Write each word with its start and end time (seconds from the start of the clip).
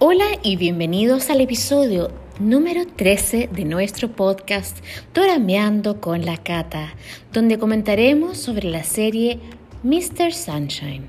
Hola 0.00 0.26
y 0.44 0.54
bienvenidos 0.54 1.28
al 1.28 1.40
episodio 1.40 2.12
número 2.38 2.86
13 2.86 3.50
de 3.52 3.64
nuestro 3.64 4.12
podcast 4.12 4.78
Torameando 5.12 6.00
con 6.00 6.24
la 6.24 6.36
Cata, 6.36 6.94
donde 7.32 7.58
comentaremos 7.58 8.38
sobre 8.38 8.70
la 8.70 8.84
serie 8.84 9.40
Mr. 9.82 10.32
Sunshine. 10.32 11.08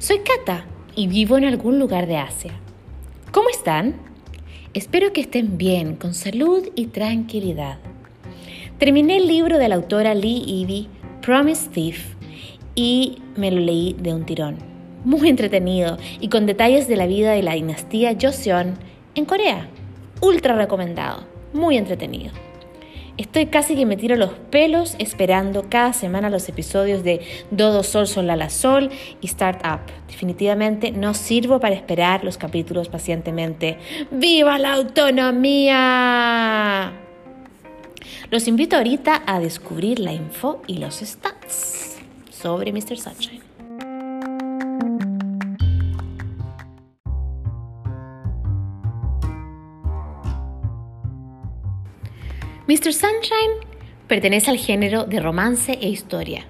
Soy 0.00 0.18
Cata 0.18 0.66
y 0.96 1.06
vivo 1.06 1.38
en 1.38 1.44
algún 1.44 1.78
lugar 1.78 2.08
de 2.08 2.16
Asia. 2.16 2.54
¿Cómo 3.30 3.50
están? 3.50 3.94
Espero 4.74 5.12
que 5.12 5.20
estén 5.20 5.56
bien, 5.56 5.94
con 5.94 6.12
salud 6.12 6.68
y 6.74 6.86
tranquilidad. 6.86 7.78
Terminé 8.78 9.18
el 9.18 9.28
libro 9.28 9.58
de 9.58 9.68
la 9.68 9.76
autora 9.76 10.16
Lee 10.16 10.42
Ivy, 10.44 10.88
Promise 11.22 11.68
Thief, 11.68 12.16
y 12.74 13.22
me 13.36 13.52
lo 13.52 13.60
leí 13.60 13.94
de 13.96 14.12
un 14.12 14.26
tirón 14.26 14.67
muy 15.08 15.28
entretenido 15.30 15.96
y 16.20 16.28
con 16.28 16.44
detalles 16.44 16.86
de 16.86 16.96
la 16.96 17.06
vida 17.06 17.32
de 17.32 17.42
la 17.42 17.54
dinastía 17.54 18.14
Joseon 18.20 18.74
en 19.14 19.24
Corea. 19.24 19.66
Ultra 20.20 20.54
recomendado, 20.54 21.24
muy 21.54 21.78
entretenido. 21.78 22.30
Estoy 23.16 23.46
casi 23.46 23.74
que 23.74 23.86
me 23.86 23.96
tiro 23.96 24.16
los 24.16 24.32
pelos 24.50 24.96
esperando 24.98 25.64
cada 25.70 25.94
semana 25.94 26.28
los 26.28 26.46
episodios 26.50 27.04
de 27.04 27.22
Dodo 27.50 27.82
Sol 27.84 28.06
Sol 28.06 28.26
La 28.26 28.50
Sol 28.50 28.90
y 29.22 29.28
Start 29.28 29.64
Up. 29.64 29.80
Definitivamente 30.08 30.90
no 30.90 31.14
sirvo 31.14 31.58
para 31.58 31.74
esperar 31.74 32.22
los 32.22 32.36
capítulos 32.36 32.90
pacientemente. 32.90 33.78
¡Viva 34.10 34.58
la 34.58 34.74
autonomía! 34.74 36.12
Los 38.30 38.46
invito 38.46 38.76
ahorita 38.76 39.22
a 39.24 39.40
descubrir 39.40 40.00
la 40.00 40.12
info 40.12 40.60
y 40.66 40.76
los 40.76 40.96
stats 40.96 41.96
sobre 42.30 42.72
Mr. 42.74 42.98
Sunshine. 42.98 43.47
Mr. 52.68 52.92
Sunshine 52.92 53.66
pertenece 54.08 54.50
al 54.50 54.58
género 54.58 55.04
de 55.04 55.20
romance 55.20 55.78
e 55.80 55.88
historia. 55.88 56.44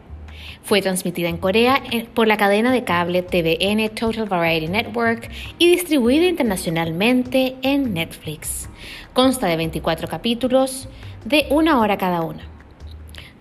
Fue 0.64 0.83
transmitida 0.83 1.28
en 1.28 1.36
Corea 1.36 1.80
por 2.12 2.27
la 2.27 2.36
cadena 2.36 2.72
de 2.72 2.83
cable 2.83 3.22
TVN 3.22 3.88
Total 3.91 4.28
Variety 4.28 4.66
Network 4.66 5.30
y 5.60 5.70
distribuida 5.70 6.27
internacionalmente 6.27 7.55
en 7.62 7.94
Netflix. 7.94 8.69
Consta 9.12 9.47
de 9.47 9.58
24 9.58 10.08
capítulos 10.08 10.88
de 11.25 11.47
una 11.50 11.78
hora 11.78 11.98
cada 11.98 12.22
uno. 12.22 12.41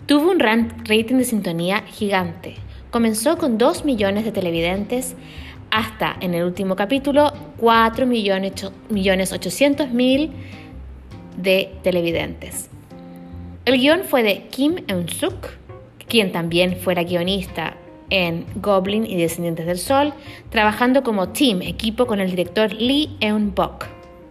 Tuvo 0.06 0.30
un 0.30 0.40
rating 0.40 1.16
de 1.16 1.24
sintonía 1.24 1.82
gigante. 1.88 2.58
Comenzó 2.92 3.40
con 3.40 3.58
2 3.58 3.86
millones 3.86 4.24
de 4.24 4.32
televidentes 4.32 5.16
hasta 5.72 6.16
en 6.22 6.36
el 6.36 6.44
último 6.44 6.76
capítulo 6.76 7.34
4 7.58 8.06
millones, 8.06 8.54
millones 8.90 9.34
800 9.34 9.90
mil 9.90 10.32
de 11.38 11.74
televidentes. 11.84 12.67
El 13.68 13.80
guion 13.80 14.06
fue 14.06 14.24
de 14.24 14.44
Kim 14.48 14.78
Eun-suk, 14.88 15.50
quien 16.08 16.32
también 16.32 16.78
fuera 16.78 17.04
guionista 17.04 17.76
en 18.10 18.46
Goblin 18.56 19.06
y 19.06 19.18
Descendientes 19.18 19.66
del 19.66 19.78
Sol, 19.78 20.14
trabajando 20.50 21.04
como 21.04 21.28
team, 21.34 21.62
equipo 21.62 22.08
con 22.08 22.22
el 22.22 22.30
director 22.30 22.72
Lee 22.72 23.10
Eun-bok, 23.20 23.88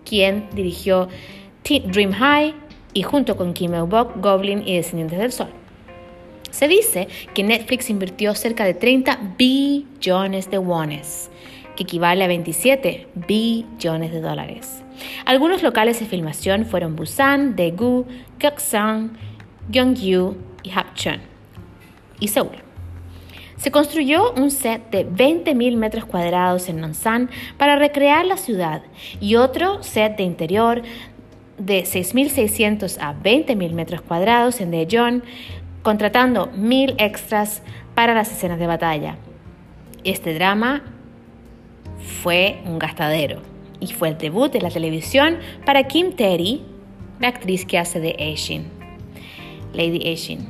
quien 0.07 0.49
dirigió 0.55 1.09
Dream 1.65 2.13
High 2.13 2.55
y 2.95 3.03
junto 3.03 3.37
con 3.37 3.53
Kim 3.53 3.75
Eun-bok, 3.75 4.23
Goblin 4.23 4.67
y 4.67 4.77
Descendientes 4.77 5.19
del 5.19 5.33
Sol. 5.33 5.51
Se 6.51 6.67
dice 6.67 7.07
que 7.35 7.43
Netflix 7.43 7.91
invirtió 7.91 8.35
cerca 8.35 8.65
de 8.65 8.73
30 8.73 9.35
billones 9.37 10.51
de 10.51 10.57
wones, 10.57 11.31
que 11.77 11.85
equivale 11.85 12.25
a 12.25 12.29
27 12.29 13.09
billones 13.15 14.13
de 14.13 14.21
dólares. 14.21 14.83
Algunos 15.25 15.63
locales 15.63 16.01
de 16.01 16.07
filmación 16.07 16.65
fueron 16.65 16.97
Busan, 16.97 17.55
Daegu, 17.55 18.07
Gyeongsang, 18.39 19.17
Gyeongju 19.71 20.37
y 20.63 20.71
Hapcheon 20.71 21.21
y 22.19 22.29
Seúl. 22.29 22.57
Se 23.57 23.71
construyó 23.71 24.33
un 24.33 24.51
set 24.51 24.91
de 24.91 25.09
20.000 25.09 25.77
metros 25.77 26.05
cuadrados 26.05 26.69
en 26.69 26.81
Nonsan 26.81 27.31
para 27.57 27.77
recrear 27.77 28.27
la 28.27 28.37
ciudad 28.37 28.83
y 29.19 29.37
otro 29.37 29.83
set 29.83 30.17
de 30.17 30.25
interior 30.25 30.83
de 31.59 31.85
6.600 31.85 32.99
a 33.01 33.15
20.000 33.15 33.73
metros 33.73 34.03
cuadrados 34.03 34.61
en 34.61 34.71
Daejeon, 34.71 35.23
contratando 35.83 36.53
1.000 36.53 36.97
extras 36.99 37.63
para 37.95 38.13
las 38.13 38.31
escenas 38.31 38.59
de 38.59 38.67
batalla. 38.67 39.17
Este 40.05 40.35
drama 40.35 40.83
fue 42.07 42.61
un 42.65 42.79
gastadero 42.79 43.41
y 43.81 43.89
fue 43.89 44.09
el 44.09 44.19
debut 44.19 44.51
de 44.51 44.61
la 44.61 44.71
televisión 44.71 45.39
para 45.65 45.85
Kim 45.85 46.13
Terry, 46.13 46.63
la 47.21 47.29
actriz 47.29 47.67
que 47.67 47.79
hace 47.79 48.01
de 48.01 48.17
Aishin, 48.19 48.65
Lady 49.73 50.07
Aishin. 50.09 50.47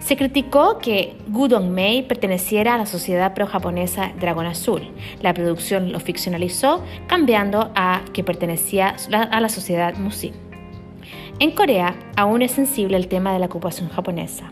Se 0.00 0.16
criticó 0.16 0.78
que 0.78 1.16
Gu 1.28 1.48
Dong-mei 1.48 2.02
perteneciera 2.02 2.74
a 2.74 2.78
la 2.78 2.86
sociedad 2.86 3.34
pro-japonesa 3.34 4.12
Dragón 4.18 4.46
Azul. 4.46 4.82
La 5.22 5.34
producción 5.34 5.92
lo 5.92 6.00
ficcionalizó, 6.00 6.82
cambiando 7.06 7.70
a 7.74 8.02
que 8.12 8.24
pertenecía 8.24 8.96
a 9.10 9.40
la 9.40 9.48
sociedad 9.48 9.96
Musin. 9.96 10.32
En 11.40 11.52
Corea 11.52 11.94
aún 12.16 12.42
es 12.42 12.52
sensible 12.52 12.96
el 12.96 13.08
tema 13.08 13.32
de 13.32 13.38
la 13.38 13.46
ocupación 13.46 13.88
japonesa. 13.88 14.50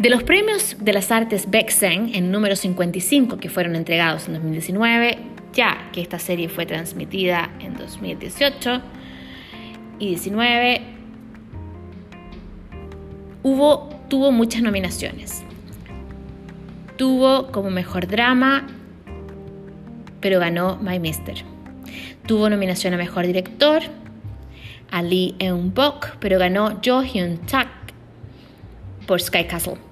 De 0.00 0.08
los 0.08 0.22
premios 0.22 0.76
de 0.80 0.94
las 0.94 1.12
artes 1.12 1.50
Baeksen 1.50 2.14
en 2.14 2.32
número 2.32 2.56
55 2.56 3.36
que 3.36 3.50
fueron 3.50 3.76
entregados 3.76 4.28
en 4.28 4.32
2019, 4.32 5.18
ya 5.52 5.90
que 5.92 6.00
esta 6.00 6.18
serie 6.18 6.48
fue 6.48 6.64
transmitida 6.64 7.50
en 7.60 7.76
2018 7.76 8.80
y 9.98 10.06
19, 10.06 10.80
hubo, 13.42 13.90
tuvo 14.08 14.32
muchas 14.32 14.62
nominaciones. 14.62 15.44
Tuvo 16.96 17.52
como 17.52 17.68
mejor 17.68 18.06
drama, 18.06 18.68
pero 20.22 20.40
ganó 20.40 20.78
My 20.78 20.98
Mister. 20.98 21.44
Tuvo 22.24 22.48
nominación 22.48 22.94
a 22.94 22.96
mejor 22.96 23.26
director, 23.26 23.82
a 24.90 25.02
Lee 25.02 25.34
Eun-bok, 25.40 26.16
pero 26.20 26.38
ganó 26.38 26.80
Jo 26.82 27.02
Hyun-tak 27.02 27.68
por 29.06 29.20
Sky 29.20 29.44
Castle 29.44 29.89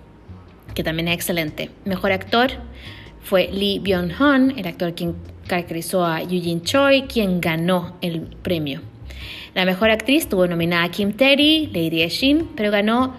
que 0.79 0.85
también 0.85 1.09
es 1.09 1.15
excelente. 1.17 1.71
Mejor 1.85 2.13
actor 2.13 2.51
fue 3.21 3.49
Lee 3.53 3.81
Byung-hun, 3.81 4.57
el 4.57 4.65
actor 4.65 4.95
quien 4.95 5.17
caracterizó 5.49 6.07
a 6.07 6.23
Eugene 6.23 6.63
Choi, 6.63 7.03
quien 7.09 7.41
ganó 7.41 7.97
el 8.01 8.21
premio. 8.43 8.81
La 9.57 9.65
mejor 9.65 9.91
actriz 9.91 10.29
tuvo 10.29 10.47
nominada 10.47 10.89
Kim 10.93 11.15
Terry, 11.15 11.67
Lady 11.67 12.07
Shin, 12.07 12.51
pero 12.55 12.71
ganó 12.71 13.13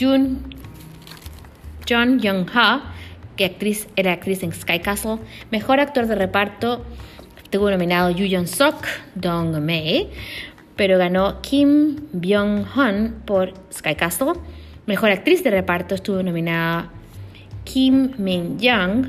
Jun 0.00 0.54
John 1.86 2.18
Young-ha, 2.18 2.94
que 3.36 3.44
actriz, 3.44 3.86
era 3.94 4.12
actriz 4.14 4.42
en 4.42 4.54
Sky 4.54 4.78
Castle. 4.78 5.18
Mejor 5.50 5.80
actor 5.80 6.06
de 6.06 6.14
reparto 6.14 6.82
tuvo 7.50 7.70
nominado 7.70 8.08
Yu 8.08 8.24
Jong-sok, 8.34 8.86
Dong 9.16 9.58
Mei, 9.58 10.08
pero 10.76 10.96
ganó 10.96 11.42
Kim 11.42 11.96
Byung-hun 12.14 13.16
por 13.26 13.52
Sky 13.70 13.96
Castle. 13.96 14.32
Mejor 14.86 15.10
actriz 15.10 15.42
de 15.42 15.50
reparto 15.50 15.94
estuvo 15.94 16.22
nominada 16.22 16.90
Kim 17.64 18.10
Min-young, 18.18 19.06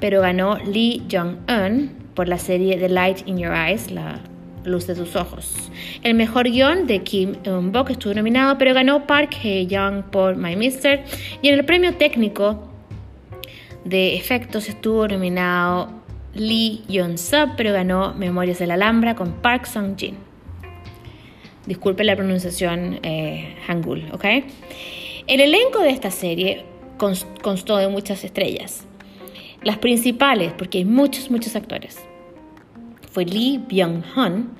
pero 0.00 0.22
ganó 0.22 0.56
Lee 0.56 1.02
Jong-un 1.10 1.90
por 2.14 2.28
la 2.28 2.38
serie 2.38 2.78
The 2.78 2.88
Light 2.88 3.28
in 3.28 3.36
Your 3.36 3.52
Eyes, 3.52 3.90
la 3.90 4.20
luz 4.64 4.86
de 4.86 4.94
tus 4.94 5.16
ojos. 5.16 5.70
El 6.02 6.14
mejor 6.14 6.50
guion 6.50 6.86
de 6.86 7.02
Kim 7.02 7.36
Eun-bok 7.44 7.90
estuvo 7.90 8.14
nominado, 8.14 8.56
pero 8.56 8.72
ganó 8.72 9.06
Park 9.06 9.34
Hae-young 9.42 10.04
por 10.04 10.36
My 10.36 10.56
Mister. 10.56 11.04
Y 11.42 11.48
en 11.48 11.54
el 11.54 11.64
premio 11.66 11.94
técnico 11.96 12.70
de 13.84 14.16
efectos 14.16 14.68
estuvo 14.70 15.06
nominado 15.08 15.90
Lee 16.34 16.84
Yeon-sub, 16.88 17.50
pero 17.56 17.74
ganó 17.74 18.14
Memorias 18.14 18.58
de 18.58 18.66
la 18.66 18.74
Alhambra 18.74 19.14
con 19.14 19.32
Park 19.42 19.66
Sung-jin. 19.66 20.31
Disculpe 21.66 22.04
la 22.04 22.16
pronunciación 22.16 22.98
eh, 23.02 23.56
hangul, 23.66 24.04
¿ok? 24.12 24.24
El 25.26 25.40
elenco 25.40 25.80
de 25.80 25.90
esta 25.90 26.10
serie 26.10 26.64
constó 26.96 27.76
de 27.76 27.88
muchas 27.88 28.24
estrellas. 28.24 28.86
Las 29.62 29.78
principales, 29.78 30.52
porque 30.52 30.78
hay 30.78 30.84
muchos, 30.84 31.30
muchos 31.30 31.54
actores, 31.54 31.98
fue 33.12 33.24
Lee 33.24 33.60
Byung-hun, 33.68 34.50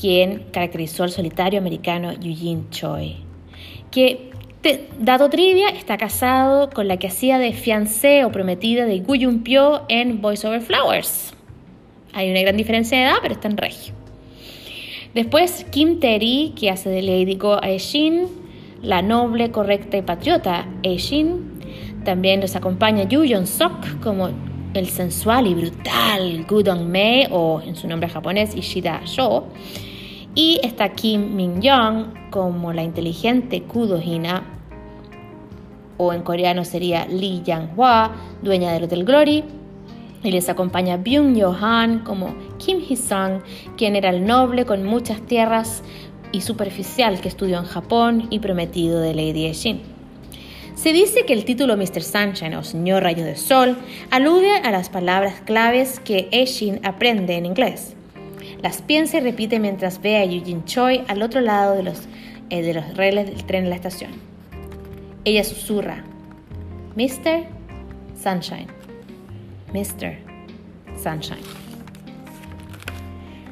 quien 0.00 0.44
caracterizó 0.52 1.02
al 1.02 1.10
solitario 1.10 1.58
americano 1.58 2.12
Eugene 2.12 2.64
Choi, 2.70 3.16
que, 3.90 4.30
dado 5.00 5.28
trivia, 5.28 5.68
está 5.70 5.96
casado 5.96 6.70
con 6.70 6.86
la 6.86 6.98
que 6.98 7.08
hacía 7.08 7.38
de 7.38 7.52
fiancé 7.52 8.24
o 8.24 8.30
prometida 8.30 8.86
de 8.86 9.00
Gu 9.00 9.16
Jun-pyo 9.20 9.82
en 9.88 10.20
Voice 10.20 10.46
Over 10.46 10.60
Flowers. 10.60 11.34
Hay 12.12 12.30
una 12.30 12.42
gran 12.42 12.56
diferencia 12.56 12.98
de 12.98 13.04
edad, 13.04 13.16
pero 13.22 13.34
está 13.34 13.48
en 13.48 13.56
regio. 13.56 14.01
Después 15.14 15.66
Kim 15.70 16.00
Terry, 16.00 16.54
que 16.58 16.70
hace 16.70 16.88
de 16.88 17.02
Lady 17.02 17.34
Go 17.34 17.62
Aeshin, 17.62 18.28
la 18.80 19.02
noble, 19.02 19.50
correcta 19.50 19.98
y 19.98 20.02
patriota 20.02 20.66
Aeshin. 20.82 21.60
También 22.04 22.40
nos 22.40 22.56
acompaña 22.56 23.04
Yu 23.04 23.24
Jong 23.28 23.46
Sok 23.46 24.00
como 24.02 24.30
el 24.72 24.88
sensual 24.88 25.46
y 25.46 25.54
brutal 25.54 26.46
Gudong 26.48 26.86
Mei, 26.86 27.28
o 27.30 27.60
en 27.60 27.76
su 27.76 27.86
nombre 27.86 28.08
japonés 28.08 28.56
Ishida 28.56 29.02
Sho, 29.04 29.48
y 30.34 30.58
está 30.62 30.88
Kim 30.94 31.36
Min 31.36 31.60
Young 31.60 32.30
como 32.30 32.72
la 32.72 32.82
inteligente 32.82 33.62
Kudo 33.64 34.00
Hina, 34.00 34.44
o 35.98 36.14
en 36.14 36.22
coreano 36.22 36.64
sería 36.64 37.06
Lee 37.06 37.42
Yang 37.44 37.76
Hwa, 37.76 38.12
dueña 38.40 38.72
del 38.72 38.84
Hotel 38.84 39.04
Glory, 39.04 39.44
y 40.22 40.30
les 40.30 40.48
acompaña 40.48 40.96
Byung 40.96 41.36
Yo 41.36 41.52
Han 41.52 42.00
como 42.00 42.34
Kim 42.58 42.78
Hee-sung, 42.78 43.42
quien 43.76 43.96
era 43.96 44.10
el 44.10 44.24
noble 44.26 44.64
con 44.64 44.84
muchas 44.84 45.20
tierras 45.22 45.82
y 46.32 46.40
superficial 46.40 47.20
que 47.20 47.28
estudió 47.28 47.58
en 47.58 47.64
Japón 47.64 48.26
y 48.30 48.38
prometido 48.38 49.00
de 49.00 49.14
Lady 49.14 49.46
Eshin. 49.46 49.80
Se 50.74 50.92
dice 50.92 51.24
que 51.26 51.32
el 51.34 51.44
título 51.44 51.76
Mr. 51.76 52.02
Sunshine 52.02 52.54
o 52.56 52.64
Señor 52.64 53.02
Rayo 53.02 53.24
de 53.24 53.36
Sol 53.36 53.76
alude 54.10 54.56
a 54.56 54.70
las 54.70 54.88
palabras 54.88 55.40
claves 55.44 56.00
que 56.00 56.28
Eshin 56.32 56.80
aprende 56.82 57.36
en 57.36 57.46
inglés. 57.46 57.94
Las 58.62 58.80
piensa 58.80 59.18
y 59.18 59.20
repite 59.20 59.58
mientras 59.58 60.00
ve 60.00 60.16
a 60.16 60.24
Eugene 60.24 60.64
Choi 60.64 61.04
al 61.08 61.22
otro 61.22 61.40
lado 61.40 61.74
de 61.74 61.82
los, 61.82 62.00
eh, 62.50 62.62
de 62.62 62.74
los 62.74 62.96
rieles 62.96 63.26
del 63.26 63.44
tren 63.44 63.64
en 63.64 63.70
la 63.70 63.76
estación. 63.76 64.12
Ella 65.24 65.44
susurra, 65.44 66.04
Mr. 66.96 67.44
Sunshine, 68.20 68.68
Mr. 69.72 70.18
Sunshine. 71.02 71.42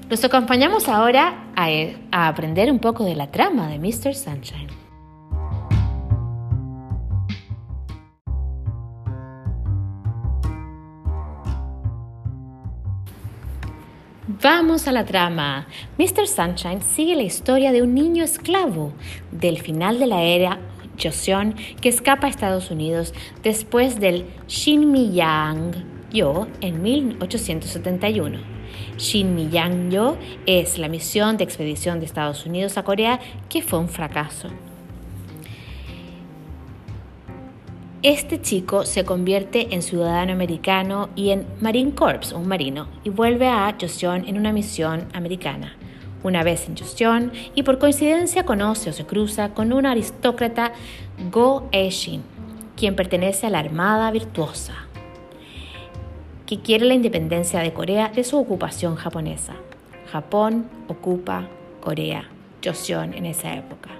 Los 0.09 0.25
acompañamos 0.25 0.89
ahora 0.89 1.53
a, 1.57 1.69
a 2.11 2.29
aprender 2.29 2.71
un 2.71 2.79
poco 2.79 3.05
de 3.05 3.15
la 3.15 3.31
trama 3.31 3.69
de 3.69 3.79
Mr. 3.79 4.15
Sunshine. 4.15 4.69
Vamos 14.43 14.89
a 14.89 14.93
la 14.93 15.05
trama. 15.05 15.67
Mr. 15.99 16.27
Sunshine 16.27 16.81
sigue 16.81 17.15
la 17.15 17.23
historia 17.23 17.73
de 17.73 17.83
un 17.83 17.95
niño 17.95 18.25
esclavo 18.25 18.93
del 19.31 19.59
final 19.59 19.99
de 19.99 20.07
la 20.07 20.23
era 20.23 20.59
Joseon 21.01 21.55
que 21.81 21.89
escapa 21.89 22.27
a 22.27 22.31
Estados 22.31 22.71
Unidos 22.71 23.13
después 23.43 24.01
del 24.01 24.27
Shinmiyang-yo 26.11 26.49
en 26.61 26.83
1871. 26.83 28.39
Shinmiyang-yo 28.99 30.17
es 30.47 30.79
la 30.79 30.89
misión 30.89 31.37
de 31.37 31.45
expedición 31.45 32.01
de 32.01 32.07
Estados 32.07 32.47
Unidos 32.47 32.77
a 32.77 32.83
Corea 32.83 33.21
que 33.49 33.63
fue 33.63 33.79
un 33.79 33.89
fracaso. 33.89 34.49
Este 38.03 38.41
chico 38.41 38.87
se 38.87 39.05
convierte 39.05 39.75
en 39.75 39.83
ciudadano 39.83 40.33
americano 40.33 41.11
y 41.17 41.31
en 41.31 41.47
Marine 41.61 41.95
Corps, 41.95 42.33
un 42.33 42.49
marino, 42.49 42.89
y 43.05 43.11
vuelve 43.11 43.47
a 43.47 43.77
Joseon 43.79 44.27
en 44.27 44.39
una 44.39 44.53
misión 44.53 45.07
americana. 45.13 45.77
Una 46.23 46.43
vez 46.43 46.67
en 46.67 46.77
Joseon, 46.77 47.31
y 47.55 47.63
por 47.63 47.79
coincidencia 47.79 48.45
conoce 48.45 48.91
o 48.91 48.93
se 48.95 49.05
cruza 49.05 49.51
con 49.51 49.73
un 49.73 49.85
aristócrata 49.85 50.73
Go 51.31 51.69
Eshin, 51.73 52.23
quien 52.75 52.97
pertenece 52.97 53.47
a 53.47 53.51
la 53.51 53.59
Armada 53.59 54.11
Virtuosa, 54.11 54.90
que 56.51 56.59
quiere 56.59 56.85
la 56.85 56.95
independencia 56.95 57.61
de 57.61 57.73
Corea 57.73 58.09
de 58.09 58.25
su 58.25 58.37
ocupación 58.37 58.97
japonesa. 58.97 59.55
Japón 60.11 60.69
ocupa 60.89 61.47
Corea, 61.81 62.29
Joseon 62.65 63.15
en 63.15 63.25
esa 63.27 63.55
época. 63.55 63.91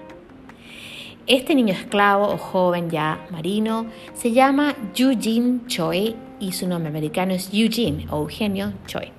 Este 1.27 1.55
niño 1.55 1.73
esclavo 1.73 2.27
o 2.27 2.37
joven 2.37 2.89
ya 2.89 3.25
marino 3.31 3.85
se 4.13 4.33
llama 4.33 4.75
Eugene 4.97 5.61
Choi 5.67 6.13
y 6.41 6.51
su 6.51 6.67
nombre 6.67 6.89
americano 6.89 7.31
es 7.31 7.49
Eugene 7.53 8.05
o 8.09 8.17
Eugenio 8.23 8.73
Choi. 8.85 9.13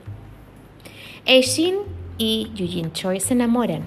Eishin 1.25 1.77
y 2.19 2.51
Eugene 2.55 2.93
Choi 2.93 3.19
se 3.19 3.33
enamoran, 3.33 3.85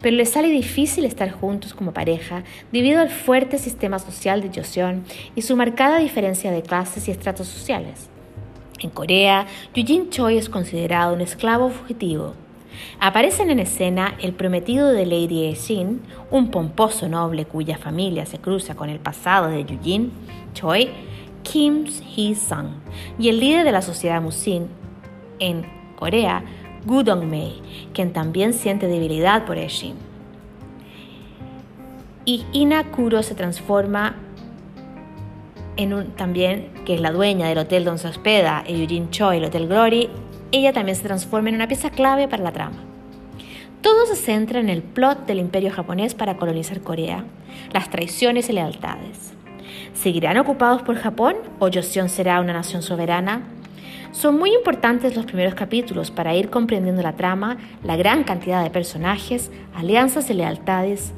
pero 0.00 0.16
les 0.16 0.30
sale 0.30 0.48
difícil 0.48 1.04
estar 1.04 1.30
juntos 1.30 1.74
como 1.74 1.92
pareja 1.92 2.42
debido 2.72 2.98
al 3.00 3.10
fuerte 3.10 3.58
sistema 3.58 4.00
social 4.00 4.42
de 4.42 4.50
Joseon 4.52 5.04
y 5.36 5.42
su 5.42 5.54
marcada 5.54 5.98
diferencia 5.98 6.50
de 6.50 6.62
clases 6.62 7.06
y 7.06 7.12
estratos 7.12 7.46
sociales. 7.46 8.09
En 8.80 8.90
Corea, 8.90 9.46
Eugene 9.74 10.08
Choi 10.10 10.38
es 10.38 10.48
considerado 10.48 11.14
un 11.14 11.20
esclavo 11.20 11.70
fugitivo 11.70 12.34
Aparecen 12.98 13.50
en 13.50 13.58
escena 13.58 14.14
el 14.20 14.32
prometido 14.32 14.88
de 14.88 15.06
Lady 15.06 15.46
Eshin, 15.46 16.02
un 16.30 16.50
pomposo 16.50 17.08
noble 17.08 17.44
cuya 17.44 17.78
familia 17.78 18.26
se 18.26 18.38
cruza 18.38 18.74
con 18.74 18.88
el 18.88 19.00
pasado 19.00 19.48
de 19.48 19.64
Yujin, 19.64 20.12
Choi, 20.54 20.90
Kim 21.42 21.84
Hee-sung, 21.84 22.68
y 23.18 23.28
el 23.28 23.40
líder 23.40 23.64
de 23.64 23.72
la 23.72 23.82
sociedad 23.82 24.22
Musin 24.22 24.68
en 25.38 25.66
Corea, 25.96 26.44
Gu 26.86 27.02
Dong-mei, 27.02 27.60
quien 27.92 28.12
también 28.12 28.52
siente 28.52 28.86
debilidad 28.86 29.46
por 29.46 29.58
Eshin. 29.58 29.94
Y 32.24 32.44
Ina 32.52 32.90
Kuro 32.90 33.22
se 33.22 33.34
transforma 33.34 34.14
en 35.82 35.94
un 35.94 36.06
también, 36.12 36.68
que 36.84 36.94
es 36.94 37.00
la 37.00 37.12
dueña 37.12 37.48
del 37.48 37.58
hotel 37.58 37.84
donde 37.84 38.02
se 38.02 38.08
hospeda 38.08 38.64
Eugene 38.66 39.10
Choi, 39.10 39.38
el 39.38 39.44
Hotel 39.44 39.66
Glory, 39.66 40.08
ella 40.52 40.72
también 40.72 40.96
se 40.96 41.04
transforma 41.04 41.48
en 41.48 41.54
una 41.54 41.68
pieza 41.68 41.90
clave 41.90 42.28
para 42.28 42.42
la 42.42 42.52
trama. 42.52 42.76
Todo 43.80 44.04
se 44.06 44.16
centra 44.16 44.60
en 44.60 44.68
el 44.68 44.82
plot 44.82 45.26
del 45.26 45.38
imperio 45.38 45.72
japonés 45.72 46.14
para 46.14 46.36
colonizar 46.36 46.80
Corea, 46.80 47.24
las 47.72 47.88
traiciones 47.88 48.50
y 48.50 48.52
lealtades. 48.52 49.32
¿Seguirán 49.94 50.36
ocupados 50.36 50.82
por 50.82 50.96
Japón 50.96 51.36
o 51.58 51.70
Joseon 51.72 52.08
será 52.08 52.40
una 52.40 52.52
nación 52.52 52.82
soberana? 52.82 53.42
Son 54.12 54.38
muy 54.38 54.52
importantes 54.52 55.16
los 55.16 55.24
primeros 55.24 55.54
capítulos 55.54 56.10
para 56.10 56.34
ir 56.34 56.50
comprendiendo 56.50 57.00
la 57.00 57.16
trama, 57.16 57.58
la 57.84 57.96
gran 57.96 58.24
cantidad 58.24 58.62
de 58.62 58.70
personajes, 58.70 59.50
alianzas 59.74 60.28
y 60.30 60.34
lealtades 60.34 61.12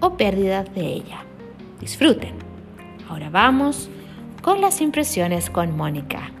o 0.00 0.16
pérdidas 0.16 0.72
de 0.74 0.86
ella. 0.86 1.24
Disfruten. 1.80 2.51
Ahora 3.12 3.28
vamos 3.28 3.90
con 4.42 4.62
las 4.62 4.80
impresiones 4.80 5.50
con 5.50 5.76
Mónica. 5.76 6.32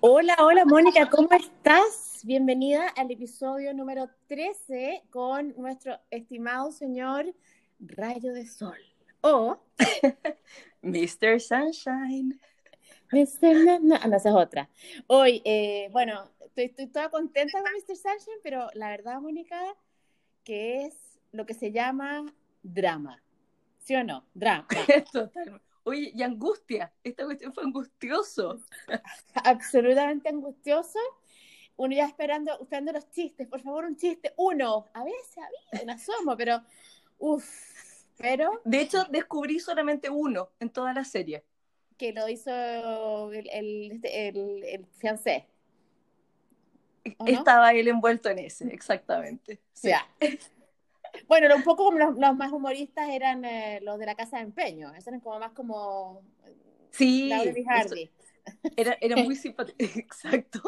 Hola, 0.00 0.36
hola 0.40 0.64
Mónica, 0.64 1.10
¿cómo 1.10 1.28
estás? 1.32 2.22
Bienvenida 2.24 2.88
al 2.96 3.10
episodio 3.10 3.74
número 3.74 4.08
13 4.26 5.02
con 5.10 5.52
nuestro 5.58 6.00
estimado 6.10 6.72
señor 6.72 7.26
Rayo 7.78 8.32
de 8.32 8.46
Sol. 8.46 8.78
O 9.20 9.58
Mr. 10.80 11.38
Sunshine. 11.38 12.40
Mr. 13.12 13.80
No, 13.82 13.98
no, 13.98 14.16
esa 14.16 14.30
es 14.30 14.34
otra. 14.34 14.70
Hoy, 15.08 15.42
eh, 15.44 15.90
bueno, 15.92 16.30
estoy, 16.54 16.64
estoy 16.66 16.86
toda 16.86 17.10
contenta 17.10 17.60
con 17.60 17.72
Mr. 17.72 17.96
Sunshine, 17.96 18.40
pero 18.42 18.68
la 18.74 18.90
verdad, 18.90 19.20
Mónica, 19.20 19.60
que 20.44 20.86
es 20.86 21.18
lo 21.32 21.46
que 21.46 21.54
se 21.54 21.72
llama 21.72 22.32
drama. 22.62 23.22
¿Sí 23.78 23.94
o 23.96 24.04
no? 24.04 24.24
Drama. 24.34 24.66
Totalmente. 25.12 25.64
Oye, 25.82 26.12
y 26.14 26.22
angustia, 26.22 26.92
esta 27.02 27.24
cuestión 27.24 27.52
fue 27.52 27.64
angustioso. 27.64 28.58
Absolutamente 29.44 30.28
angustioso. 30.28 30.98
Uno 31.76 31.94
ya 31.94 32.06
esperando, 32.06 32.58
esperando 32.62 32.92
los 32.92 33.10
chistes, 33.10 33.48
por 33.48 33.60
favor, 33.60 33.84
un 33.84 33.96
chiste, 33.96 34.32
uno. 34.36 34.86
A 34.94 35.04
veces 35.04 35.36
había 35.36 35.82
un 35.82 35.90
asomo, 35.90 36.36
pero 36.36 36.62
uff, 37.18 37.44
pero... 38.16 38.62
De 38.64 38.80
hecho, 38.80 39.04
descubrí 39.10 39.58
solamente 39.58 40.08
uno 40.08 40.50
en 40.60 40.70
toda 40.70 40.94
la 40.94 41.04
serie. 41.04 41.44
Que 41.98 42.12
lo 42.12 42.28
hizo 42.28 42.50
el, 43.32 43.48
el, 43.50 43.92
este, 43.92 44.28
el, 44.28 44.86
fiancé. 44.98 45.48
Estaba 47.26 47.72
él 47.72 47.88
envuelto 47.88 48.28
en 48.30 48.40
ese, 48.40 48.66
exactamente. 48.72 49.60
Sí. 49.72 49.90
Bueno, 51.28 51.54
un 51.54 51.62
poco 51.62 51.84
como 51.84 51.98
los, 51.98 52.16
más 52.16 52.50
humoristas 52.50 53.08
eran 53.08 53.44
eh, 53.44 53.78
los 53.82 54.00
de 54.00 54.06
la 54.06 54.16
casa 54.16 54.38
de 54.38 54.42
empeño, 54.42 54.92
esos 54.94 55.06
eran 55.06 55.20
como 55.20 55.38
más 55.38 55.52
como 55.52 56.22
sí, 56.90 57.30
Era, 58.76 58.98
era 59.00 59.16
muy 59.22 59.36
simpático, 59.36 59.76
exacto. 59.78 60.60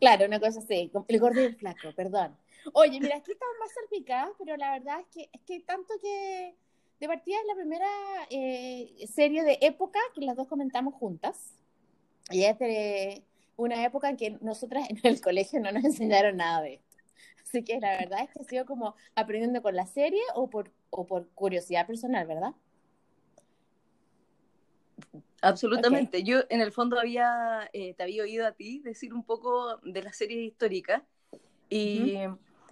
Claro, 0.00 0.26
una 0.26 0.38
cosa 0.38 0.58
así, 0.60 0.92
el 1.08 1.18
gordo 1.18 1.40
y 1.40 1.44
el 1.44 1.56
flaco, 1.56 1.92
perdón. 1.96 2.36
Oye, 2.74 3.00
mira, 3.00 3.16
aquí 3.16 3.32
estamos 3.32 3.54
más 3.58 3.72
salpicadas, 3.72 4.32
pero 4.38 4.56
la 4.56 4.72
verdad 4.72 5.00
es 5.00 5.06
que 5.06 5.30
es 5.32 5.40
que 5.46 5.60
tanto 5.60 5.94
que 6.00 6.54
de 7.00 7.06
partida 7.06 7.36
es 7.40 7.46
la 7.46 7.54
primera 7.54 7.88
eh, 8.30 9.06
serie 9.12 9.44
de 9.44 9.58
época 9.60 9.98
que 10.14 10.22
las 10.22 10.36
dos 10.36 10.48
comentamos 10.48 10.94
juntas. 10.94 11.52
Y 12.30 12.44
es 12.44 12.58
de 12.58 13.22
una 13.56 13.84
época 13.84 14.08
en 14.08 14.16
que 14.16 14.38
nosotras 14.40 14.88
en 14.90 14.98
el 15.02 15.20
colegio 15.20 15.60
no 15.60 15.72
nos 15.72 15.84
enseñaron 15.84 16.36
nada 16.36 16.62
de 16.62 16.82
Así 17.42 17.62
que 17.62 17.78
la 17.78 17.96
verdad 17.98 18.24
es 18.24 18.30
que 18.30 18.40
ha 18.40 18.44
sido 18.44 18.66
como 18.66 18.96
aprendiendo 19.14 19.62
con 19.62 19.76
la 19.76 19.86
serie 19.86 20.20
o 20.34 20.50
por, 20.50 20.72
o 20.90 21.06
por 21.06 21.28
curiosidad 21.28 21.86
personal, 21.86 22.26
¿verdad? 22.26 22.54
Absolutamente. 25.42 26.24
Yo 26.24 26.40
en 26.48 26.60
el 26.60 26.72
fondo 26.72 26.98
había, 26.98 27.70
eh, 27.72 27.94
te 27.94 28.02
había 28.02 28.24
oído 28.24 28.46
a 28.46 28.52
ti 28.52 28.80
decir 28.80 29.14
un 29.14 29.22
poco 29.22 29.76
de 29.84 30.02
las 30.02 30.16
series 30.16 30.40
históricas 30.40 31.02
y 31.68 32.18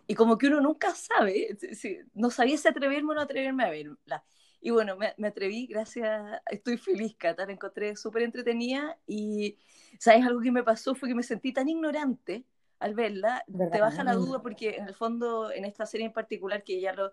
y 0.07 0.15
como 0.15 0.37
que 0.39 0.49
uno 0.49 0.61
nunca 0.61 0.95
sabe, 0.95 1.57
si, 1.73 1.99
no 2.15 2.31
sabía 2.31 2.57
si 2.59 2.69
atreverme 2.69 3.13
o 3.13 3.15
no 3.15 3.21
atreverme 3.23 3.65
a 3.65 3.71
verla. 3.71 4.25
Y 4.61 4.71
bueno, 4.71 4.97
me, 4.97 5.15
me 5.19 5.29
atreví, 5.29 5.67
gracias, 5.67 6.41
estoy 6.51 6.79
feliz, 6.79 7.15
Cata, 7.17 7.47
la 7.47 7.53
encontré 7.53 7.97
súper 7.97 8.23
entretenida 8.23 8.99
y, 9.07 9.59
¿sabes? 9.99 10.25
Algo 10.27 10.41
que 10.41 10.53
me 10.53 10.63
pasó 10.63 10.95
fue 10.95 11.09
que 11.09 11.15
me 11.15 11.23
sentí 11.23 11.53
tan 11.53 11.69
ignorante 11.69 12.45
al 12.79 12.95
verla, 12.95 13.45
te 13.47 13.81
baja 13.81 14.05
la 14.05 14.15
duda 14.15 14.43
porque 14.43 14.77
en 14.77 14.89
el 14.89 14.95
fondo, 14.95 15.51
en 15.51 15.65
esta 15.65 15.87
serie 15.87 16.07
en 16.07 16.13
particular, 16.13 16.65
que 16.65 16.81
ya 16.81 16.93
lo, 16.93 17.13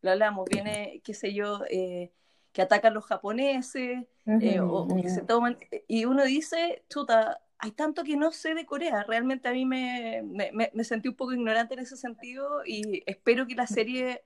lo 0.00 0.10
hablamos, 0.10 0.48
viene, 0.50 1.00
qué 1.04 1.14
sé 1.14 1.32
yo, 1.32 1.60
eh, 1.70 2.10
que 2.52 2.62
atacan 2.62 2.94
los 2.94 3.04
japoneses, 3.04 4.04
eh, 4.26 4.60
o, 4.60 4.88
que 4.88 5.08
se 5.08 5.22
toman, 5.22 5.58
y 5.86 6.04
uno 6.06 6.24
dice, 6.24 6.84
chuta, 6.88 7.40
hay 7.58 7.70
tanto 7.70 8.02
que 8.02 8.16
no 8.16 8.32
sé 8.32 8.54
de 8.54 8.66
Corea. 8.66 9.04
Realmente 9.04 9.48
a 9.48 9.52
mí 9.52 9.64
me, 9.64 10.22
me, 10.24 10.70
me, 10.72 10.84
sentí 10.84 11.08
un 11.08 11.14
poco 11.14 11.32
ignorante 11.32 11.74
en 11.74 11.80
ese 11.80 11.96
sentido 11.96 12.62
y 12.66 13.04
espero 13.06 13.46
que 13.46 13.54
la 13.54 13.68
serie 13.68 14.24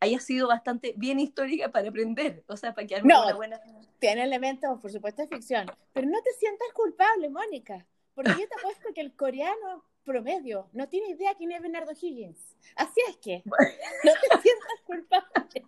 haya 0.00 0.20
sido 0.20 0.48
bastante 0.48 0.94
bien 0.96 1.18
histórica 1.20 1.70
para 1.70 1.88
aprender. 1.88 2.44
O 2.46 2.56
sea, 2.56 2.74
para 2.74 2.86
que 2.86 3.02
no, 3.02 3.24
una 3.24 3.34
buena. 3.34 3.60
Tiene 3.98 4.22
elementos, 4.22 4.80
por 4.80 4.90
supuesto, 4.92 5.22
de 5.22 5.28
ficción. 5.28 5.66
Pero 5.92 6.08
no 6.08 6.20
te 6.22 6.32
sientas 6.34 6.68
culpable, 6.72 7.28
Mónica. 7.28 7.86
Porque 8.14 8.32
yo 8.32 8.48
te 8.48 8.54
apuesto 8.58 8.92
que 8.94 9.00
el 9.00 9.14
coreano 9.14 9.84
promedio 10.04 10.68
no 10.72 10.88
tiene 10.88 11.10
idea 11.10 11.34
quién 11.34 11.52
es 11.52 11.60
Bernardo 11.60 11.92
Higgins. 11.92 12.56
Así 12.76 13.00
es 13.08 13.16
que 13.18 13.42
no 13.46 14.12
te 14.12 14.42
sientas 14.42 14.80
culpable. 14.84 15.66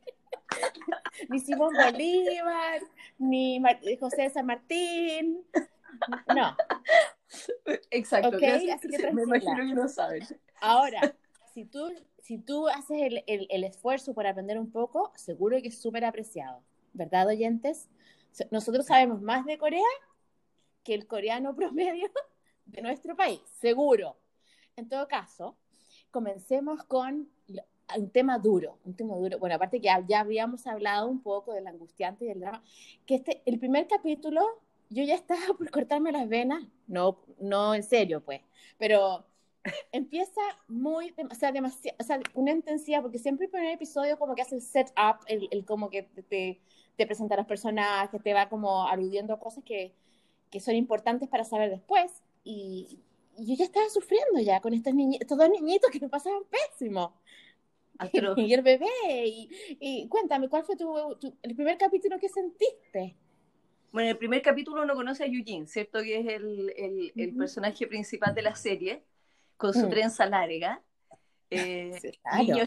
ni 1.28 1.40
Simón 1.40 1.74
Bolívar, 1.74 2.80
ni 3.18 3.60
José 3.98 4.30
San 4.30 4.46
Martín, 4.46 5.44
no. 6.34 6.56
Exacto. 7.90 8.36
Así 8.36 8.88
que 8.88 9.12
me 9.12 9.22
imagino 9.22 9.56
que 9.56 9.74
no 9.74 9.88
saben. 9.88 10.26
Ahora, 10.60 11.14
si 11.52 11.64
tú, 11.64 11.92
si 12.18 12.38
tú 12.38 12.68
haces 12.68 13.02
el, 13.02 13.24
el, 13.26 13.46
el 13.50 13.64
esfuerzo 13.64 14.14
por 14.14 14.26
aprender 14.26 14.58
un 14.58 14.70
poco, 14.70 15.12
seguro 15.16 15.60
que 15.60 15.68
es 15.68 15.80
súper 15.80 16.04
apreciado. 16.04 16.62
¿Verdad, 16.92 17.28
oyentes? 17.28 17.88
Nosotros 18.50 18.86
sabemos 18.86 19.20
más 19.22 19.44
de 19.46 19.58
Corea 19.58 19.82
que 20.84 20.94
el 20.94 21.06
coreano 21.06 21.54
promedio 21.56 22.10
de 22.66 22.82
nuestro 22.82 23.16
país, 23.16 23.40
seguro. 23.60 24.16
En 24.76 24.88
todo 24.88 25.06
caso, 25.08 25.56
comencemos 26.10 26.84
con 26.84 27.28
un 27.96 28.10
tema 28.10 28.38
duro, 28.38 28.78
un 28.84 28.94
tema 28.94 29.16
duro. 29.16 29.38
Bueno, 29.38 29.56
aparte 29.56 29.80
que 29.80 29.88
ya 30.08 30.20
habíamos 30.20 30.66
hablado 30.66 31.08
un 31.08 31.22
poco 31.22 31.52
del 31.52 31.66
angustiante 31.66 32.24
y 32.24 32.28
del 32.28 32.40
drama, 32.40 32.62
que 33.06 33.16
este, 33.16 33.42
el 33.46 33.58
primer 33.58 33.88
capítulo 33.88 34.42
yo 34.88 35.04
ya 35.04 35.14
estaba 35.14 35.40
por 35.58 35.70
cortarme 35.70 36.12
las 36.12 36.28
venas, 36.28 36.64
no, 36.86 37.18
no 37.40 37.74
en 37.74 37.82
serio, 37.82 38.22
pues, 38.24 38.42
pero 38.78 39.24
empieza 39.92 40.40
muy, 40.68 41.14
o 41.30 41.34
sea, 41.34 41.52
demasiado, 41.52 41.96
o 42.00 42.04
sea, 42.04 42.20
una 42.34 42.52
intensidad, 42.52 43.02
porque 43.02 43.18
siempre 43.18 43.46
el 43.46 43.52
primer 43.52 43.74
episodio 43.74 44.18
como 44.18 44.34
que 44.34 44.42
hace 44.42 44.56
el 44.56 44.62
setup, 44.62 45.22
el, 45.26 45.48
el 45.50 45.64
como 45.64 45.90
que 45.90 46.02
te, 46.02 46.60
te, 46.96 47.06
presenta 47.06 47.34
a 47.34 47.38
los 47.38 47.46
personajes, 47.46 48.22
te 48.22 48.34
va 48.34 48.48
como 48.48 48.86
aludiendo 48.86 49.34
a 49.34 49.40
cosas 49.40 49.64
que, 49.64 49.92
que 50.50 50.60
son 50.60 50.74
importantes 50.74 51.28
para 51.28 51.44
saber 51.44 51.70
después, 51.70 52.22
y, 52.44 53.00
yo 53.38 53.54
ya 53.54 53.64
estaba 53.64 53.88
sufriendo 53.88 54.38
ya 54.40 54.60
con 54.60 54.74
estos, 54.74 54.92
niñitos, 54.92 55.22
estos 55.22 55.38
dos 55.38 55.48
niñitos 55.48 55.90
que 55.90 56.00
me 56.00 56.08
pasaban 56.08 56.42
pésimo. 56.50 57.14
Y 58.36 58.54
el 58.54 58.62
bebé, 58.62 58.86
y, 59.26 59.50
y, 59.78 60.08
cuéntame, 60.08 60.48
¿cuál 60.48 60.64
fue 60.64 60.74
tu, 60.74 61.18
el 61.42 61.54
primer 61.54 61.76
capítulo 61.76 62.18
que 62.18 62.30
sentiste? 62.30 63.14
Bueno, 63.92 64.06
en 64.06 64.12
el 64.12 64.16
primer 64.16 64.40
capítulo 64.40 64.82
uno 64.82 64.94
conoce 64.94 65.24
a 65.24 65.26
Eugene, 65.26 65.66
¿cierto? 65.66 66.00
Que 66.02 66.20
es 66.20 66.26
el, 66.26 66.72
el, 66.78 67.12
el 67.14 67.34
personaje 67.34 67.86
principal 67.86 68.34
de 68.34 68.40
la 68.40 68.54
serie, 68.54 69.02
con 69.60 69.74
su 69.74 69.86
mm. 69.86 69.90
trenza 69.90 70.26
larga. 70.26 70.82
Eh, 71.52 72.00
niño, 72.38 72.62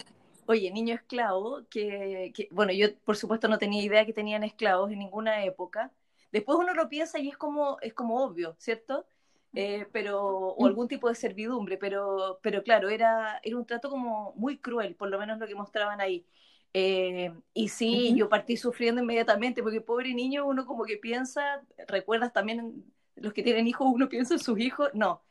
oye, 0.46 0.70
niño 0.70 0.94
esclavo, 0.94 1.62
que, 1.70 2.34
que, 2.36 2.50
bueno, 2.52 2.74
yo 2.74 2.94
por 3.06 3.16
supuesto 3.16 3.48
no 3.48 3.58
tenía 3.58 3.82
idea 3.82 4.06
que 4.06 4.12
tenían 4.12 4.44
esclavos 4.44 4.92
en 4.92 5.00
ninguna 5.00 5.46
época. 5.46 5.90
Después 6.34 6.58
uno 6.60 6.74
lo 6.74 6.90
piensa 6.90 7.18
y 7.18 7.30
es 7.30 7.38
como, 7.38 7.78
es 7.80 7.94
como 7.94 8.22
obvio, 8.22 8.58
¿cierto? 8.60 9.06
Eh, 9.54 9.88
pero, 9.94 10.20
o 10.22 10.68
algún 10.68 10.90
tipo 10.90 11.08
de 11.08 11.16
servidumbre, 11.16 11.78
pero, 11.78 12.40
pero 12.44 12.62
claro, 12.62 12.90
era, 12.90 13.40
era 13.42 13.56
un 13.56 13.66
trato 13.66 13.90
como 13.90 14.34
muy 14.36 14.58
cruel, 14.58 14.96
por 14.96 15.08
lo 15.08 15.18
menos 15.18 15.40
lo 15.40 15.48
que 15.48 15.56
mostraban 15.56 16.02
ahí. 16.02 16.26
Eh, 16.74 17.32
y 17.54 17.70
sí, 17.70 18.14
yo 18.18 18.28
partí 18.28 18.58
sufriendo 18.58 19.02
inmediatamente, 19.02 19.64
porque 19.64 19.80
pobre 19.80 20.14
niño, 20.14 20.46
uno 20.46 20.66
como 20.66 20.84
que 20.84 20.98
piensa, 20.98 21.64
recuerdas 21.88 22.34
también 22.34 22.84
los 23.16 23.32
que 23.32 23.44
tienen 23.44 23.66
hijos, 23.66 23.88
uno 23.90 24.10
piensa 24.10 24.34
en 24.34 24.42
sus 24.42 24.60
hijos, 24.60 24.90
no. 24.94 25.22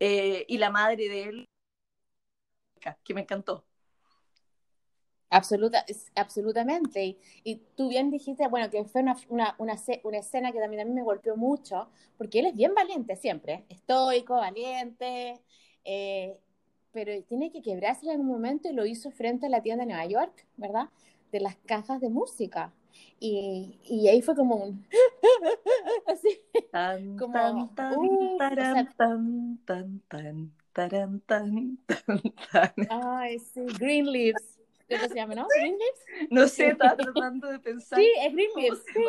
Eh, 0.00 0.44
y 0.48 0.58
la 0.58 0.70
madre 0.70 1.08
de 1.08 1.22
él, 1.24 1.48
que 3.04 3.14
me 3.14 3.22
encantó. 3.22 3.64
Absoluta, 5.30 5.84
absolutamente. 6.14 7.04
Y, 7.04 7.18
y, 7.44 7.56
tú 7.76 7.88
bien 7.88 8.10
dijiste, 8.10 8.48
bueno, 8.48 8.70
que 8.70 8.84
fue 8.84 9.02
una, 9.02 9.16
una, 9.28 9.54
una, 9.58 9.76
una, 10.04 10.18
escena 10.18 10.52
que 10.52 10.58
también 10.58 10.82
a 10.82 10.84
mí 10.86 10.92
me 10.92 11.02
golpeó 11.02 11.36
mucho, 11.36 11.88
porque 12.16 12.38
él 12.38 12.46
es 12.46 12.54
bien 12.54 12.74
valiente 12.74 13.14
siempre, 13.16 13.64
estoico, 13.68 14.34
valiente, 14.36 15.40
eh, 15.84 16.38
pero 16.92 17.22
tiene 17.24 17.52
que 17.52 17.60
quebrarse 17.60 18.06
en 18.06 18.12
algún 18.12 18.26
momento 18.28 18.68
y 18.68 18.72
lo 18.72 18.86
hizo 18.86 19.10
frente 19.10 19.46
a 19.46 19.48
la 19.50 19.62
tienda 19.62 19.84
de 19.84 19.92
Nueva 19.92 20.06
York, 20.06 20.46
¿verdad? 20.56 20.88
De 21.30 21.40
las 21.40 21.56
cajas 21.66 22.00
de 22.00 22.08
música. 22.08 22.72
Y, 23.20 23.78
y 23.84 24.08
ahí 24.08 24.22
fue 24.22 24.36
como 24.36 24.56
un... 24.56 24.86
así, 26.06 26.40
tan, 26.70 27.16
como... 27.16 27.32
Tan, 27.32 27.74
tan, 27.74 27.98
uh, 27.98 28.38
taran, 28.38 28.94
tan, 28.96 29.58
tan, 29.64 30.00
tan, 30.08 30.52
taran, 30.72 31.20
tan, 31.26 31.78
tan, 31.86 32.22
tan. 32.52 32.72
Ay, 32.90 33.38
sí, 33.40 33.60
Green 33.78 34.10
Leaves. 34.10 34.58
¿Cómo 34.88 35.08
se 35.08 35.14
llama, 35.14 35.34
no? 35.34 35.46
¿Green 35.58 35.76
Leaves? 35.78 36.30
No 36.30 36.48
sé, 36.48 36.68
estaba 36.68 36.96
tratando 36.96 37.48
de 37.48 37.58
pensar. 37.58 37.98
Sí, 37.98 38.10
es 38.20 38.32
Green 38.32 38.50
Leaves. 38.56 38.84
Green 38.94 39.04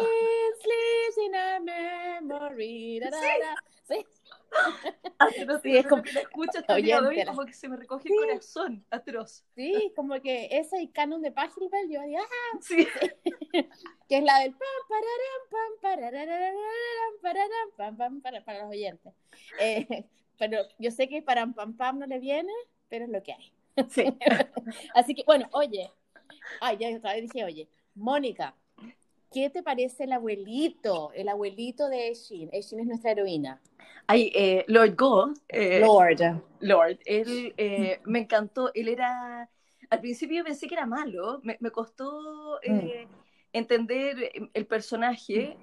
Leaves 0.65 1.17
in 1.25 1.35
a 1.35 1.59
memory. 1.59 2.99
Da, 2.99 3.09
da, 3.11 3.17
da. 3.17 3.55
Sí. 3.87 4.05
Atroz, 5.19 5.61
sí, 5.61 5.77
es 5.77 5.87
como 5.87 6.01
que 6.01 6.13
la 6.13 6.21
escucho 6.21 6.59
hasta 6.59 6.77
el 6.77 6.83
día 6.83 7.01
de 7.01 7.07
hoy, 7.07 7.25
como 7.25 7.45
que 7.45 7.53
se 7.53 7.67
me 7.67 7.75
recoge 7.75 8.07
sí. 8.07 8.13
el 8.13 8.27
corazón, 8.27 8.85
atroz. 8.89 9.43
Sí, 9.55 9.91
como 9.95 10.19
que 10.21 10.47
esa 10.51 10.79
y 10.81 10.87
Canon 10.87 11.21
de 11.21 11.31
Pachelbel, 11.31 11.89
yo 11.89 12.01
digo, 12.01 12.19
¡ah! 12.19 12.57
Sí. 12.61 12.87
que 14.09 14.17
es 14.17 14.23
la 14.23 14.39
del 14.39 14.51
pam, 14.53 14.69
pararam, 14.87 15.41
pam, 15.49 15.91
pararam, 17.75 18.21
pam, 18.21 18.21
para 18.21 18.63
los 18.63 18.69
oyentes. 18.69 19.13
Eh, 19.59 20.05
pero 20.37 20.61
yo 20.77 20.91
sé 20.91 21.07
que 21.07 21.21
para 21.21 21.45
pam, 21.47 21.75
pam 21.75 21.99
no 21.99 22.05
le 22.05 22.19
viene, 22.19 22.53
pero 22.87 23.05
es 23.05 23.11
lo 23.11 23.21
que 23.21 23.33
hay. 23.33 23.51
Sí. 23.89 24.05
Así 24.93 25.15
que, 25.15 25.23
bueno, 25.23 25.47
oye, 25.51 25.89
ay, 26.59 26.77
ya 26.77 26.95
otra 26.95 27.13
vez 27.13 27.23
dije, 27.23 27.45
oye, 27.45 27.69
Mónica, 27.95 28.55
¿qué 29.31 29.49
te 29.49 29.63
parece 29.63 30.05
el 30.05 30.13
abuelito? 30.13 31.11
El 31.13 31.29
abuelito 31.29 31.89
de 31.89 32.09
Eshin. 32.09 32.49
Eshin 32.51 32.79
es 32.79 32.87
nuestra 32.87 33.11
heroína. 33.11 33.61
Ay, 34.07 34.31
eh, 34.33 34.65
Lord 34.67 34.95
Go. 34.95 35.33
Eh, 35.47 35.81
Lord. 35.81 36.41
Lord. 36.59 36.99
Él 37.05 37.53
eh, 37.57 37.99
me 38.05 38.19
encantó. 38.19 38.71
Él 38.73 38.87
era. 38.87 39.49
Al 39.89 40.01
principio 40.01 40.43
pensé 40.43 40.67
que 40.67 40.75
era 40.75 40.85
malo. 40.85 41.39
Me, 41.43 41.57
me 41.59 41.71
costó 41.71 42.61
eh, 42.61 43.07
mm. 43.07 43.15
entender 43.53 44.31
el 44.53 44.65
personaje. 44.65 45.57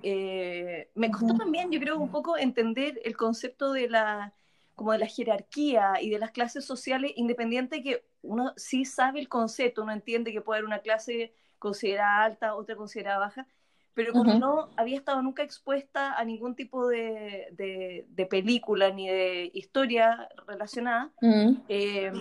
me 0.94 1.10
costó 1.10 1.34
mm. 1.34 1.38
también, 1.38 1.70
yo 1.70 1.80
creo, 1.80 1.98
un 1.98 2.10
poco 2.10 2.36
entender 2.36 3.00
el 3.04 3.16
concepto 3.16 3.72
de 3.72 3.88
la 3.88 4.32
como 4.76 4.92
de 4.92 4.98
la 4.98 5.06
jerarquía 5.06 5.94
y 6.02 6.10
de 6.10 6.18
las 6.18 6.32
clases 6.32 6.66
sociales, 6.66 7.12
independiente 7.16 7.82
que 7.82 8.04
uno 8.20 8.52
sí 8.56 8.84
sabe 8.84 9.20
el 9.20 9.28
concepto, 9.28 9.82
uno 9.82 9.92
entiende 9.92 10.32
que 10.32 10.42
puede 10.42 10.58
haber 10.58 10.66
una 10.66 10.80
clase 10.80 11.32
considerada 11.58 12.24
alta, 12.24 12.54
otra 12.54 12.76
considerada 12.76 13.18
baja, 13.18 13.46
pero 13.94 14.12
como 14.12 14.32
uh 14.32 14.34
-huh. 14.34 14.40
no 14.40 14.68
había 14.76 14.98
estado 14.98 15.22
nunca 15.22 15.42
expuesta 15.42 16.12
a 16.12 16.24
ningún 16.24 16.54
tipo 16.54 16.86
de, 16.86 17.48
de, 17.52 18.04
de 18.08 18.26
película 18.26 18.90
ni 18.90 19.08
de 19.08 19.50
historia 19.54 20.28
relacionada, 20.46 21.12
uh 21.22 21.26
-huh. 21.26 21.62
eh, 21.68 22.12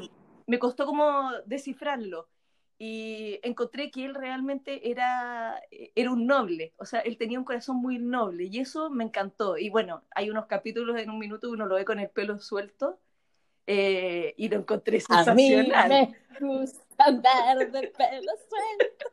me 0.48 0.58
costó 0.60 0.86
como 0.86 1.32
descifrarlo. 1.46 2.28
Y 2.78 3.40
encontré 3.42 3.90
que 3.90 4.04
él 4.04 4.16
realmente 4.16 4.92
era, 4.92 5.62
era 5.72 6.12
un 6.12 6.28
noble, 6.28 6.74
o 6.78 6.84
sea, 6.84 7.00
él 7.00 7.18
tenía 7.18 7.40
un 7.40 7.46
corazón 7.46 7.78
muy 7.78 8.00
noble 8.00 8.50
y 8.52 8.60
eso 8.60 8.90
me 8.90 9.06
encantó. 9.06 9.58
Y 9.58 9.70
bueno, 9.70 10.04
hay 10.12 10.30
unos 10.30 10.48
capítulos 10.48 11.00
en 11.00 11.10
un 11.10 11.18
minuto 11.18 11.50
uno 11.50 11.68
lo 11.68 11.76
ve 11.76 11.86
con 11.86 12.00
el 12.00 12.10
pelo 12.10 12.38
suelto 12.40 13.00
eh, 13.66 14.34
y 14.36 14.50
lo 14.50 14.58
encontré 14.58 15.00
sensacional. 15.00 15.74
A 15.74 15.88
mí 15.88 16.16
me 16.42 16.60
gusta 16.60 16.85
andar 16.98 17.58
de 17.72 17.88
pelo 17.88 18.32
suelto. 18.50 19.06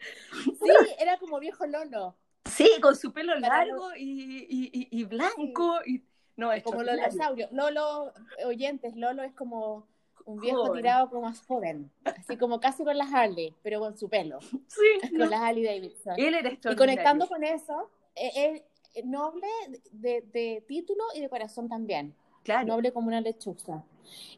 Sí, 0.44 0.94
era 0.98 1.18
como 1.18 1.38
viejo 1.38 1.66
Lolo. 1.66 2.16
Sí, 2.44 2.68
con 2.80 2.96
su 2.96 3.12
pelo 3.12 3.34
largo 3.38 3.94
y, 3.96 4.46
y, 4.48 4.88
y, 4.90 5.04
blanco. 5.04 5.78
Y, 5.86 6.02
no, 6.36 6.52
es 6.52 6.62
como 6.62 6.82
Lolosaurio. 6.82 7.48
Lolo, 7.52 8.12
oyentes, 8.44 8.96
Lolo 8.96 9.22
es 9.22 9.32
como 9.32 9.86
un 10.24 10.40
viejo 10.40 10.66
joven. 10.66 10.82
tirado 10.82 11.08
como 11.08 11.22
más 11.22 11.44
joven. 11.46 11.90
Así 12.04 12.36
como 12.36 12.60
casi 12.60 12.84
con 12.84 12.96
las 12.96 13.12
Harley, 13.12 13.54
pero 13.62 13.80
con 13.80 13.96
su 13.96 14.08
pelo. 14.08 14.38
Sí. 14.68 15.08
Con 15.10 15.18
no. 15.18 15.26
las 15.26 15.40
Harley 15.40 15.64
Davidson. 15.64 16.14
Él 16.16 16.34
era 16.34 16.50
Y 16.50 16.76
conectando 16.76 17.28
con 17.28 17.44
eso, 17.44 17.90
es 18.14 18.62
noble 19.04 19.46
de, 19.90 20.22
de, 20.32 20.64
título 20.66 21.02
y 21.14 21.20
de 21.20 21.28
corazón 21.28 21.68
también. 21.68 22.14
Claro. 22.42 22.66
Noble 22.66 22.92
como 22.92 23.08
una 23.08 23.20
lechuza. 23.20 23.84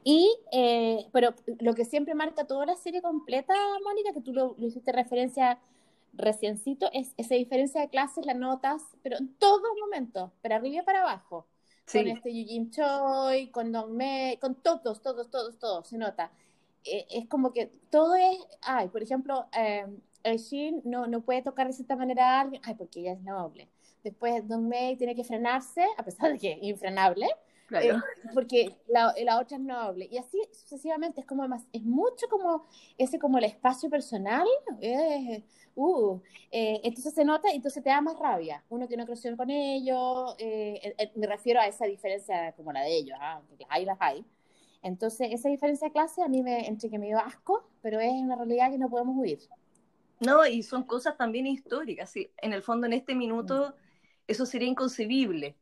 Y, 0.03 0.37
eh, 0.53 1.07
pero 1.13 1.35
lo 1.61 1.75
que 1.75 1.85
siempre 1.85 2.15
marca 2.15 2.47
toda 2.47 2.67
la 2.67 2.77
serie 2.77 3.03
completa, 3.03 3.55
Mónica, 3.85 4.13
que 4.13 4.21
tú 4.21 4.33
lo, 4.33 4.55
lo 4.59 4.67
hiciste 4.67 4.93
referencia 4.93 5.59
reciencito, 6.17 6.89
es 6.93 7.13
esa 7.17 7.35
diferencia 7.35 7.81
de 7.81 7.89
clases, 7.89 8.27
las 8.27 8.37
notas, 8.37 8.83
pero 9.03 9.17
en 9.19 9.35
todos 9.35 9.71
momentos, 9.81 10.31
para 10.43 10.57
arriba 10.57 10.83
y 10.83 10.85
para 10.85 11.03
abajo. 11.03 11.47
Sí. 11.87 11.99
Con 11.99 12.09
este 12.09 12.31
Eugene 12.31 12.71
Choi, 12.71 13.51
con 13.51 13.73
Don 13.73 13.97
Me, 13.97 14.39
con 14.41 14.55
todos, 14.55 15.03
todos, 15.03 15.31
todos, 15.31 15.59
todos, 15.59 15.89
se 15.89 15.99
nota. 15.99 16.31
Eh, 16.85 17.07
es 17.11 17.29
como 17.29 17.53
que 17.53 17.67
todo 17.91 18.15
es, 18.15 18.39
ay, 18.63 18.89
por 18.89 19.03
ejemplo, 19.03 19.47
eh, 19.57 19.87
Shin 20.37 20.81
no, 20.85 21.07
no 21.07 21.21
puede 21.21 21.43
tocar 21.43 21.67
de 21.67 21.73
cierta 21.73 21.97
manera 21.97 22.39
a 22.39 22.41
alguien, 22.43 22.63
ay, 22.65 22.75
porque 22.75 23.01
ella 23.01 23.13
es 23.13 23.21
noble. 23.21 23.69
Después 24.03 24.47
Don 24.47 24.69
May 24.69 24.97
tiene 24.97 25.15
que 25.15 25.25
frenarse, 25.25 25.85
a 25.97 26.05
pesar 26.05 26.33
de 26.33 26.39
que 26.39 26.53
es 26.53 26.63
infrenable, 26.63 27.27
Claro. 27.67 27.97
eh, 27.99 28.03
porque 28.35 28.77
la, 28.89 29.15
la 29.25 29.39
otra 29.41 29.57
es 29.57 29.63
noble. 29.63 30.09
Y 30.11 30.19
así 30.19 30.39
sucesivamente, 30.53 31.21
es 31.21 31.27
como 31.27 31.47
más, 31.49 31.67
es 31.73 31.83
mucho 31.83 32.29
como 32.29 32.67
ese 32.99 33.19
como 33.19 33.39
el 33.39 33.45
espacio 33.45 33.91
personal. 33.91 34.47
eh, 34.81 35.43
uh, 35.77 36.21
eh, 36.51 36.81
entonces 36.85 37.15
se 37.15 37.25
nota 37.25 37.53
y 37.53 37.57
entonces 37.57 37.83
te 37.83 37.91
da 37.91 38.01
más 38.01 38.19
rabia. 38.19 38.65
Uno 38.71 38.89
que 38.89 38.97
no 38.97 39.07
creció 39.07 39.37
con 39.37 39.51
ellos, 39.51 40.35
eh, 40.39 40.95
eh, 40.99 41.13
me 41.17 41.27
refiero 41.27 41.61
a 41.61 41.67
esa 41.67 41.87
diferencia 41.87 42.53
como 42.57 42.73
la 42.73 42.83
de 42.83 42.97
ellos, 42.97 43.17
ah, 43.21 43.41
las 43.59 43.69
hay, 43.71 43.85
las 43.85 43.99
hay. 44.01 44.25
Entonces, 44.83 45.29
esa 45.33 45.49
diferencia 45.49 45.89
de 45.89 45.93
clase 45.93 46.23
a 46.23 46.29
mí 46.29 46.43
me, 46.43 46.67
entre 46.69 46.91
que 46.91 46.99
me 46.99 47.07
dio 47.07 47.19
asco, 47.19 47.69
pero 47.83 48.01
es 48.01 48.13
una 48.13 48.37
realidad 48.37 48.71
que 48.71 48.79
no 48.79 48.89
podemos 48.91 49.17
huir. 49.17 49.41
No, 50.21 50.47
y 50.47 50.63
son 50.63 50.85
cosas 50.85 51.17
también 51.17 51.47
históricas. 51.47 52.11
sí. 52.11 52.31
En 52.39 52.53
el 52.53 52.63
fondo, 52.63 52.87
en 52.87 52.93
este 52.95 53.15
minuto, 53.15 53.75
eso 54.27 54.47
sería 54.47 54.69
inconcebible, 54.69 55.57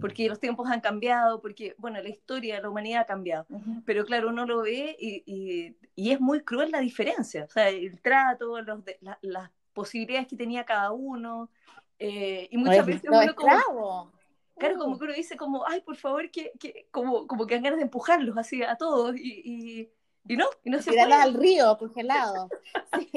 porque 0.00 0.28
los 0.28 0.38
tiempos 0.40 0.68
han 0.70 0.80
cambiado, 0.80 1.40
porque, 1.40 1.74
bueno, 1.78 2.00
la 2.02 2.08
historia 2.08 2.56
de 2.56 2.62
la 2.62 2.68
humanidad 2.70 3.02
ha 3.02 3.06
cambiado. 3.06 3.46
Pero 3.84 4.04
claro, 4.04 4.28
uno 4.28 4.44
lo 4.46 4.62
ve 4.62 4.96
y, 4.98 5.22
y- 5.26 5.76
y 5.94 6.10
es 6.12 6.20
muy 6.20 6.42
cruel 6.42 6.70
la 6.70 6.80
diferencia. 6.80 7.44
O 7.44 7.50
sea, 7.50 7.68
el 7.70 8.00
trato, 8.02 8.60
los 8.60 8.84
de- 8.84 8.98
la- 9.00 9.18
las 9.22 9.50
posibilidades 9.72 10.28
que 10.28 10.36
tenía 10.36 10.64
cada 10.64 10.92
uno. 10.92 11.50
eh, 11.98 12.46
y 12.50 12.58
muchas 12.58 12.76
Los- 12.78 12.86
veces 12.86 13.04
uno 13.10 13.34
como, 13.34 14.12
claro, 14.58 14.76
Uh. 14.76 14.78
como 14.78 14.98
que 14.98 15.04
uno 15.06 15.14
dice 15.14 15.34
como, 15.38 15.66
ay, 15.66 15.80
por 15.80 15.96
favor, 15.96 16.30
que, 16.30 16.52
que 16.60 16.86
como, 16.90 17.26
como 17.26 17.46
que 17.46 17.54
dan 17.54 17.62
ganas 17.64 17.78
de 17.78 17.84
empujarlos 17.84 18.36
así 18.36 18.62
a 18.62 18.76
todos 18.76 19.16
y, 19.16 19.40
y, 19.42 19.90
y 20.28 20.36
no, 20.36 20.44
y 20.62 20.68
no 20.68 20.82
se 20.82 20.98
al 21.00 21.32
río 21.32 21.76
congelado. 21.78 22.50
Sí. 22.98 23.10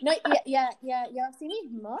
No, 0.00 0.10
y, 0.12 0.50
y, 0.52 0.54
a- 0.56 0.70
y, 0.80 0.90
a- 0.90 1.10
y 1.10 1.18
así 1.18 1.46
mismo, 1.46 2.00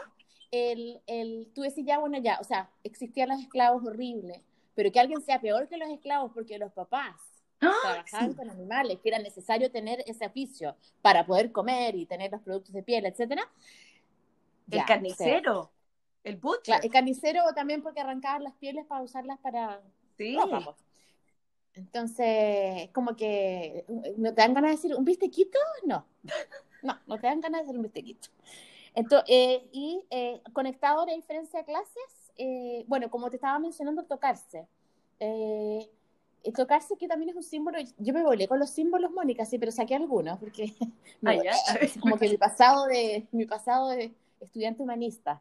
el, 0.72 1.00
el, 1.06 1.50
tú 1.54 1.62
decís 1.62 1.84
ya, 1.86 1.98
bueno, 1.98 2.18
ya, 2.18 2.38
o 2.40 2.44
sea, 2.44 2.70
existían 2.84 3.28
los 3.30 3.40
esclavos 3.40 3.84
horribles, 3.86 4.40
pero 4.74 4.92
que 4.92 5.00
alguien 5.00 5.22
sea 5.22 5.40
peor 5.40 5.68
que 5.68 5.76
los 5.78 5.88
esclavos 5.90 6.32
porque 6.34 6.58
los 6.58 6.72
papás 6.72 7.16
¡Ah! 7.60 7.72
trabajaban 7.82 8.30
Sí. 8.30 8.36
con 8.36 8.50
animales, 8.50 8.98
que 9.02 9.08
era 9.10 9.18
necesario 9.18 9.70
tener 9.70 10.02
ese 10.06 10.26
oficio 10.26 10.76
para 11.02 11.26
poder 11.26 11.52
comer 11.52 11.94
y 11.96 12.06
tener 12.06 12.30
los 12.32 12.42
productos 12.42 12.72
de 12.74 12.82
piel, 12.82 13.06
etcétera. 13.06 13.42
El 14.70 14.78
Ya, 14.78 14.84
o 14.84 14.86
sea, 14.86 14.94
carnicero, 14.96 15.70
el 16.24 16.36
butcher. 16.36 16.80
el 16.82 16.90
carnicero 16.90 17.42
también 17.54 17.82
porque 17.82 18.00
arrancaban 18.00 18.44
las 18.44 18.54
pieles 18.54 18.86
para 18.86 19.02
usarlas 19.02 19.38
para 19.40 19.82
sí. 20.16 20.36
ropa. 20.36 20.76
Entonces, 21.74 22.88
como 22.92 23.16
que, 23.16 23.84
¿no 24.16 24.32
te 24.34 24.42
dan 24.42 24.54
ganas 24.54 24.70
de 24.70 24.76
decir 24.76 24.94
un 24.94 25.04
bistequito? 25.04 25.58
No, 25.84 26.06
no, 26.82 27.00
no 27.06 27.18
te 27.20 27.26
dan 27.26 27.40
ganas 27.40 27.60
de 27.62 27.64
hacer 27.64 27.76
un 27.76 27.82
bistequito. 27.82 28.28
Entonces, 28.94 29.28
eh, 29.28 29.68
y 29.72 30.04
eh, 30.10 30.40
conectado 30.52 31.02
a 31.02 31.06
la 31.06 31.14
diferencia 31.14 31.60
de 31.60 31.64
clases, 31.64 32.32
eh, 32.36 32.84
bueno, 32.86 33.10
como 33.10 33.30
te 33.30 33.36
estaba 33.36 33.58
mencionando, 33.58 34.04
tocarse. 34.04 34.66
Eh, 35.20 35.88
eh, 36.42 36.52
tocarse 36.52 36.96
que 36.96 37.08
también 37.08 37.30
es 37.30 37.36
un 37.36 37.42
símbolo, 37.42 37.78
yo 37.98 38.12
me 38.12 38.22
volé 38.22 38.46
con 38.46 38.58
los 38.58 38.70
símbolos, 38.70 39.10
Mónica, 39.10 39.44
sí, 39.46 39.58
pero 39.58 39.72
saqué 39.72 39.94
algunos, 39.94 40.38
porque 40.38 40.72
Ah, 41.24 41.36
como 42.00 42.18
que 42.18 42.28
mi 42.28 42.36
pasado 42.36 42.86
de, 42.86 43.26
mi 43.32 43.46
pasado 43.46 43.88
de 43.88 44.12
estudiante 44.40 44.82
humanista. 44.82 45.40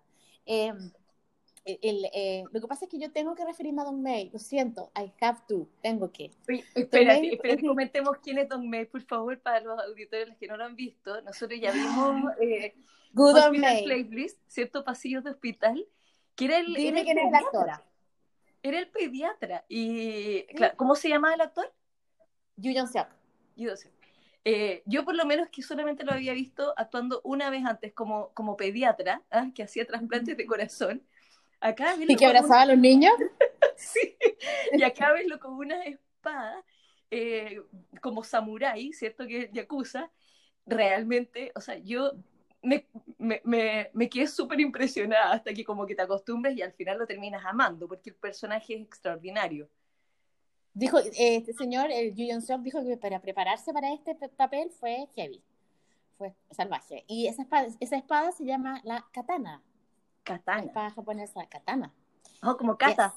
Eh, 1.65 1.79
el, 1.81 2.05
eh, 2.13 2.43
lo 2.51 2.59
que 2.59 2.67
pasa 2.67 2.85
es 2.85 2.91
que 2.91 2.99
yo 2.99 3.11
tengo 3.11 3.35
que 3.35 3.45
referirme 3.45 3.81
a 3.81 3.85
Don 3.85 4.01
May, 4.01 4.29
lo 4.31 4.39
siento, 4.39 4.91
I 4.97 5.13
have 5.21 5.39
to, 5.47 5.69
tengo 5.81 6.11
que. 6.11 6.31
Oye, 6.49 6.63
espérate, 6.75 7.19
May- 7.21 7.33
espérate, 7.35 7.65
comentemos 7.65 8.17
quién 8.21 8.37
es 8.37 8.49
Don 8.49 8.69
May, 8.69 8.85
por 8.85 9.01
favor, 9.03 9.39
para 9.39 9.61
los 9.61 9.79
auditores 9.79 10.27
los 10.27 10.37
que 10.37 10.47
no 10.47 10.57
lo 10.57 10.65
han 10.65 10.75
visto. 10.75 11.21
Nosotros 11.21 11.59
ya 11.61 11.71
vimos 11.71 12.31
eh, 12.41 12.75
Good 13.13 13.35
Hospital 13.37 13.57
May. 13.59 13.83
Playlist, 13.85 14.39
¿cierto? 14.47 14.83
Pasillos 14.83 15.23
de 15.23 15.29
hospital, 15.31 15.87
que 16.35 16.45
era 16.45 16.57
el, 16.57 16.75
era 16.75 16.77
Dime 16.77 16.99
el 16.99 17.05
quién 17.05 17.17
es 17.19 17.23
el 17.25 17.29
pediatra. 17.31 17.73
actor. 17.75 17.85
Era 18.61 18.79
el 18.79 18.87
pediatra. 18.89 19.65
Y, 19.69 20.43
claro, 20.55 20.73
¿cómo 20.77 20.95
se 20.95 21.09
llamaba 21.09 21.33
el 21.35 21.41
actor? 21.41 21.71
Yu 22.57 22.73
Jong 22.75 22.87
Seok. 22.87 23.07
Eh, 24.45 24.83
yo 24.85 25.05
por 25.05 25.15
lo 25.15 25.25
menos 25.25 25.47
que 25.49 25.61
solamente 25.61 26.03
lo 26.03 26.11
había 26.11 26.33
visto 26.33 26.73
actuando 26.75 27.21
una 27.23 27.49
vez 27.49 27.63
antes 27.65 27.93
como, 27.93 28.33
como 28.33 28.57
pediatra, 28.57 29.21
¿ah? 29.31 29.49
que 29.55 29.63
hacía 29.63 29.85
trasplantes 29.85 30.35
de 30.35 30.45
corazón. 30.45 31.01
Acá 31.63 31.95
¿Y 31.97 32.05
que 32.05 32.15
con 32.15 32.29
una- 32.29 32.39
abrazaba 32.39 32.61
a 32.63 32.65
los 32.67 32.77
niños? 32.77 33.13
Sí, 33.77 34.15
y 34.73 34.83
acá 34.83 35.11
verlo 35.13 35.39
con 35.39 35.53
una 35.53 35.83
espada, 35.85 36.63
eh, 37.09 37.59
como 38.01 38.23
samurái, 38.23 38.93
¿cierto? 38.93 39.25
Que 39.25 39.43
es 39.43 39.51
Yakuza, 39.51 40.11
realmente, 40.65 41.51
o 41.55 41.59
sea, 41.61 41.77
yo 41.77 42.11
me, 42.61 42.85
me, 43.17 43.41
me, 43.43 43.89
me 43.93 44.09
quedé 44.09 44.27
súper 44.27 44.59
impresionada 44.59 45.33
hasta 45.33 45.53
que 45.53 45.63
como 45.65 45.85
que 45.85 45.95
te 45.95 46.01
acostumbres 46.03 46.55
y 46.55 46.61
al 46.61 46.71
final 46.73 46.99
lo 46.99 47.07
terminas 47.07 47.43
amando, 47.45 47.87
porque 47.87 48.11
el 48.11 48.15
personaje 48.15 48.75
es 48.75 48.81
extraordinario. 48.81 49.69
Dijo, 50.73 50.99
eh, 50.99 51.11
este 51.37 51.53
señor, 51.53 51.91
el 51.91 52.13
Yu 52.15 52.25
Jong 52.47 52.63
dijo 52.63 52.85
que 52.85 52.97
para 52.97 53.21
prepararse 53.21 53.73
para 53.73 53.91
este 53.93 54.15
papel 54.37 54.69
fue 54.71 55.07
heavy. 55.15 55.41
Fue 56.17 56.33
salvaje. 56.51 57.03
Y 57.07 57.27
esa 57.27 57.41
espada, 57.41 57.67
esa 57.79 57.95
espada 57.97 58.31
se 58.31 58.45
llama 58.45 58.81
la 58.83 59.05
katana. 59.11 59.61
Katana. 60.23 60.63
espada 60.63 60.89
japonesa, 60.91 61.45
katana. 61.47 61.91
Oh, 62.43 62.55
como 62.57 62.77
Kata. 62.77 63.13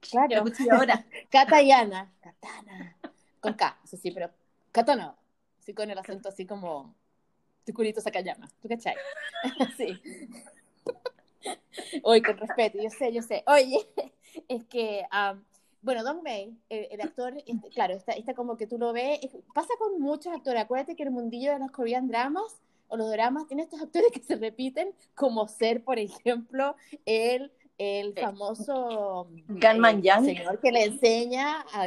Yes. 0.00 0.14
La 0.14 0.26
Claro. 0.26 0.44
ahora. 0.72 1.04
Katayana. 1.30 2.12
Katana. 2.20 2.96
Con 3.40 3.54
K, 3.54 3.78
eso 3.84 3.96
sí, 3.96 4.10
pero 4.10 4.30
katana. 4.72 5.14
Sí, 5.60 5.74
con 5.74 5.90
el 5.90 5.98
acento 5.98 6.28
así 6.28 6.46
como 6.46 6.94
tu 7.64 7.72
culito 7.74 8.00
Sakayama. 8.00 8.48
¿Tú 8.62 8.68
cachai? 8.68 8.94
sí. 9.76 10.00
Oye, 12.02 12.22
con 12.22 12.36
respeto, 12.38 12.78
yo 12.82 12.90
sé, 12.90 13.12
yo 13.12 13.22
sé. 13.22 13.44
Oye, 13.46 13.86
es 14.48 14.64
que, 14.64 15.06
am, 15.10 15.44
bueno, 15.82 16.02
Don 16.02 16.22
May, 16.22 16.56
el, 16.68 16.88
el 16.90 17.00
actor, 17.00 17.34
este, 17.46 17.68
claro, 17.70 17.94
está, 17.94 18.12
está 18.12 18.34
como 18.34 18.56
que 18.56 18.66
tú 18.66 18.78
lo 18.78 18.92
ves, 18.92 19.20
es- 19.22 19.36
pasa 19.54 19.68
con 19.78 20.00
muchos 20.00 20.32
actores. 20.34 20.62
Acuérdate 20.62 20.96
que 20.96 21.02
el 21.04 21.10
mundillo 21.10 21.52
de 21.52 21.58
los 21.58 21.70
Korean 21.70 22.08
dramas 22.08 22.60
o 22.88 22.96
los 22.96 23.10
dramas 23.10 23.46
tiene 23.46 23.62
estos 23.62 23.80
actores 23.80 24.10
que 24.12 24.20
se 24.20 24.36
repiten, 24.36 24.92
como 25.14 25.46
ser, 25.48 25.84
por 25.84 25.98
ejemplo, 25.98 26.74
el, 27.06 27.52
el 27.78 28.14
famoso 28.14 29.28
Gunman 29.48 29.98
eh, 29.98 30.02
Yang. 30.02 30.24
señor 30.24 30.60
que 30.60 30.72
le 30.72 30.84
enseña 30.84 31.64
a, 31.72 31.86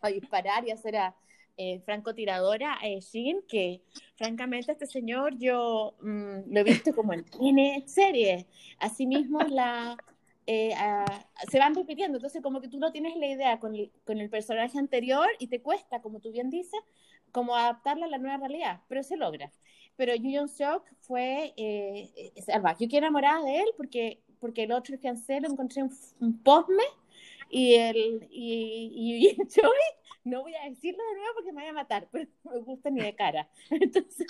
a 0.00 0.08
disparar 0.08 0.66
y 0.66 0.70
a 0.70 0.74
hacer 0.74 0.96
a 0.96 1.14
eh, 1.58 1.80
francotiradora 1.84 2.74
a 2.74 2.86
Shin, 3.00 3.42
que 3.46 3.82
francamente 4.16 4.72
este 4.72 4.86
señor 4.86 5.36
yo 5.38 5.94
mm, 6.00 6.52
lo 6.52 6.60
he 6.60 6.64
visto 6.64 6.94
como 6.94 7.12
en 7.12 7.24
N 7.40 7.84
series. 7.86 8.46
Asimismo, 8.78 9.40
la, 9.42 9.96
eh, 10.46 10.72
a- 10.74 11.04
se 11.50 11.58
van 11.58 11.74
repitiendo, 11.74 12.16
entonces 12.18 12.42
como 12.42 12.60
que 12.60 12.68
tú 12.68 12.78
no 12.78 12.90
tienes 12.90 13.16
la 13.16 13.26
idea 13.26 13.60
con 13.60 13.74
el, 13.74 13.90
con 14.06 14.18
el 14.18 14.30
personaje 14.30 14.78
anterior 14.78 15.28
y 15.38 15.48
te 15.48 15.60
cuesta, 15.60 16.00
como 16.00 16.20
tú 16.20 16.32
bien 16.32 16.48
dices, 16.50 16.80
como 17.32 17.56
adaptarla 17.56 18.06
a 18.06 18.08
la 18.10 18.18
nueva 18.18 18.38
realidad, 18.38 18.82
pero 18.88 19.02
se 19.02 19.16
logra. 19.16 19.52
Pero 19.96 20.14
Yu 20.14 20.48
Seok 20.48 20.84
fue 21.00 21.54
eh, 21.56 22.12
eh, 22.36 22.42
salvaje. 22.42 22.84
Yo 22.84 22.88
quedé 22.88 22.98
enamorada 22.98 23.42
de 23.44 23.58
él 23.60 23.66
porque, 23.76 24.22
porque 24.40 24.64
el 24.64 24.72
otro 24.72 24.98
que 25.00 25.08
lo 25.40 25.48
encontré 25.48 25.82
un, 25.82 25.90
un 26.20 26.42
posme 26.42 26.82
y 27.50 27.74
el 27.74 28.28
y, 28.30 28.90
y, 28.94 29.28
y 29.30 29.46
Choi, 29.48 29.70
no 30.24 30.42
voy 30.42 30.54
a 30.54 30.68
decirlo 30.68 31.02
de 31.04 31.14
nuevo 31.16 31.34
porque 31.34 31.52
me 31.52 31.62
voy 31.62 31.70
a 31.70 31.74
matar, 31.74 32.08
pero 32.10 32.28
no 32.44 32.52
me 32.52 32.58
gusta 32.60 32.90
ni 32.90 33.02
de 33.02 33.14
cara. 33.14 33.50
Entonces, 33.70 34.26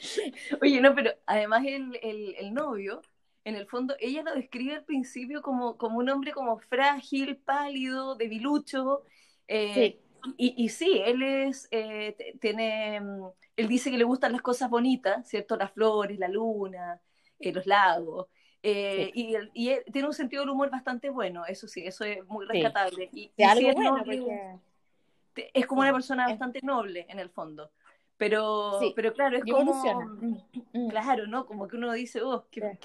Oye, 0.62 0.80
no, 0.80 0.94
pero 0.94 1.12
además 1.26 1.64
el, 1.66 1.98
el, 2.02 2.34
el 2.38 2.54
novio, 2.54 3.02
en 3.44 3.56
el 3.56 3.66
fondo, 3.66 3.94
ella 4.00 4.22
lo 4.22 4.34
describe 4.34 4.74
al 4.74 4.84
principio 4.84 5.42
como, 5.42 5.76
como 5.76 5.98
un 5.98 6.08
hombre 6.10 6.32
como 6.32 6.58
frágil, 6.58 7.36
pálido, 7.38 8.16
debilucho. 8.16 9.04
eh, 9.48 9.74
sí, 9.74 10.00
Y, 10.36 10.54
y 10.64 10.68
sí, 10.68 11.00
él 11.04 11.22
es, 11.22 11.68
eh, 11.70 12.16
tiene, 12.40 13.00
mm, 13.00 13.24
él 13.56 13.68
dice 13.68 13.90
que 13.90 13.98
le 13.98 14.04
gustan 14.04 14.32
las 14.32 14.42
cosas 14.42 14.70
bonitas, 14.70 15.28
¿cierto? 15.28 15.56
Las 15.56 15.72
flores, 15.72 16.18
la 16.18 16.28
luna, 16.28 17.00
eh, 17.38 17.52
los 17.52 17.66
lagos. 17.66 18.26
eh, 18.62 19.10
y, 19.14 19.34
él- 19.34 19.50
y 19.54 19.70
él 19.70 19.82
tiene 19.90 20.06
un 20.08 20.12
sentido 20.12 20.42
del 20.42 20.50
humor 20.50 20.68
bastante 20.70 21.08
bueno, 21.08 21.46
eso 21.46 21.66
sí, 21.66 21.82
eso 21.86 22.04
es 22.04 22.22
muy 22.26 22.44
Sí. 22.46 22.52
rescatable. 22.52 23.08
Y, 23.12 23.28
de 23.28 23.44
y 23.44 23.44
algo 23.44 23.60
sí 23.60 23.68
es 23.68 23.74
bueno, 23.74 23.90
noble, 23.96 24.16
porque 25.34 25.50
es 25.54 25.66
como 25.66 25.80
Sí, 25.80 25.86
una 25.88 25.92
persona 25.94 26.26
bastante 26.28 26.60
noble 26.62 27.06
en 27.08 27.18
el 27.18 27.30
fondo. 27.30 27.70
Pero, 28.18 28.78
Sí, 28.80 28.92
pero 28.94 29.14
claro, 29.14 29.38
es 29.38 29.44
y 29.46 29.50
como, 29.50 29.62
evoluciona. 29.62 30.04
Mm, 30.20 30.36
mm. 30.74 30.88
claro, 30.90 31.26
¿no? 31.26 31.46
Como 31.46 31.66
que 31.68 31.76
uno 31.76 31.90
dice, 31.92 32.20
oh, 32.20 32.46
que- 32.50 32.78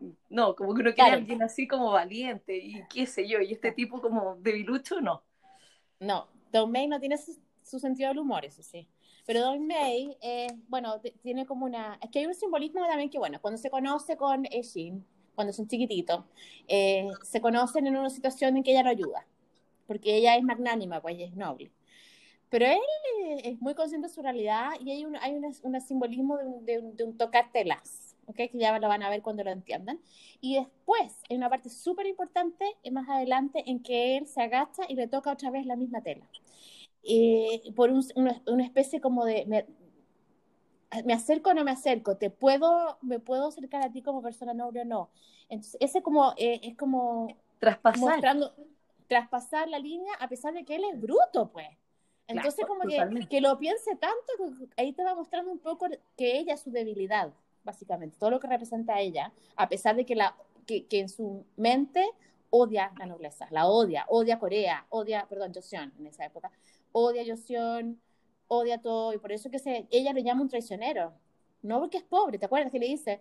Sí. 0.00 0.12
no, 0.30 0.56
como 0.56 0.74
que 0.74 0.80
uno 0.80 0.94
quiere 0.94 1.10
a 1.10 1.14
alguien 1.14 1.42
así 1.42 1.68
como 1.68 1.92
valiente 1.92 2.56
y 2.56 2.82
qué 2.92 3.06
sé 3.06 3.28
yo, 3.28 3.40
y 3.40 3.52
este 3.52 3.70
tipo 3.70 4.00
como 4.00 4.34
debilucho, 4.40 5.00
no. 5.00 5.22
No, 6.00 6.26
Don 6.52 6.70
May 6.70 6.86
no 6.86 7.00
tiene 7.00 7.16
su 7.18 7.78
sentido 7.78 8.08
del 8.08 8.18
humor, 8.18 8.44
eso 8.44 8.62
sí. 8.62 8.88
Pero 9.26 9.40
Don 9.42 9.66
May, 9.66 10.16
eh, 10.20 10.48
bueno, 10.68 11.00
tiene 11.22 11.46
como 11.46 11.66
una... 11.66 11.98
Es 12.02 12.10
que 12.10 12.20
hay 12.20 12.26
un 12.26 12.34
simbolismo 12.34 12.86
también 12.86 13.10
que, 13.10 13.18
bueno, 13.18 13.40
cuando 13.40 13.58
se 13.58 13.70
conoce 13.70 14.16
con 14.16 14.42
Shin, 14.42 15.04
cuando 15.34 15.52
son 15.52 15.68
chiquititos, 15.68 16.24
eh, 16.68 17.08
se 17.22 17.40
conocen 17.40 17.86
en 17.86 17.96
una 17.96 18.10
situación 18.10 18.56
en 18.56 18.62
que 18.62 18.72
ella 18.72 18.82
lo 18.82 18.90
ayuda, 18.90 19.26
porque 19.86 20.16
ella 20.16 20.36
es 20.36 20.42
magnánima, 20.42 21.00
pues 21.00 21.14
ella 21.16 21.26
es 21.26 21.36
noble. 21.36 21.70
Pero 22.48 22.66
él 22.66 22.80
eh, 23.22 23.42
es 23.44 23.60
muy 23.60 23.74
consciente 23.74 24.08
de 24.08 24.12
su 24.12 24.22
realidad 24.22 24.70
y 24.80 24.90
hay 24.90 25.04
un, 25.04 25.16
hay 25.16 25.34
un 25.62 25.80
simbolismo 25.80 26.36
de 26.36 26.78
un, 26.78 26.96
de 26.96 27.04
un 27.04 27.16
tocar 27.16 27.52
telas, 27.52 28.09
¿okay? 28.30 28.48
que 28.48 28.58
ya 28.58 28.78
lo 28.78 28.88
van 28.88 29.02
a 29.02 29.10
ver 29.10 29.22
cuando 29.22 29.44
lo 29.44 29.50
entiendan. 29.50 30.00
Y 30.40 30.56
después, 30.56 31.22
hay 31.28 31.36
una 31.36 31.50
parte 31.50 31.70
súper 31.70 32.06
importante, 32.06 32.64
más 32.90 33.08
adelante, 33.08 33.62
en 33.66 33.82
que 33.82 34.16
él 34.16 34.26
se 34.26 34.42
agacha 34.42 34.82
y 34.88 34.94
le 34.94 35.08
toca 35.08 35.32
otra 35.32 35.50
vez 35.50 35.66
la 35.66 35.76
misma 35.76 36.02
tela. 36.02 36.26
Eh, 37.02 37.72
por 37.74 37.90
un, 37.90 38.04
una, 38.14 38.42
una, 38.46 38.64
especie 38.64 39.00
como 39.00 39.24
de, 39.24 39.46
me, 39.46 39.66
me, 41.04 41.14
acerco 41.14 41.50
o 41.50 41.54
no 41.54 41.64
me 41.64 41.70
acerco, 41.70 42.16
te 42.16 42.30
puedo, 42.30 42.98
me 43.00 43.20
puedo 43.20 43.48
acercar 43.48 43.82
a 43.82 43.90
ti 43.90 44.02
como 44.02 44.22
persona 44.22 44.52
noble 44.52 44.82
o 44.82 44.84
no. 44.84 45.10
Entonces, 45.48 45.76
ese 45.80 46.02
como, 46.02 46.34
eh, 46.36 46.60
es 46.62 46.76
como 46.76 47.28
traspasar. 47.58 48.00
Mostrando, 48.00 48.54
traspasar 49.06 49.68
la 49.68 49.78
línea 49.78 50.12
a 50.20 50.28
pesar 50.28 50.54
de 50.54 50.64
que 50.64 50.76
él 50.76 50.84
es 50.92 51.00
bruto, 51.00 51.50
pues. 51.52 51.68
Entonces, 52.28 52.64
claro, 52.64 52.68
como 52.68 52.88
que, 52.88 53.26
que, 53.28 53.40
lo 53.40 53.58
piense 53.58 53.96
tanto, 53.96 54.66
ahí 54.76 54.92
te 54.92 55.02
va 55.02 55.14
mostrando 55.14 55.50
un 55.50 55.58
poco 55.58 55.88
que 56.16 56.38
ella 56.38 56.54
es 56.54 56.60
su 56.60 56.70
debilidad, 56.70 57.32
básicamente, 57.64 58.16
todo 58.18 58.30
lo 58.30 58.40
que 58.40 58.48
representa 58.48 58.94
a 58.94 59.00
ella, 59.00 59.32
a 59.56 59.68
pesar 59.68 59.96
de 59.96 60.04
que, 60.04 60.14
la, 60.14 60.36
que, 60.66 60.86
que 60.86 61.00
en 61.00 61.08
su 61.08 61.44
mente 61.56 62.06
odia 62.50 62.92
la 62.98 63.06
nobleza, 63.06 63.46
la 63.50 63.68
odia, 63.68 64.04
odia 64.08 64.38
Corea, 64.38 64.86
odia, 64.90 65.26
perdón, 65.28 65.52
Joseon 65.54 65.92
en 65.98 66.06
esa 66.06 66.24
época, 66.24 66.50
odia 66.92 67.24
Joseon, 67.26 68.00
odia 68.48 68.80
todo, 68.80 69.12
y 69.12 69.18
por 69.18 69.32
eso 69.32 69.50
que 69.50 69.58
se, 69.58 69.86
ella 69.90 70.12
le 70.12 70.22
llama 70.22 70.42
un 70.42 70.48
traicionero, 70.48 71.12
no 71.62 71.80
porque 71.80 71.98
es 71.98 72.04
pobre, 72.04 72.38
¿te 72.38 72.46
acuerdas 72.46 72.72
que 72.72 72.78
le 72.78 72.86
dice? 72.86 73.20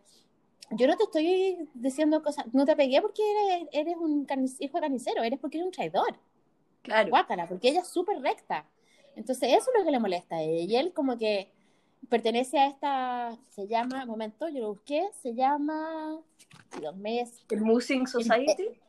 Yo 0.71 0.87
no 0.87 0.95
te 0.97 1.03
estoy 1.03 1.69
diciendo 1.73 2.21
cosas, 2.21 2.45
no 2.53 2.65
te 2.65 2.75
pegué 2.75 3.01
porque 3.01 3.21
eres, 3.31 3.67
eres 3.71 3.95
un 3.97 4.27
hijo 4.59 4.77
de 4.77 4.81
carnicero, 4.81 5.23
eres 5.23 5.39
porque 5.39 5.57
eres 5.57 5.65
un 5.65 5.71
traidor. 5.71 6.19
Claro. 6.81 7.09
Guácala, 7.09 7.47
porque 7.47 7.69
ella 7.69 7.81
es 7.81 7.87
súper 7.87 8.21
recta. 8.21 8.65
Entonces, 9.15 9.49
eso 9.49 9.71
es 9.71 9.79
lo 9.79 9.83
que 9.83 9.91
le 9.91 9.99
molesta 9.99 10.37
a 10.37 10.41
ella. 10.41 10.63
Y 10.63 10.75
él 10.75 10.93
como 10.93 11.17
que 11.17 11.51
pertenece 12.07 12.57
a 12.59 12.67
esta, 12.67 13.37
se 13.49 13.67
llama, 13.67 14.05
momento, 14.05 14.47
yo 14.49 14.61
lo 14.61 14.69
busqué, 14.69 15.07
se 15.21 15.33
llama, 15.33 16.19
dos 16.81 16.95
meses. 16.95 17.43
¿El 17.49 17.61
Musing 17.61 18.07
Society? 18.07 18.63
El, 18.63 18.79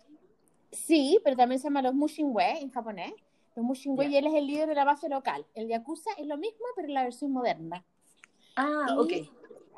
sí, 0.70 1.18
pero 1.24 1.36
también 1.36 1.58
se 1.58 1.64
llama 1.64 1.82
los 1.82 1.94
Mushingwe 1.94 2.60
en 2.60 2.70
japonés. 2.70 3.12
Los 3.56 3.64
Mushingwe 3.64 4.08
yeah. 4.08 4.12
y 4.12 4.16
él 4.18 4.26
es 4.28 4.34
el 4.34 4.46
líder 4.46 4.68
de 4.68 4.74
la 4.74 4.84
base 4.84 5.08
local. 5.08 5.44
El 5.54 5.68
Yakuza 5.68 6.10
es 6.16 6.26
lo 6.26 6.36
mismo, 6.36 6.64
pero 6.76 6.88
en 6.88 6.94
la 6.94 7.02
versión 7.02 7.32
moderna. 7.32 7.84
Ah, 8.56 8.86
y, 8.88 8.98
ok. 8.98 9.12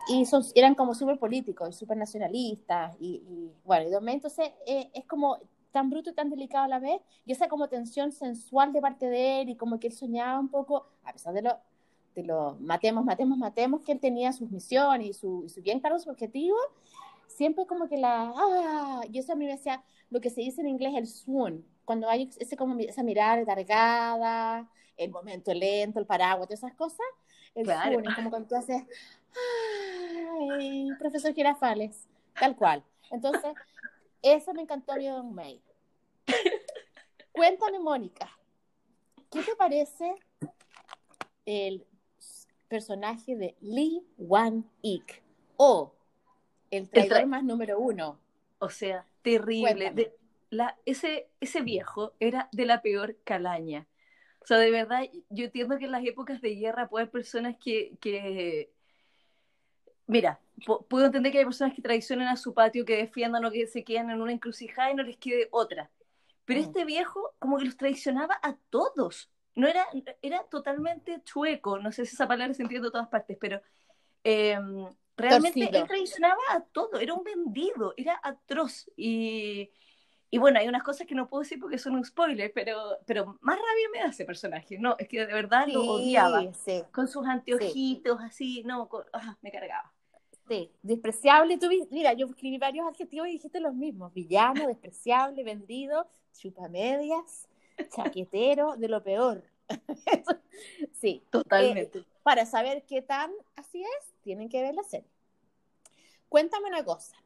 Y 0.09 0.27
son, 0.27 0.42
eran 0.55 0.75
como 0.75 0.95
súper 0.95 1.18
políticos 1.18 1.71
y 1.71 1.73
súper 1.73 1.97
nacionalistas. 1.97 2.97
Y, 3.01 3.23
y, 3.27 3.53
bueno, 3.64 3.88
y 3.88 3.90
dos 3.90 4.03
meses, 4.03 4.16
entonces 4.25 4.53
eh, 4.66 4.90
es 4.92 5.07
como 5.07 5.38
tan 5.73 5.88
bruto 5.88 6.11
y 6.11 6.12
tan 6.12 6.29
delicado 6.29 6.64
a 6.64 6.68
la 6.68 6.79
vez, 6.79 7.01
y 7.25 7.33
esa 7.33 7.49
como 7.49 7.68
tensión 7.68 8.12
sensual 8.12 8.73
de 8.73 8.83
parte 8.83 9.09
de 9.09 9.40
él, 9.40 9.49
y 9.49 9.57
como 9.57 9.81
que 9.81 9.87
él 9.88 9.92
soñaba 9.95 10.38
un 10.38 10.51
poco, 10.51 10.87
a 11.03 11.12
pesar 11.12 11.33
de 11.33 11.40
lo, 11.42 11.59
de 12.14 12.25
lo 12.25 12.57
matemos, 12.61 13.05
matemos, 13.05 13.38
matemos, 13.38 13.83
que 13.83 13.92
él 13.92 14.01
tenía 14.01 14.33
sus 14.33 14.51
misiones 14.51 15.09
y 15.09 15.12
su, 15.12 15.44
y 15.46 15.48
su 15.48 15.62
bien 15.62 15.81
claro 15.81 15.98
su 15.98 16.11
objetivo, 16.11 16.57
siempre 17.27 17.66
como 17.66 17.88
que 17.88 17.96
la, 17.96 18.33
ah, 18.35 19.03
y 19.11 19.18
eso 19.18 19.33
a 19.33 19.37
mí 19.37 19.46
me 19.46 19.53
decía 19.53 19.83
lo 20.11 20.20
que 20.20 20.31
se 20.31 20.42
dice 20.42 20.61
en 20.61 20.68
inglés 20.68 20.94
el 20.94 21.07
swoon, 21.07 21.64
cuando 21.85 22.09
hay 22.09 22.31
ese 22.38 22.57
como 22.57 22.79
esa 22.79 23.03
mirada 23.03 23.37
retargada, 23.37 24.68
el 24.96 25.11
momento 25.11 25.53
lento, 25.55 25.98
el 25.98 26.07
paraguas, 26.07 26.48
todas 26.48 26.61
esas 26.61 26.75
cosas, 26.75 27.07
el 27.55 27.64
claro. 27.64 27.92
swoon, 27.92 28.09
es 28.09 28.14
como 28.14 28.31
cuando 28.31 28.48
tú 28.48 28.57
haces, 28.57 28.83
ay, 30.51 30.90
profesor 30.98 31.33
Girafales, 31.35 32.07
tal 32.38 32.57
cual. 32.57 32.85
Entonces, 33.11 33.53
eso 34.20 34.53
me 34.55 34.62
encantó 34.62 34.92
de 34.94 35.09
Don 35.09 35.35
May. 35.35 35.61
Cuéntame, 37.33 37.79
Mónica, 37.79 38.31
¿qué 39.31 39.42
te 39.42 39.57
parece 39.57 40.14
el 41.46 41.87
personaje 42.72 43.37
de 43.37 43.54
Lee 43.61 44.02
Wan-ik 44.16 45.22
o 45.58 45.94
el 46.70 46.88
traidor 46.88 47.18
el 47.18 47.22
tra 47.24 47.26
más 47.26 47.44
número 47.44 47.78
uno? 47.78 48.18
O 48.61 48.70
sea, 48.70 49.06
terrible. 49.20 49.90
De, 49.90 50.16
la, 50.48 50.78
ese, 50.87 51.28
ese 51.40 51.61
viejo 51.61 52.14
era 52.18 52.48
de 52.50 52.64
la 52.64 52.80
peor 52.80 53.18
calaña. 53.24 53.87
O 54.40 54.46
sea, 54.46 54.56
de 54.56 54.70
verdad, 54.70 55.02
yo 55.28 55.44
entiendo 55.44 55.76
que 55.78 55.85
en 55.85 55.92
las 55.92 56.04
épocas 56.04 56.40
de 56.40 56.54
guerra 56.54 56.88
puede 56.88 57.02
haber 57.02 57.12
personas 57.12 57.56
que, 57.62 57.98
que 58.00 58.72
mira, 60.06 60.40
puedo 60.88 61.04
entender 61.04 61.30
que 61.30 61.38
hay 61.40 61.44
personas 61.44 61.74
que 61.74 61.82
traicionan 61.82 62.28
a 62.28 62.37
su 62.37 62.54
patio, 62.54 62.87
que 62.87 62.96
defiendan 62.96 63.44
o 63.44 63.50
que 63.50 63.66
se 63.66 63.85
quedan 63.85 64.08
en 64.08 64.22
una 64.22 64.32
encrucijada 64.32 64.90
y 64.90 64.94
no 64.94 65.02
les 65.02 65.18
quede 65.18 65.48
otra. 65.50 65.90
Pero 66.46 66.61
mm. 66.61 66.64
este 66.64 66.85
viejo 66.87 67.35
como 67.38 67.58
que 67.58 67.66
los 67.66 67.76
traicionaba 67.76 68.38
a 68.42 68.56
todos. 68.70 69.30
No 69.54 69.68
era, 69.68 69.86
era 70.22 70.44
totalmente 70.44 71.22
chueco, 71.24 71.78
no 71.78 71.92
sé 71.92 72.06
si 72.06 72.14
esa 72.14 72.26
palabra 72.26 72.54
se 72.54 72.62
entiende 72.62 72.88
en 72.88 72.92
todas 72.92 73.08
partes, 73.08 73.36
pero 73.40 73.60
eh, 74.24 74.58
realmente 75.16 75.60
Torcido. 75.60 75.82
él 75.82 75.88
traicionaba 75.88 76.40
a 76.52 76.60
todo, 76.60 76.98
era 76.98 77.14
un 77.14 77.22
vendido, 77.22 77.92
era 77.96 78.18
atroz. 78.22 78.90
Y, 78.96 79.70
y 80.30 80.38
bueno, 80.38 80.58
hay 80.58 80.68
unas 80.68 80.82
cosas 80.82 81.06
que 81.06 81.14
no 81.14 81.28
puedo 81.28 81.42
decir 81.42 81.58
porque 81.60 81.76
son 81.76 81.94
un 81.94 82.04
spoiler, 82.04 82.50
pero, 82.54 82.98
pero 83.06 83.38
más 83.42 83.56
rabia 83.56 83.88
me 83.92 83.98
da 84.00 84.06
ese 84.06 84.24
personaje, 84.24 84.78
¿no? 84.78 84.96
Es 84.98 85.08
que 85.08 85.26
de 85.26 85.32
verdad 85.34 85.66
sí, 85.66 85.72
lo 85.72 85.82
odiaba. 85.82 86.52
Sí. 86.54 86.82
Con 86.90 87.08
sus 87.08 87.26
anteojitos 87.26 88.18
sí. 88.18 88.26
así, 88.26 88.62
no, 88.64 88.88
con, 88.88 89.04
ah, 89.12 89.36
me 89.42 89.52
cargaba. 89.52 89.92
Sí, 90.48 90.70
despreciable. 90.82 91.58
Tú, 91.58 91.68
mira, 91.90 92.14
yo 92.14 92.26
escribí 92.26 92.58
varios 92.58 92.86
adjetivos 92.86 93.28
y 93.28 93.32
dijiste 93.32 93.60
los 93.60 93.74
mismos. 93.74 94.12
Villano, 94.12 94.66
despreciable, 94.66 95.44
vendido, 95.44 96.06
chupamedias, 96.32 97.48
chaquetero, 97.88 98.77
de 98.77 98.88
lo 98.88 99.03
peor. 99.03 99.45
sí. 101.01 101.25
Totalmente. 101.31 101.99
Eh, 102.01 102.07
para 102.23 102.47
saber 102.47 102.85
qué 102.87 103.03
tan 103.03 103.31
así 103.57 103.83
es, 103.83 104.14
tienen 104.23 104.49
que 104.49 104.62
ver 104.62 104.75
la 104.75 104.85
serie. 104.85 105.11
Cuéntame 106.29 106.68
una 106.68 106.85
cosa. 106.85 107.16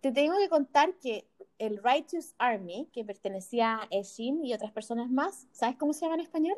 Te 0.00 0.12
tengo 0.12 0.36
que 0.38 0.48
contar 0.48 0.94
que 0.96 1.26
el 1.58 1.82
Righteous 1.82 2.34
Army, 2.38 2.88
que 2.92 3.04
pertenecía 3.04 3.76
a 3.76 3.88
Eshin 3.90 4.44
y 4.44 4.52
otras 4.52 4.72
personas 4.72 5.10
más, 5.10 5.46
¿sabes 5.52 5.76
cómo 5.76 5.92
se 5.92 6.02
llama 6.02 6.16
en 6.16 6.20
español? 6.20 6.56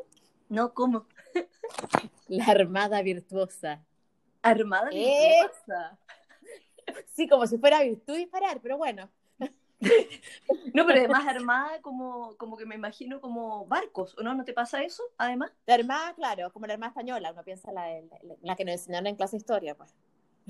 No, 0.49 0.75
¿cómo? 0.75 1.07
La 2.29 2.47
Armada 2.47 3.03
Virtuosa. 3.03 3.85
Armada 4.43 4.91
Virtuosa. 4.91 5.99
Eh, 6.87 6.93
sí, 7.15 7.29
como 7.29 7.47
si 7.47 7.59
fuera 7.59 7.83
virtud 7.83 8.17
disparar, 8.17 8.61
pero 8.61 8.77
bueno. 8.77 9.11
No, 10.73 10.87
pero 10.87 11.01
además 11.01 11.27
armada 11.27 11.81
como, 11.83 12.37
como 12.37 12.57
que 12.57 12.67
me 12.67 12.75
imagino 12.75 13.21
como 13.21 13.67
barcos, 13.67 14.17
¿o 14.19 14.23
no? 14.23 14.35
¿No 14.35 14.45
te 14.45 14.53
pasa 14.53 14.83
eso, 14.83 15.03
además? 15.19 15.53
La 15.67 15.75
armada, 15.75 16.15
claro, 16.15 16.53
como 16.53 16.67
la 16.67 16.75
armada 16.75 16.91
española, 16.91 17.33
uno 17.33 17.45
piensa 17.45 17.73
la, 17.73 17.89
la, 17.89 18.37
la 18.43 18.57
que 18.57 18.65
nos 18.65 18.75
enseñaron 18.75 19.07
en 19.07 19.17
clase 19.17 19.37
de 19.37 19.39
historia, 19.39 19.75
pues. 19.75 19.95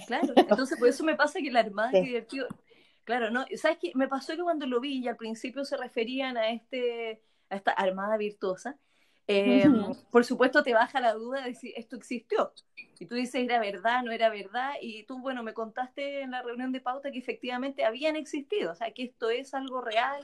Claro, 0.07 0.33
entonces 0.37 0.79
por 0.79 0.89
eso 0.89 1.05
me 1.05 1.17
pasa 1.17 1.41
que 1.41 1.51
la 1.51 1.61
armada 1.61 1.91
sí. 1.91 1.99
es 1.99 2.05
divertido. 2.05 2.49
Claro, 3.05 3.31
¿no? 3.31 3.45
¿Sabes 3.57 3.79
qué? 3.81 3.93
Me 3.95 4.09
pasó 4.09 4.35
que 4.35 4.43
cuando 4.43 4.67
lo 4.67 4.81
vi 4.81 4.99
y 4.99 5.09
al 5.09 5.17
principio 5.17 5.65
se 5.65 5.77
referían 5.77 6.37
a, 6.37 6.51
este, 6.51 7.23
a 7.49 7.57
esta 7.57 7.71
armada 7.71 8.17
virtuosa, 8.17 8.77
eh, 9.29 9.69
uh 9.69 9.73
-huh. 9.73 10.05
por 10.11 10.25
supuesto 10.25 10.63
te 10.63 10.73
baja 10.73 11.01
la 11.01 11.15
duda 11.15 11.43
de 11.43 11.55
si 11.55 11.73
esto 11.77 11.97
existió. 11.97 12.53
Y 12.99 13.07
tú 13.07 13.15
dices, 13.15 13.45
¿era 13.45 13.59
verdad, 13.59 14.03
no 14.03 14.13
era 14.13 14.29
verdad? 14.31 14.75
Y 14.81 15.05
tú, 15.05 15.19
bueno, 15.19 15.43
me 15.43 15.53
contaste 15.53 16.23
en 16.23 16.31
la 16.31 16.43
reunión 16.43 16.73
de 16.73 16.81
pauta 16.81 17.11
que 17.11 17.19
efectivamente 17.19 17.85
habían 17.85 18.17
existido, 18.17 18.73
o 18.73 18.75
sea, 18.75 18.93
que 18.93 19.05
esto 19.05 19.29
es 19.31 19.53
algo 19.53 19.81
real. 19.81 20.23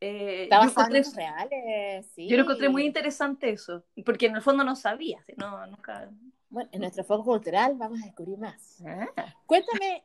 Eh, 0.00 0.44
Está 0.44 0.58
basado 0.58 0.94
en 0.94 1.04
reales, 1.14 2.06
sí. 2.14 2.28
Yo 2.28 2.36
lo 2.36 2.42
encontré 2.42 2.68
muy 2.68 2.84
interesante 2.84 3.50
eso, 3.50 3.84
porque 4.04 4.26
en 4.26 4.36
el 4.36 4.42
fondo 4.42 4.64
no 4.64 4.76
sabía, 4.76 5.24
no, 5.36 5.66
nunca... 5.66 6.10
Bueno, 6.50 6.70
en 6.72 6.80
nuestro 6.80 7.04
foco 7.04 7.24
cultural 7.24 7.74
vamos 7.76 8.00
a 8.00 8.06
descubrir 8.06 8.38
más. 8.38 8.82
Ah. 8.86 9.34
Cuéntame, 9.44 10.02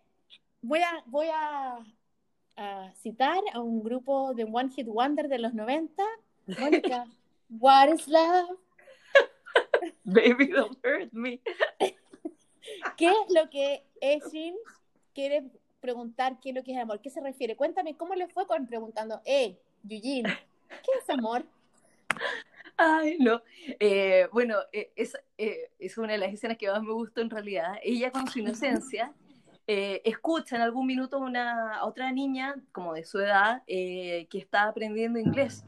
voy 0.61 0.81
a, 0.81 1.03
voy 1.05 1.27
a, 1.33 1.77
a, 2.57 2.91
citar 2.95 3.39
a 3.53 3.61
un 3.61 3.81
grupo 3.81 4.33
de 4.33 4.43
One 4.43 4.69
Hit 4.69 4.87
Wonder 4.87 5.29
de 5.29 5.39
los 5.39 5.53
90. 5.53 6.03
Mónica, 6.59 7.05
What 7.59 7.89
is 7.89 8.07
love? 8.07 8.57
Baby, 10.05 10.47
don't 10.47 10.77
hurt 10.83 11.13
me. 11.13 11.39
¿Qué 12.97 13.07
es 13.07 13.33
lo 13.33 13.49
que 13.49 13.83
Eshin 14.01 14.55
quiere 15.13 15.43
preguntar? 15.79 16.39
¿Qué 16.41 16.49
es 16.49 16.55
lo 16.55 16.63
que 16.63 16.73
es 16.73 16.79
amor? 16.79 17.01
¿Qué 17.01 17.09
se 17.09 17.21
refiere? 17.21 17.55
Cuéntame, 17.55 17.95
¿cómo 17.95 18.15
le 18.15 18.27
fue 18.27 18.47
con 18.47 18.65
preguntando, 18.65 19.21
eh, 19.25 19.59
Eugene, 19.87 20.33
¿qué 20.69 20.91
es 20.99 21.09
amor? 21.09 21.45
Ay, 22.77 23.17
no. 23.19 23.41
Eh, 23.79 24.27
bueno, 24.31 24.57
eh, 24.71 24.91
es, 24.95 25.15
eh, 25.37 25.69
es, 25.79 25.97
una 25.97 26.13
de 26.13 26.17
las 26.17 26.33
escenas 26.33 26.57
que 26.57 26.69
más 26.69 26.81
me 26.81 26.93
gustó 26.93 27.21
en 27.21 27.29
realidad. 27.29 27.75
Ella 27.83 28.11
con 28.11 28.27
su 28.27 28.39
inocencia 28.39 29.13
eh, 29.67 30.01
escucha 30.05 30.55
en 30.55 30.63
algún 30.63 30.87
minuto 30.87 31.19
una, 31.19 31.75
a 31.75 31.85
otra 31.85 32.11
niña 32.11 32.55
como 32.71 32.93
de 32.93 33.03
su 33.03 33.19
edad 33.19 33.63
que 33.67 34.27
está 34.31 34.63
aprendiendo 34.63 35.19
inglés. 35.19 35.63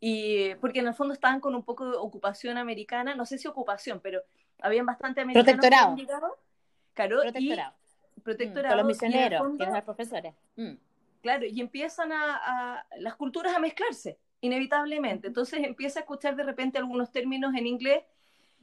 Y 0.00 0.54
porque 0.56 0.80
en 0.80 0.88
el 0.88 0.94
fondo 0.94 1.12
estaban 1.12 1.40
con 1.40 1.54
un 1.54 1.62
poco 1.62 1.90
de 1.90 1.96
ocupación 1.96 2.56
americana, 2.56 3.14
no 3.14 3.26
sé 3.26 3.36
si 3.36 3.46
ocupación, 3.46 4.00
pero 4.00 4.22
habían 4.60 4.86
bastante 4.86 5.20
americanos. 5.20 5.44
Protectorado. 5.44 5.96
Claro, 6.94 7.20
Protectorado. 7.20 7.74
Y, 8.16 8.20
protectorado. 8.20 8.74
Mm, 8.74 8.78
con 8.78 8.78
los 8.78 8.86
misioneros, 8.86 9.38
fondo, 9.40 9.56
que 9.58 9.62
eran 9.62 9.74
los 9.74 9.84
profesores. 9.84 10.34
Mm. 10.56 10.72
Claro, 11.20 11.46
y 11.46 11.60
empiezan 11.60 12.12
a, 12.12 12.36
a, 12.36 12.86
las 12.98 13.14
culturas 13.16 13.54
a 13.54 13.58
mezclarse, 13.58 14.18
inevitablemente. 14.40 15.28
Entonces 15.28 15.60
empieza 15.62 16.00
a 16.00 16.02
escuchar 16.02 16.34
de 16.34 16.44
repente 16.44 16.78
algunos 16.78 17.12
términos 17.12 17.54
en 17.54 17.66
inglés 17.66 18.02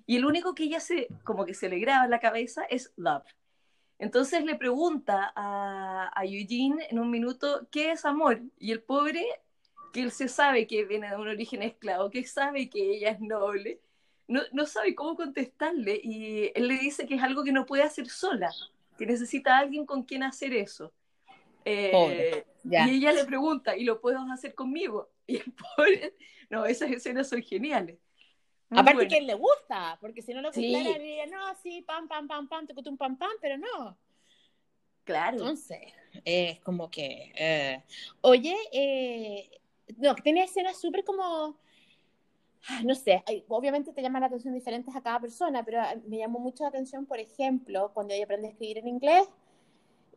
y 0.08 0.16
el 0.16 0.26
único 0.26 0.56
que 0.56 0.64
ella 0.64 0.80
se, 0.80 1.08
como 1.24 1.46
que 1.46 1.54
se 1.54 1.70
le 1.70 1.78
graba 1.80 2.06
en 2.06 2.12
la 2.12 2.20
cabeza 2.20 2.64
es 2.64 2.94
love. 2.96 3.26
Entonces 4.00 4.44
le 4.44 4.56
pregunta 4.56 5.32
a, 5.36 6.12
a 6.16 6.26
Eugene 6.26 6.88
en 6.90 7.00
un 7.00 7.12
minuto, 7.12 7.68
¿qué 7.72 7.92
es 7.92 8.06
amor? 8.06 8.42
Y 8.58 8.72
el 8.72 8.82
pobre, 8.82 9.26
que 9.94 10.02
él 10.02 10.12
se 10.12 10.28
sabe 10.28 10.68
que 10.68 10.86
viene 10.86 11.10
de 11.10 11.16
un 11.16 11.28
origen 11.28 11.62
esclavo, 11.62 12.10
que 12.10 12.24
sabe 12.26 12.70
que 12.70 12.96
ella 12.96 13.12
es 13.12 13.20
noble, 13.20 13.82
no, 14.28 14.42
no 14.52 14.66
sabe 14.66 14.94
cómo 14.96 15.16
contestarle 15.16 16.00
y 16.04 16.52
él 16.54 16.68
le 16.68 16.78
dice 16.78 17.06
que 17.08 17.16
es 17.16 17.24
algo 17.24 17.44
que 17.44 17.52
no 17.52 17.66
puede 17.66 17.84
hacer 17.84 18.10
sola, 18.10 18.52
que 18.98 19.06
necesita 19.06 19.56
a 19.56 19.60
alguien 19.60 19.86
con 19.86 20.04
quien 20.04 20.24
hacer 20.24 20.54
eso. 20.54 20.94
Eh, 21.66 22.46
y 22.64 22.76
ella 22.76 23.12
le 23.12 23.26
pregunta, 23.26 23.76
¿y 23.76 23.84
lo 23.84 24.00
puedo 24.00 24.20
hacer 24.32 24.56
conmigo? 24.56 25.10
Y 25.30 25.36
el 25.36 25.54
pobre, 25.76 26.14
no, 26.50 26.66
esas 26.66 26.90
escenas 26.90 27.28
son 27.28 27.44
geniales. 27.44 27.98
Muy 28.70 28.80
Aparte 28.80 28.96
bueno. 28.96 29.10
que 29.10 29.18
él 29.18 29.28
le 29.28 29.34
gusta, 29.34 29.98
porque 30.00 30.22
si 30.22 30.34
no 30.34 30.42
lo 30.42 30.54
sí. 30.54 30.62
diría, 30.62 31.26
no, 31.26 31.54
sí, 31.62 31.82
pam, 31.82 32.08
pam, 32.08 32.30
pam, 32.30 32.48
pam, 32.48 32.66
un 32.86 32.98
pam, 32.98 33.18
pam, 33.18 33.32
pero 33.42 33.58
no. 33.58 33.98
Claro. 35.04 35.38
Entonces, 35.38 35.80
es 36.14 36.22
eh, 36.24 36.62
como 36.64 36.90
que, 36.90 37.34
eh, 37.36 37.84
oye, 38.22 38.56
eh, 38.72 39.50
no, 39.96 40.16
que 40.16 40.22
tiene 40.22 40.44
escenas 40.44 40.80
súper 40.80 41.04
como, 41.04 41.58
ah, 42.70 42.82
no 42.84 42.96
sé, 42.96 43.24
obviamente 43.48 43.94
te 43.94 44.02
llaman 44.02 44.22
la 44.22 44.28
atención 44.28 44.54
diferentes 44.54 44.96
a 44.96 45.02
cada 45.02 45.20
persona, 45.20 45.64
pero 45.64 45.82
ah, 45.82 45.96
me 46.06 46.18
llamó 46.18 46.40
mucho 46.40 46.64
la 46.64 46.70
atención, 46.70 47.06
por 47.06 47.20
ejemplo, 47.20 47.92
cuando 47.94 48.14
ella 48.14 48.26
aprende 48.26 48.48
a 48.48 48.52
escribir 48.52 48.80
en 48.80 48.88
inglés, 48.88 49.28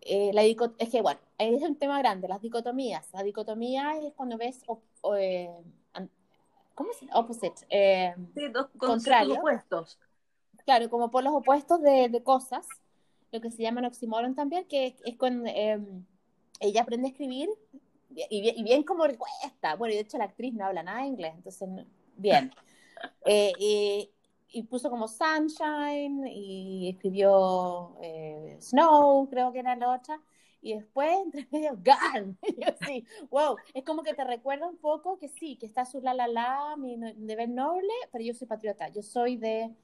eh, 0.03 0.31
la 0.33 0.43
es 0.43 0.89
que, 0.91 1.03
bueno, 1.03 1.21
es 1.39 1.63
un 1.63 1.77
tema 1.77 1.99
grande, 1.99 2.27
las 2.27 2.41
dicotomías. 2.41 3.07
La 3.13 3.23
dicotomía 3.23 3.99
es 3.99 4.15
cuando 4.15 4.39
ves, 4.39 4.63
o, 4.67 5.17
eh, 5.17 5.51
¿cómo 6.75 6.93
se 6.95 7.07
Opposite. 7.13 7.67
Eh, 7.69 8.15
sí, 8.35 8.49
dos 8.49 8.69
contrarios. 8.79 9.39
opuestos. 9.39 9.99
Claro, 10.65 10.89
como 10.89 11.11
polos 11.11 11.35
opuestos 11.35 11.83
de, 11.83 12.09
de, 12.09 12.23
cosas, 12.23 12.67
lo 13.33 13.41
que 13.41 13.51
se 13.51 13.63
llama 13.63 13.87
oxímoron 13.87 14.35
también, 14.35 14.65
que 14.67 14.87
es, 14.87 14.95
es 15.05 15.17
cuando 15.17 15.49
em, 15.53 16.05
ella 16.61 16.83
aprende 16.83 17.09
a 17.09 17.11
escribir 17.11 17.49
y 18.15 18.41
bien, 18.41 18.55
y 18.59 18.63
bien 18.63 18.83
como 18.83 19.05
cuesta. 19.05 19.77
Bueno, 19.77 19.93
y 19.93 19.97
de 19.97 20.03
hecho 20.03 20.19
la 20.19 20.25
actriz 20.25 20.55
no 20.55 20.67
habla 20.67 20.83
nada 20.83 21.01
de 21.01 21.07
inglés, 21.07 21.33
entonces, 21.37 21.69
bien. 22.17 22.51
Eh, 23.25 23.53
y, 23.59 24.11
y 24.53 24.63
puso 24.65 24.91
como 24.91 25.09
Sunshine 25.09 26.27
y 26.27 26.91
escribió 26.91 27.97
eh, 28.03 28.59
Snow, 28.61 29.27
creo 29.31 29.53
que 29.53 29.61
era 29.61 29.75
la 29.75 29.95
otra, 29.95 30.21
y 30.61 30.75
después 30.75 31.11
entre 31.25 31.49
medio 31.51 31.77
Gun. 31.77 32.39
y 32.47 32.65
yo 32.65 32.73
sí, 32.87 33.07
wow, 33.31 33.57
es 33.75 33.85
como 33.85 34.03
que 34.03 34.15
te 34.15 34.25
recuerda 34.25 34.67
un 34.67 34.77
poco 34.77 35.19
que 35.19 35.29
sí, 35.29 35.57
que 35.57 35.67
está 35.67 35.85
su 35.87 36.01
la 36.01 36.13
la 36.15 36.29
la, 36.29 36.77
mi 36.77 36.97
deber 37.17 37.49
noble, 37.49 37.93
pero 38.13 38.25
yo 38.25 38.35
soy 38.35 38.47
patriota, 38.47 38.89
yo 38.89 39.03
soy 39.03 39.37
de, 39.37 39.75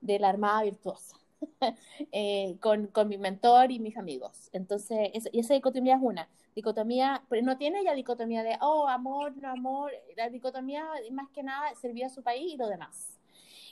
de 0.00 0.18
la 0.18 0.30
Armada 0.30 0.62
Virtuosa. 0.62 1.21
eh, 2.12 2.56
con, 2.60 2.86
con, 2.88 3.08
mi 3.08 3.18
mentor 3.18 3.70
y 3.70 3.78
mis 3.78 3.96
amigos. 3.96 4.50
Entonces, 4.52 5.10
eso, 5.14 5.28
y 5.32 5.40
esa 5.40 5.54
dicotomía 5.54 5.96
es 5.96 6.02
una. 6.02 6.28
Dicotomía, 6.54 7.22
pero 7.28 7.42
no 7.42 7.56
tiene 7.56 7.82
ya 7.84 7.94
dicotomía 7.94 8.42
de, 8.42 8.56
oh, 8.60 8.88
amor, 8.88 9.36
no 9.36 9.48
amor. 9.48 9.92
La 10.16 10.28
dicotomía, 10.28 10.84
más 11.10 11.28
que 11.30 11.42
nada, 11.42 11.74
servía 11.74 12.06
a 12.06 12.10
su 12.10 12.22
país 12.22 12.54
y 12.54 12.56
lo 12.56 12.68
demás 12.68 13.18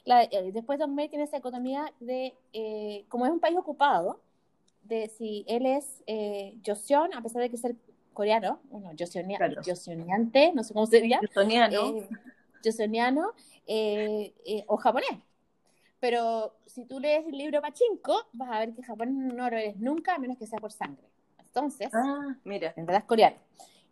la, 0.05 0.25
eh, 0.25 0.51
después 0.53 0.79
también 0.79 1.09
tiene 1.11 1.25
esa 1.25 1.37
economía 1.37 1.93
de, 2.01 2.35
eh, 2.53 3.05
como 3.09 3.27
es 3.27 3.33
un 3.33 3.41
país 3.41 3.57
ocupado, 3.57 4.21
de 4.85 5.09
si 5.09 5.45
él 5.47 5.67
es 5.67 6.03
eh, 6.07 6.57
Joseon, 6.67 7.15
a 7.15 7.23
pesar 7.23 7.43
de 7.43 7.51
que 7.51 7.57
ser 7.57 7.77
coreano, 8.13 8.61
bueno, 8.71 8.91
Joseonia, 8.99 9.39
claro. 9.39 9.63
Joseoniante, 9.65 10.53
no 10.53 10.65
sé 10.65 10.75
cómo 10.75 10.87
sería. 10.87 11.19
Joseoniano. 11.19 11.97
Eh, 11.97 12.09
Joseoniano 12.65 13.33
eh, 13.67 14.35
eh, 14.45 14.65
o 14.67 14.77
japonés. 14.77 15.11
Pero 16.01 16.55
si 16.67 16.87
tú 16.87 16.99
lees 16.99 17.27
el 17.27 17.37
libro 17.37 17.61
Pachinko, 17.61 18.27
vas 18.33 18.51
a 18.51 18.59
ver 18.59 18.75
que 18.75 18.83
Japón 18.83 19.29
no 19.29 19.51
lo 19.51 19.57
eres 19.57 19.77
nunca, 19.77 20.15
a 20.15 20.19
menos 20.19 20.39
que 20.39 20.47
sea 20.47 20.59
por 20.59 20.73
sangre. 20.73 21.05
Entonces, 21.39 21.91
ah, 21.93 22.37
mira. 22.45 22.73
en 22.77 22.87
verdad 22.87 23.03
es 23.03 23.09
coreano. 23.09 23.37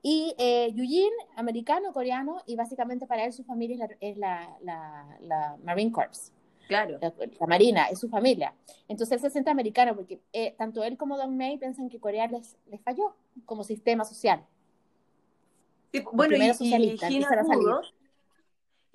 Y 0.00 0.34
eh, 0.38 0.72
Yujin, 0.74 1.12
americano, 1.36 1.92
coreano, 1.92 2.42
y 2.46 2.56
básicamente 2.56 3.06
para 3.06 3.24
él 3.24 3.32
su 3.32 3.44
familia 3.44 3.74
es 3.74 3.78
la, 3.78 3.96
es 4.00 4.16
la, 4.16 4.58
la, 4.62 5.18
la 5.22 5.56
Marine 5.64 5.92
Corps. 5.92 6.32
Claro. 6.68 6.98
La, 7.00 7.12
la, 7.40 7.46
Marina, 7.46 7.86
es 7.86 7.98
su 7.98 8.08
familia. 8.08 8.54
Entonces 8.86 9.16
él 9.16 9.20
se 9.20 9.30
siente 9.30 9.50
americano 9.50 9.96
porque 9.96 10.20
eh, 10.32 10.54
tanto 10.56 10.84
él 10.84 10.96
como 10.96 11.16
Don 11.16 11.36
May 11.36 11.58
piensan 11.58 11.88
que 11.88 11.98
Corea 11.98 12.26
les, 12.28 12.56
les 12.70 12.80
falló 12.82 13.14
como 13.44 13.64
sistema 13.64 14.04
social. 14.04 14.44
Sí, 15.92 16.04
bueno, 16.12 16.36
y, 16.36 16.74
y 16.74 16.98
Gina 16.98 17.28
Kudo, 17.42 17.80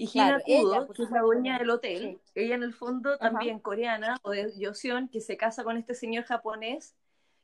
y 0.03 0.07
Gina 0.07 0.25
claro, 0.25 0.43
Kudo, 0.45 0.75
ella, 0.75 0.87
que 0.93 1.03
es 1.03 1.11
la 1.11 1.21
dueña 1.21 1.57
del 1.59 1.69
hotel, 1.69 2.19
sí. 2.25 2.31
ella 2.35 2.55
en 2.55 2.63
el 2.63 2.73
fondo 2.73 3.17
también 3.17 3.55
Ajá. 3.55 3.63
coreana, 3.63 4.17
o 4.21 4.31
de 4.31 4.51
Yosion, 4.57 5.07
que 5.07 5.21
se 5.21 5.37
casa 5.37 5.63
con 5.63 5.77
este 5.77 5.95
señor 5.95 6.25
japonés 6.25 6.95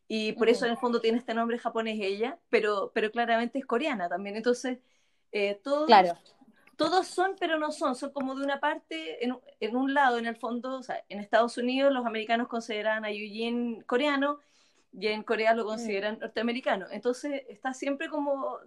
y 0.10 0.34
por 0.34 0.50
eso 0.50 0.66
en 0.66 0.72
el 0.72 0.78
fondo 0.78 1.00
tiene 1.00 1.20
este 1.20 1.34
nombre 1.34 1.58
japonés 1.58 2.00
ella, 2.02 2.38
pero, 2.50 2.92
pero 2.94 3.12
claramente 3.12 3.60
es 3.60 3.66
coreana 3.66 4.10
también. 4.10 4.36
Entonces, 4.36 4.80
eh, 5.32 5.62
todos, 5.64 5.86
claro. 5.86 6.18
todos 6.76 7.08
son, 7.08 7.36
pero 7.40 7.60
no 7.60 7.72
son, 7.72 7.96
son 7.96 8.12
como 8.12 8.36
de 8.36 8.44
una 8.44 8.60
parte, 8.60 9.24
en, 9.24 9.38
en, 9.62 9.76
un 9.78 9.94
lado, 9.94 10.18
en 10.18 10.26
el 10.26 10.36
fondo, 10.36 10.80
o 10.80 10.84
sea, 10.84 11.02
en 11.08 11.20
Estados 11.20 11.58
Unidos 11.58 11.94
los 11.94 12.06
americanos 12.06 12.50
consideran 12.50 13.06
a 13.06 13.12
Eugene 13.12 13.84
coreano 13.86 14.40
y 14.92 15.08
en 15.08 15.24
Corea 15.24 15.54
lo 15.54 15.64
consideran 15.64 16.16
mm. 16.16 16.20
norteamericano. 16.20 16.88
Entonces, 16.92 17.44
está 17.48 17.74
siempre 17.74 18.10
como... 18.10 18.58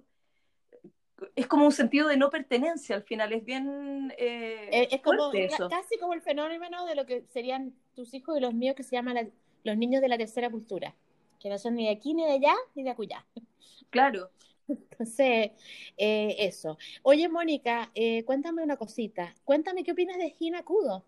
Es 1.36 1.46
como 1.46 1.66
un 1.66 1.72
sentido 1.72 2.08
de 2.08 2.16
no 2.16 2.30
pertenencia 2.30 2.96
al 2.96 3.02
final, 3.02 3.32
es 3.32 3.44
bien... 3.44 4.12
Eh, 4.18 4.88
es 4.90 5.00
como 5.02 5.32
eso. 5.32 5.68
casi 5.68 5.98
como 5.98 6.14
el 6.14 6.22
fenómeno 6.22 6.86
de 6.86 6.94
lo 6.94 7.06
que 7.06 7.24
serían 7.28 7.74
tus 7.94 8.14
hijos 8.14 8.36
y 8.36 8.40
los 8.40 8.54
míos 8.54 8.74
que 8.76 8.82
se 8.82 8.96
llaman 8.96 9.14
la, 9.14 9.28
los 9.64 9.76
niños 9.76 10.02
de 10.02 10.08
la 10.08 10.18
tercera 10.18 10.50
cultura 10.50 10.94
que 11.42 11.48
no 11.48 11.58
son 11.58 11.74
ni 11.74 11.86
de 11.86 11.90
aquí, 11.90 12.14
ni 12.14 12.24
de 12.24 12.32
allá, 12.32 12.54
ni 12.74 12.84
de 12.84 12.90
acullá. 12.90 13.26
Claro. 13.90 14.30
Entonces, 14.68 15.50
eh, 15.96 16.36
eso. 16.38 16.78
Oye, 17.02 17.28
Mónica, 17.28 17.90
eh, 17.94 18.24
cuéntame 18.24 18.62
una 18.62 18.76
cosita. 18.76 19.34
Cuéntame 19.44 19.82
qué 19.82 19.92
opinas 19.92 20.18
de 20.18 20.30
Gina 20.30 20.62
Kudo. 20.62 21.04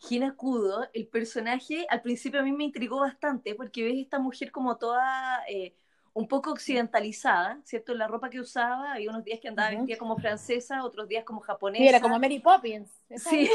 Gina 0.00 0.34
Kudo, 0.34 0.88
el 0.92 1.06
personaje, 1.06 1.86
al 1.88 2.02
principio 2.02 2.40
a 2.40 2.42
mí 2.42 2.50
me 2.50 2.64
intrigó 2.64 2.98
bastante 3.00 3.54
porque 3.54 3.84
ves 3.84 3.98
esta 3.98 4.18
mujer 4.18 4.50
como 4.50 4.76
toda 4.76 5.44
eh, 5.48 5.74
un 6.14 6.28
poco 6.28 6.52
occidentalizada, 6.52 7.60
¿cierto? 7.64 7.94
La 7.94 8.06
ropa 8.06 8.28
que 8.28 8.40
usaba, 8.40 8.92
había 8.92 9.10
unos 9.10 9.24
días 9.24 9.40
que 9.40 9.48
andaba 9.48 9.70
uh 9.70 9.72
-huh. 9.72 9.76
vestida 9.78 9.96
como 9.96 10.16
francesa, 10.16 10.84
otros 10.84 11.08
días 11.08 11.24
como 11.24 11.40
japonesa. 11.40 11.82
Sí, 11.82 11.88
era 11.88 12.00
como 12.00 12.18
Mary 12.18 12.38
Poppins. 12.38 12.90
Esa 13.08 13.30
sí. 13.30 13.48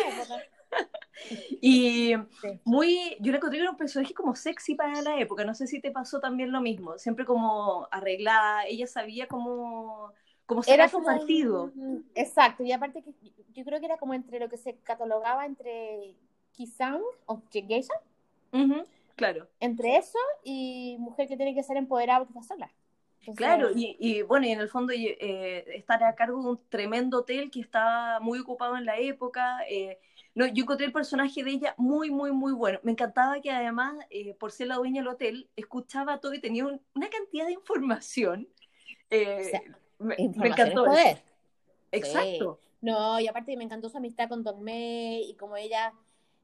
y 1.62 2.16
sí. 2.42 2.60
muy, 2.64 3.16
yo 3.20 3.32
le 3.32 3.38
encontré 3.38 3.68
un 3.70 3.78
personaje 3.78 4.14
como 4.14 4.36
sexy 4.36 4.76
para 4.76 5.02
la 5.02 5.20
época, 5.20 5.46
no 5.46 5.54
sé 5.54 5.68
si 5.68 5.80
te 5.80 5.92
pasó 5.92 6.20
también 6.20 6.52
lo 6.52 6.62
mismo, 6.62 6.98
siempre 6.98 7.26
como 7.26 7.88
arreglada, 7.92 8.66
ella 8.66 8.88
sabía 8.88 9.28
cómo, 9.28 10.12
cómo 10.46 10.62
era 10.68 10.90
como 10.90 11.06
partido. 11.06 11.72
Exacto, 12.16 12.64
y 12.64 12.72
aparte 12.72 13.04
que 13.04 13.14
yo 13.54 13.64
creo 13.64 13.80
que 13.80 13.86
era 13.86 13.98
como 13.98 14.14
entre 14.14 14.40
lo 14.40 14.50
que 14.50 14.58
se 14.58 14.76
catalogaba 14.78 15.46
entre 15.46 16.16
Kisan 16.52 17.02
o 17.26 17.42
Geisha. 17.50 17.94
Uh 18.52 18.58
-huh, 18.58 18.86
claro. 19.18 19.50
Entre 19.60 19.98
eso 19.98 20.20
y 20.44 20.96
mujer 21.00 21.28
que 21.28 21.36
tiene 21.36 21.54
que 21.54 21.64
ser 21.64 21.76
empoderada 21.76 22.20
porque 22.20 22.40
está 22.40 22.54
sola. 22.54 22.72
Entonces, 23.20 23.46
claro, 23.46 23.72
y, 23.76 23.98
y, 24.00 24.22
bueno, 24.22 24.48
y 24.48 24.52
en 24.52 24.62
el 24.62 24.70
fondo 24.70 24.94
eh, 24.94 25.66
estar 25.76 26.02
a 26.02 26.16
cargo 26.16 26.42
de 26.42 26.50
un 26.52 26.62
tremendo 26.70 27.20
hotel 27.20 27.52
que 27.52 27.60
estaba 27.60 28.22
muy 28.22 28.40
ocupado 28.40 28.78
en 28.78 28.86
la 28.86 28.98
época, 29.00 29.60
eh, 29.70 30.00
no, 30.38 30.46
yo 30.46 30.64
encontré 30.64 30.86
el 30.86 30.94
personaje 30.94 31.44
de 31.44 31.50
ella 31.50 31.74
muy, 31.78 32.12
muy, 32.12 32.32
muy 32.32 32.54
bueno. 32.54 32.80
Me 32.84 32.92
encantaba 32.92 33.42
que 33.42 33.50
además, 33.50 33.96
eh, 34.12 34.36
por 34.36 34.52
ser 34.52 34.68
la 34.68 34.76
dueña 34.76 35.02
del 35.02 35.08
hotel, 35.08 35.50
escuchaba 35.56 36.20
todo 36.20 36.36
y 36.36 36.40
tenía 36.40 36.64
un, 36.64 36.80
una 36.94 37.10
cantidad 37.10 37.48
de 37.48 37.54
información. 37.54 38.48
Eh, 39.10 39.42
o 39.42 39.50
sea, 39.50 39.62
me, 39.98 40.16
información 40.20 40.40
me, 40.40 40.48
encantó. 40.48 40.86
Es 40.86 40.90
poder. 40.92 41.24
Exacto. 41.92 42.60
Sí. 42.62 42.68
No, 42.82 43.20
y 43.20 43.28
aparte 43.28 43.58
me 43.58 43.64
encantó 43.64 43.90
su 43.90 43.98
amistad 43.98 44.30
con 44.30 44.44
Don 44.44 44.64
May 44.64 45.28
y 45.28 45.36
como 45.38 45.58
ella, 45.58 45.92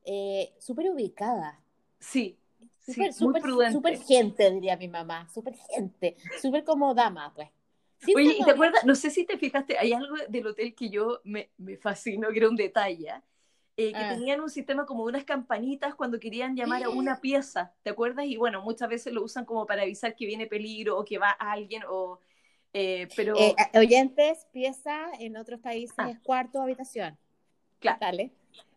eh, 0.05 0.55
súper 0.57 0.89
ubicada. 0.89 1.62
Sí. 1.99 2.39
Super, 2.86 3.13
sí. 3.13 3.26
Super 3.72 3.98
gente, 3.98 4.52
diría 4.52 4.78
mi 4.78 4.88
mamá. 4.88 5.28
Súper 5.34 5.56
gente. 5.56 6.15
Súper 6.41 6.63
como 6.63 6.93
dama, 6.93 7.34
pues. 7.34 7.50
Oye, 8.15 8.36
¿y 8.39 8.43
te 8.43 8.52
acuerdas? 8.52 8.84
No 8.84 8.96
sé 8.96 9.10
si 9.10 9.26
te 9.26 9.38
fijaste, 9.38 9.78
hay 9.78 9.93
algo 9.93 10.15
del 10.28 10.48
hotel 10.48 10.76
que 10.76 10.89
yo 10.89 11.22
me, 11.24 11.50
me 11.58 11.78
fascinó, 11.78 12.30
que 12.30 12.39
era 12.39 12.50
un 12.50 12.58
detalle 12.58 13.13
eh, 13.76 13.91
que 13.91 13.98
ah. 13.98 14.13
tenían 14.13 14.39
un 14.39 14.52
sistema 14.52 14.86
como 14.86 15.04
unas 15.04 15.24
campanitas 15.24 15.96
cuando 15.96 16.19
querían 16.19 16.56
llamar 16.56 16.84
a 16.84 16.89
una 16.89 17.19
pieza, 17.22 17.74
¿te 17.82 17.89
acuerdas? 17.89 18.26
Y 18.26 18.38
bueno, 18.38 18.62
muchas 18.62 18.88
veces 18.88 19.13
lo 19.13 19.24
usan 19.24 19.46
como 19.46 19.65
para 19.65 19.82
avisar 19.82 20.15
que 20.15 20.28
viene 20.28 20.46
peligro 20.46 20.98
o 20.98 21.04
que 21.04 21.17
va 21.17 21.32
alguien 21.32 21.82
o... 21.89 22.19
Eh, 22.72 23.08
pero... 23.15 23.36
Eh, 23.38 23.56
oyentes, 23.76 24.48
pieza, 24.52 25.12
en 25.19 25.38
otros 25.38 25.60
países 25.60 25.96
Ah. 25.98 26.10
es 26.10 26.19
cuarto 26.19 26.60
o 26.60 26.62
habitación. 26.62 27.17
Claro. 27.80 27.98
Dale. 28.00 28.32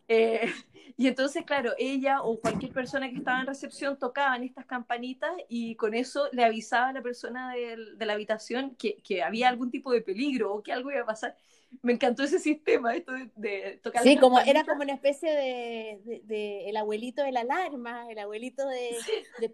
Eh, 0.07 0.41
y 0.97 1.07
entonces, 1.07 1.43
claro, 1.45 1.73
ella 1.77 2.21
o 2.21 2.39
cualquier 2.39 2.71
persona 2.73 3.09
que 3.09 3.17
estaba 3.17 3.41
en 3.41 3.47
recepción 3.47 3.97
tocaban 3.99 4.43
estas 4.43 4.65
campanitas 4.65 5.31
y 5.49 5.75
con 5.75 5.93
eso 5.93 6.27
le 6.31 6.43
avisaba 6.43 6.89
a 6.89 6.93
la 6.93 7.01
persona 7.01 7.53
del- 7.53 7.97
de, 7.97 8.05
la 8.05 8.13
habitación 8.13 8.75
que, 8.75 8.97
que 9.03 9.23
había 9.23 9.49
algún 9.49 9.71
tipo 9.71 9.91
de 9.91 10.01
peligro 10.01 10.53
o 10.53 10.63
que 10.63 10.71
algo 10.73 10.91
iba 10.91 11.01
a 11.01 11.05
pasar. 11.05 11.35
Me 11.81 11.91
encantó 11.93 12.23
ese 12.23 12.39
sistema, 12.39 12.95
esto 12.95 13.11
de, 13.11 13.29
de 13.35 13.79
tocar 13.83 14.01
Sí, 14.03 14.15
como 14.17 14.39
era 14.39 14.63
como 14.63 14.83
una 14.83 14.93
especie 14.93 15.29
de, 15.31 15.99
de- 16.05 16.21
de 16.23 16.69
el 16.69 16.77
abuelito 16.77 17.23
de 17.23 17.31
la 17.33 17.41
alarma, 17.41 18.09
el 18.09 18.19
abuelito 18.19 18.65
de, 18.67 18.91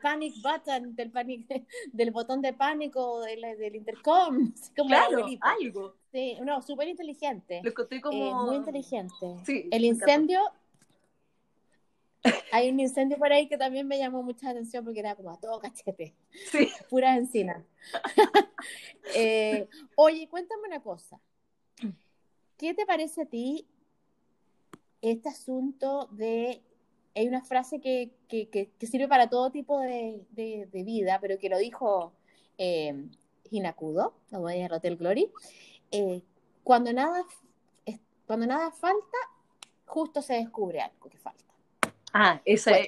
panic 0.02 0.34
button, 0.44 0.96
del 0.96 1.10
panic, 1.12 1.48
del 1.92 2.12
botón 2.12 2.42
de 2.42 2.54
pánico, 2.54 3.22
del, 3.22 3.42
del 3.58 3.76
intercom, 3.76 4.54
como 4.78 4.89
Claro, 4.89 5.26
algo. 5.42 5.96
Sí, 6.13 6.38
no, 6.43 6.62
súper 6.62 6.88
inteligente. 6.88 7.60
Lo 7.63 7.71
encontré 7.71 7.99
como... 7.99 8.15
Eh, 8.17 8.34
muy 8.45 8.56
inteligente. 8.58 9.36
Sí, 9.45 9.67
El 9.71 9.84
incendio, 9.84 10.39
hay 12.52 12.69
un 12.69 12.80
incendio 12.80 13.17
por 13.17 13.34
ahí 13.34 13.47
que 13.49 13.58
también 13.58 13.88
me 13.88 13.97
llamó 13.97 14.21
mucha 14.21 14.52
atención 14.52 14.86
porque 14.86 14.99
era 14.99 15.15
como 15.15 15.32
a 15.32 15.39
todo 15.39 15.60
cachete, 15.60 16.13
Sí. 16.52 16.69
pura 16.89 17.15
encina. 17.17 17.65
Eh, 19.15 19.67
oye, 19.95 20.28
cuéntame 20.30 20.62
una 20.67 20.82
cosa. 20.82 21.19
¿Qué 22.58 22.73
te 22.73 22.86
parece 22.86 23.23
a 23.23 23.26
ti 23.26 23.67
este 25.02 25.28
asunto 25.30 26.08
de... 26.12 26.62
Hay 27.13 27.28
una 27.28 27.43
frase 27.43 27.82
que, 27.82 28.12
que- 28.30 28.47
que- 28.47 28.69
que 28.80 28.88
sirve 28.88 29.08
para 29.10 29.30
todo 29.30 29.52
tipo 29.52 29.80
de, 29.80 30.26
de- 30.32 30.67
de 30.71 30.84
vida, 30.84 31.19
pero 31.21 31.38
que 31.38 31.49
lo 31.49 31.58
dijo 31.58 32.13
eh, 32.58 33.08
Hinakudo, 33.52 34.13
la 34.32 34.39
dueña 34.39 34.63
del 34.63 34.73
Hotel 34.78 34.95
Glory. 34.95 35.30
Eh, 35.93 36.21
cuando, 36.63 36.91
nada, 36.91 37.23
cuando 38.25 38.45
nada 38.47 38.71
falta, 38.71 39.17
justo 39.86 40.21
se 40.21 40.34
descubre 40.34 40.82
algo 40.82 41.10
que 41.10 41.17
falta. 41.17 41.43
Ah, 42.12 42.41
esa, 42.45 42.71
Bueno. 42.71 42.86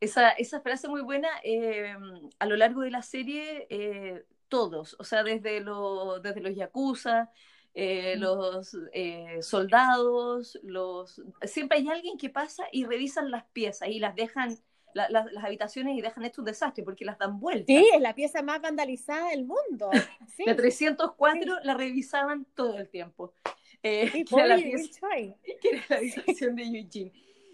esa, 0.00 0.30
esa 0.30 0.60
frase 0.60 0.88
muy 0.88 1.02
buena. 1.02 1.28
eh, 1.42 1.94
a 2.38 2.46
lo 2.46 2.56
largo 2.56 2.82
de 2.82 2.90
la 2.90 3.02
serie, 3.02 3.66
eh, 3.70 4.24
todos, 4.48 4.94
o 4.98 5.04
sea, 5.04 5.22
desde, 5.24 5.60
lo, 5.60 6.20
desde 6.20 6.40
los 6.40 6.54
yakuza, 6.54 7.30
eh, 7.74 8.16
los 8.18 8.76
eh, 8.92 9.38
soldados, 9.40 10.58
los 10.62 11.22
siempre 11.42 11.78
hay 11.78 11.88
alguien 11.88 12.18
que 12.18 12.28
pasa 12.28 12.64
y 12.70 12.84
revisan 12.84 13.30
las 13.30 13.44
piezas 13.44 13.88
y 13.88 13.98
las 13.98 14.14
dejan, 14.14 14.58
la- 14.94 15.08
la- 15.08 15.26
las 15.30 15.44
habitaciones 15.44 15.96
y 15.96 16.00
dejan 16.02 16.24
hecho 16.24 16.40
un 16.42 16.46
desastre 16.46 16.84
porque 16.84 17.04
las 17.04 17.18
dan 17.18 17.38
vueltas. 17.40 17.66
Sí, 17.76 17.88
es 17.94 18.00
la 18.00 18.14
pieza 18.14 18.42
más 18.42 18.60
vandalizada 18.60 19.30
del 19.30 19.44
mundo. 19.44 19.90
Sí, 20.36 20.44
La 20.46 20.56
304 20.56 21.58
la 21.62 21.74
revisaban 21.74 22.46
todo 22.54 22.78
el 22.78 22.88
tiempo. 22.88 23.34
Eh, 23.82 24.08
sí, 24.12 24.24
que 24.24 24.34
era 24.36 24.46
la 24.46 24.56
pieza- 24.56 24.78
Yui 24.78 24.90
Choi. 25.00 25.34
que 25.60 25.68
era 25.68 25.84
la 25.88 25.96
habitación 25.96 26.56
de 26.56 26.62
Eugene. 26.62 27.12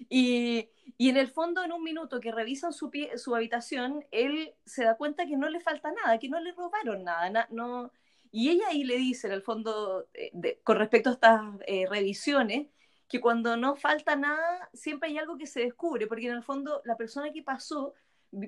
Y, 0.08 0.68
y 0.96 1.08
en 1.10 1.16
el 1.16 1.28
fondo, 1.28 1.62
en 1.64 1.72
un 1.72 1.82
minuto 1.82 2.20
que 2.20 2.30
revisan 2.32 2.72
su, 2.72 2.90
pie- 2.90 3.16
su 3.18 3.34
habitación, 3.34 4.04
él 4.10 4.54
se 4.64 4.84
da 4.84 4.96
cuenta 4.96 5.26
que 5.26 5.36
no 5.36 5.48
le 5.50 5.60
falta 5.60 5.90
nada, 5.92 6.18
que 6.18 6.28
no 6.28 6.38
le 6.40 6.52
robaron 6.52 7.02
nada. 7.04 7.28
na- 7.30 7.48
no, 7.50 7.90
y 8.30 8.50
ella 8.50 8.68
ahí 8.68 8.84
le 8.84 8.96
dice, 8.96 9.26
en 9.26 9.32
el 9.32 9.42
fondo, 9.42 10.06
eh, 10.14 10.30
de- 10.32 10.60
con 10.62 10.76
respecto 10.76 11.10
a 11.10 11.12
estas 11.14 11.40
eh, 11.66 11.86
revisiones, 11.88 12.68
que 13.08 13.20
cuando 13.20 13.56
no 13.56 13.76
falta 13.76 14.16
nada, 14.16 14.68
siempre 14.72 15.08
hay 15.08 15.18
algo 15.18 15.38
que 15.38 15.46
se 15.46 15.60
descubre, 15.60 16.06
porque 16.06 16.26
en 16.26 16.34
el 16.34 16.42
fondo 16.42 16.82
la 16.84 16.96
persona 16.96 17.32
que 17.32 17.42
pasó 17.42 17.94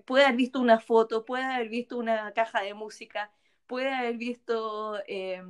puede 0.05 0.25
haber 0.25 0.37
visto 0.37 0.61
una 0.61 0.79
foto, 0.79 1.25
puede 1.25 1.45
haber 1.45 1.69
visto 1.69 1.97
una 1.97 2.33
caja 2.33 2.63
de 2.63 2.75
música, 2.75 3.33
puede 3.67 3.93
haber 3.93 4.17
visto 4.17 4.99
eh, 5.07 5.43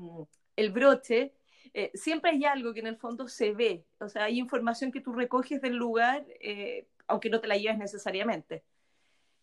el 0.56 0.70
broche, 0.70 1.32
eh, 1.72 1.90
siempre 1.94 2.32
hay 2.32 2.44
algo 2.44 2.72
que 2.72 2.80
en 2.80 2.88
el 2.88 2.96
fondo 2.96 3.28
se 3.28 3.52
ve, 3.52 3.84
o 3.98 4.08
sea, 4.08 4.24
hay 4.24 4.38
información 4.38 4.90
que 4.90 5.00
tú 5.00 5.12
recoges 5.12 5.60
del 5.60 5.76
lugar, 5.76 6.24
eh, 6.40 6.86
aunque 7.06 7.30
no 7.30 7.40
te 7.40 7.48
la 7.48 7.56
lleves 7.56 7.78
necesariamente. 7.78 8.62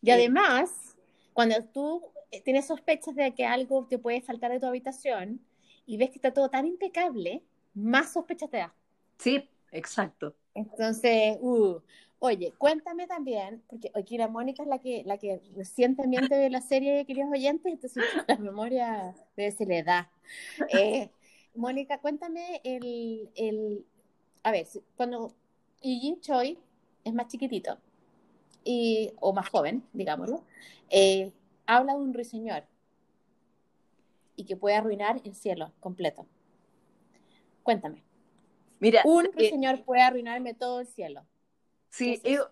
Y 0.02 0.12
además, 0.12 0.96
cuando 1.34 1.64
tú 1.66 2.04
eh, 2.32 2.42
tienes 2.42 2.68
sospechas 2.68 3.16
de 3.16 3.34
que 3.34 3.46
algo 3.46 3.88
te 3.90 3.98
puede 3.98 4.22
faltar 4.22 4.52
de 4.52 4.60
tu 4.60 4.66
habitación 4.66 5.42
y 5.86 5.98
ves 5.98 6.10
que 6.10 6.16
está 6.18 6.34
todo 6.34 6.50
tan 6.50 6.66
impecable, 6.66 7.44
más 7.74 8.14
sospechas 8.14 8.50
te 8.50 8.58
da. 8.58 8.74
Sí, 9.18 9.50
exacto. 9.72 10.36
Entonces, 10.54 11.38
uh, 11.42 11.80
oye, 12.20 12.54
cuéntame 12.58 13.08
también, 13.08 13.64
porque 13.68 13.92
aquí 13.94 14.18
la 14.18 14.28
Mónica 14.28 14.64
es 14.64 14.70
la 14.70 14.80
que, 14.80 15.04
la 15.06 15.18
que 15.18 15.42
recientemente 15.56 16.38
ve 16.38 16.50
la 16.50 16.62
serie, 16.62 17.06
queridos 17.06 17.32
oyentes, 17.32 17.74
entonces 17.74 18.04
la 18.28 18.38
memoria 18.38 19.16
se 19.36 19.66
le 19.66 19.84
da. 19.84 20.12
Eh, 20.70 21.10
Mónica, 21.56 22.00
cuéntame 22.00 22.62
el, 22.64 23.30
el, 23.36 23.86
a 24.44 24.52
ver, 24.52 24.68
cuando 24.96 25.34
Eugene 25.82 26.20
Choi 26.22 26.58
es 27.04 27.14
más 27.14 27.28
chiquitito, 27.28 27.78
y, 28.68 29.14
o 29.22 29.32
más 29.32 29.48
joven, 29.50 29.82
digámoslo, 29.94 30.44
eh, 30.90 31.32
habla 31.66 31.94
de 31.94 32.02
un 32.02 32.14
ruiseñor 32.14 32.64
y 34.36 34.44
que 34.44 34.58
puede 34.58 34.76
arruinar 34.76 35.22
el 35.24 35.34
cielo 35.36 35.72
completo. 35.80 36.28
Cuéntame. 37.64 38.04
Mira, 38.80 39.02
Un 39.06 39.26
eh, 39.26 39.32
ruiseñor 39.34 39.84
puede 39.84 40.02
arruinarme 40.02 40.54
todo 40.54 40.82
el 40.82 40.88
cielo. 40.88 41.26
sí, 41.90 42.20
¿qué 42.24 42.34
es 42.34 42.40
eh, 42.40 42.44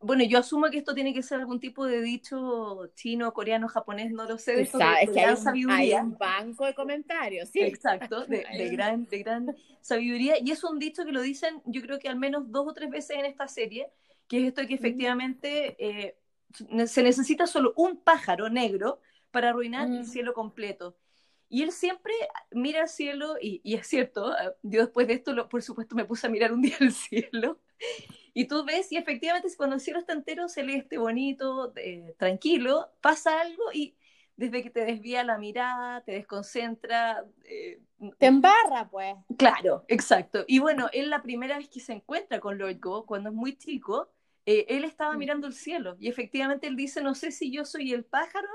bueno, 0.00 0.24
yo 0.24 0.38
asumo 0.38 0.68
que 0.70 0.78
esto 0.78 0.94
tiene 0.94 1.14
que 1.14 1.22
ser 1.22 1.38
algún 1.40 1.60
tipo 1.60 1.86
de 1.86 2.00
dicho 2.02 2.86
chino, 2.94 3.32
coreano, 3.32 3.68
japonés, 3.68 4.10
no 4.10 4.24
lo 4.24 4.36
sé, 4.38 4.56
de, 4.56 4.62
esto 4.62 4.78
de- 4.78 4.84
de 4.84 5.12
que 5.12 5.20
hay 5.20 5.24
gran 5.24 5.30
un, 5.30 5.36
hay 5.38 5.44
sabiduría. 5.44 6.02
un 6.02 6.18
banco 6.18 6.66
de 6.66 6.74
comentarios, 6.74 7.48
sí. 7.48 7.60
Exacto, 7.60 8.26
de, 8.26 8.44
Hay 8.46 8.58
de 8.58 8.68
un- 8.70 8.76
gran, 8.76 9.06
de 9.06 9.18
gran 9.22 9.56
sabiduría. 9.80 10.34
Y 10.42 10.50
es 10.50 10.62
un 10.64 10.78
dicho 10.78 11.04
que 11.04 11.12
lo 11.12 11.22
dicen, 11.22 11.62
yo 11.64 11.80
creo 11.80 11.98
que 11.98 12.08
al 12.08 12.16
menos 12.16 12.50
dos 12.50 12.66
o 12.68 12.74
tres 12.74 12.90
veces 12.90 13.16
en 13.18 13.24
esta 13.24 13.46
serie, 13.48 13.88
que 14.26 14.38
es 14.42 14.48
esto 14.48 14.60
de 14.62 14.66
que 14.68 14.74
efectivamente 14.74 15.76
eh, 15.78 16.16
se 16.86 17.02
necesita 17.02 17.46
solo 17.46 17.72
un 17.76 17.98
pájaro 18.02 18.48
negro 18.50 19.00
para 19.30 19.50
arruinar 19.50 19.88
Mm. 19.88 19.98
el 19.98 20.06
cielo 20.06 20.34
completo. 20.34 20.96
Y 21.48 21.62
él 21.62 21.72
siempre 21.72 22.12
mira 22.50 22.82
al 22.82 22.88
cielo, 22.88 23.36
y, 23.40 23.60
y 23.64 23.74
es 23.74 23.86
cierto, 23.86 24.32
eh, 24.36 24.54
yo 24.62 24.80
después 24.82 25.06
de 25.06 25.14
esto, 25.14 25.32
lo- 25.32 25.48
por 25.48 25.62
supuesto, 25.62 25.94
me 25.96 26.04
puse 26.04 26.26
a 26.26 26.30
mirar 26.30 26.52
un 26.52 26.62
día 26.62 26.76
el 26.80 26.92
cielo, 26.92 27.60
y 28.34 28.46
tú 28.46 28.64
ves, 28.64 28.92
y 28.92 28.96
efectivamente 28.96 29.48
cuando 29.56 29.74
el 29.76 29.80
cielo 29.80 29.98
está 30.00 30.12
entero, 30.12 30.48
celeste, 30.48 30.98
bonito, 30.98 31.72
eh, 31.76 32.14
tranquilo, 32.18 32.90
pasa 33.00 33.40
algo 33.40 33.62
y 33.72 33.96
desde 34.36 34.62
que 34.62 34.70
te 34.70 34.84
desvía 34.84 35.24
la 35.24 35.38
mirada, 35.38 36.02
te 36.04 36.12
desconcentra. 36.12 37.24
eh, 37.44 37.80
Te 38.18 38.26
embarra, 38.26 38.88
pues. 38.88 39.16
Claro, 39.36 39.84
exacto. 39.88 40.44
Y 40.46 40.60
bueno, 40.60 40.88
él 40.92 41.10
la 41.10 41.22
primera 41.22 41.58
vez 41.58 41.68
que 41.68 41.80
se 41.80 41.92
encuentra 41.92 42.38
con 42.40 42.56
Lord 42.58 42.78
Go, 42.80 43.04
cuando 43.06 43.30
es 43.30 43.34
muy 43.34 43.56
chico, 43.56 44.10
eh, 44.46 44.66
él 44.68 44.84
estaba 44.84 45.14
Mm. 45.14 45.18
mirando 45.18 45.46
el 45.48 45.52
cielo 45.54 45.96
y 45.98 46.08
efectivamente 46.08 46.66
él 46.68 46.76
dice, 46.76 47.02
no 47.02 47.14
sé 47.14 47.32
si 47.32 47.50
yo 47.52 47.64
soy 47.64 47.92
el 47.92 48.04
pájaro 48.04 48.48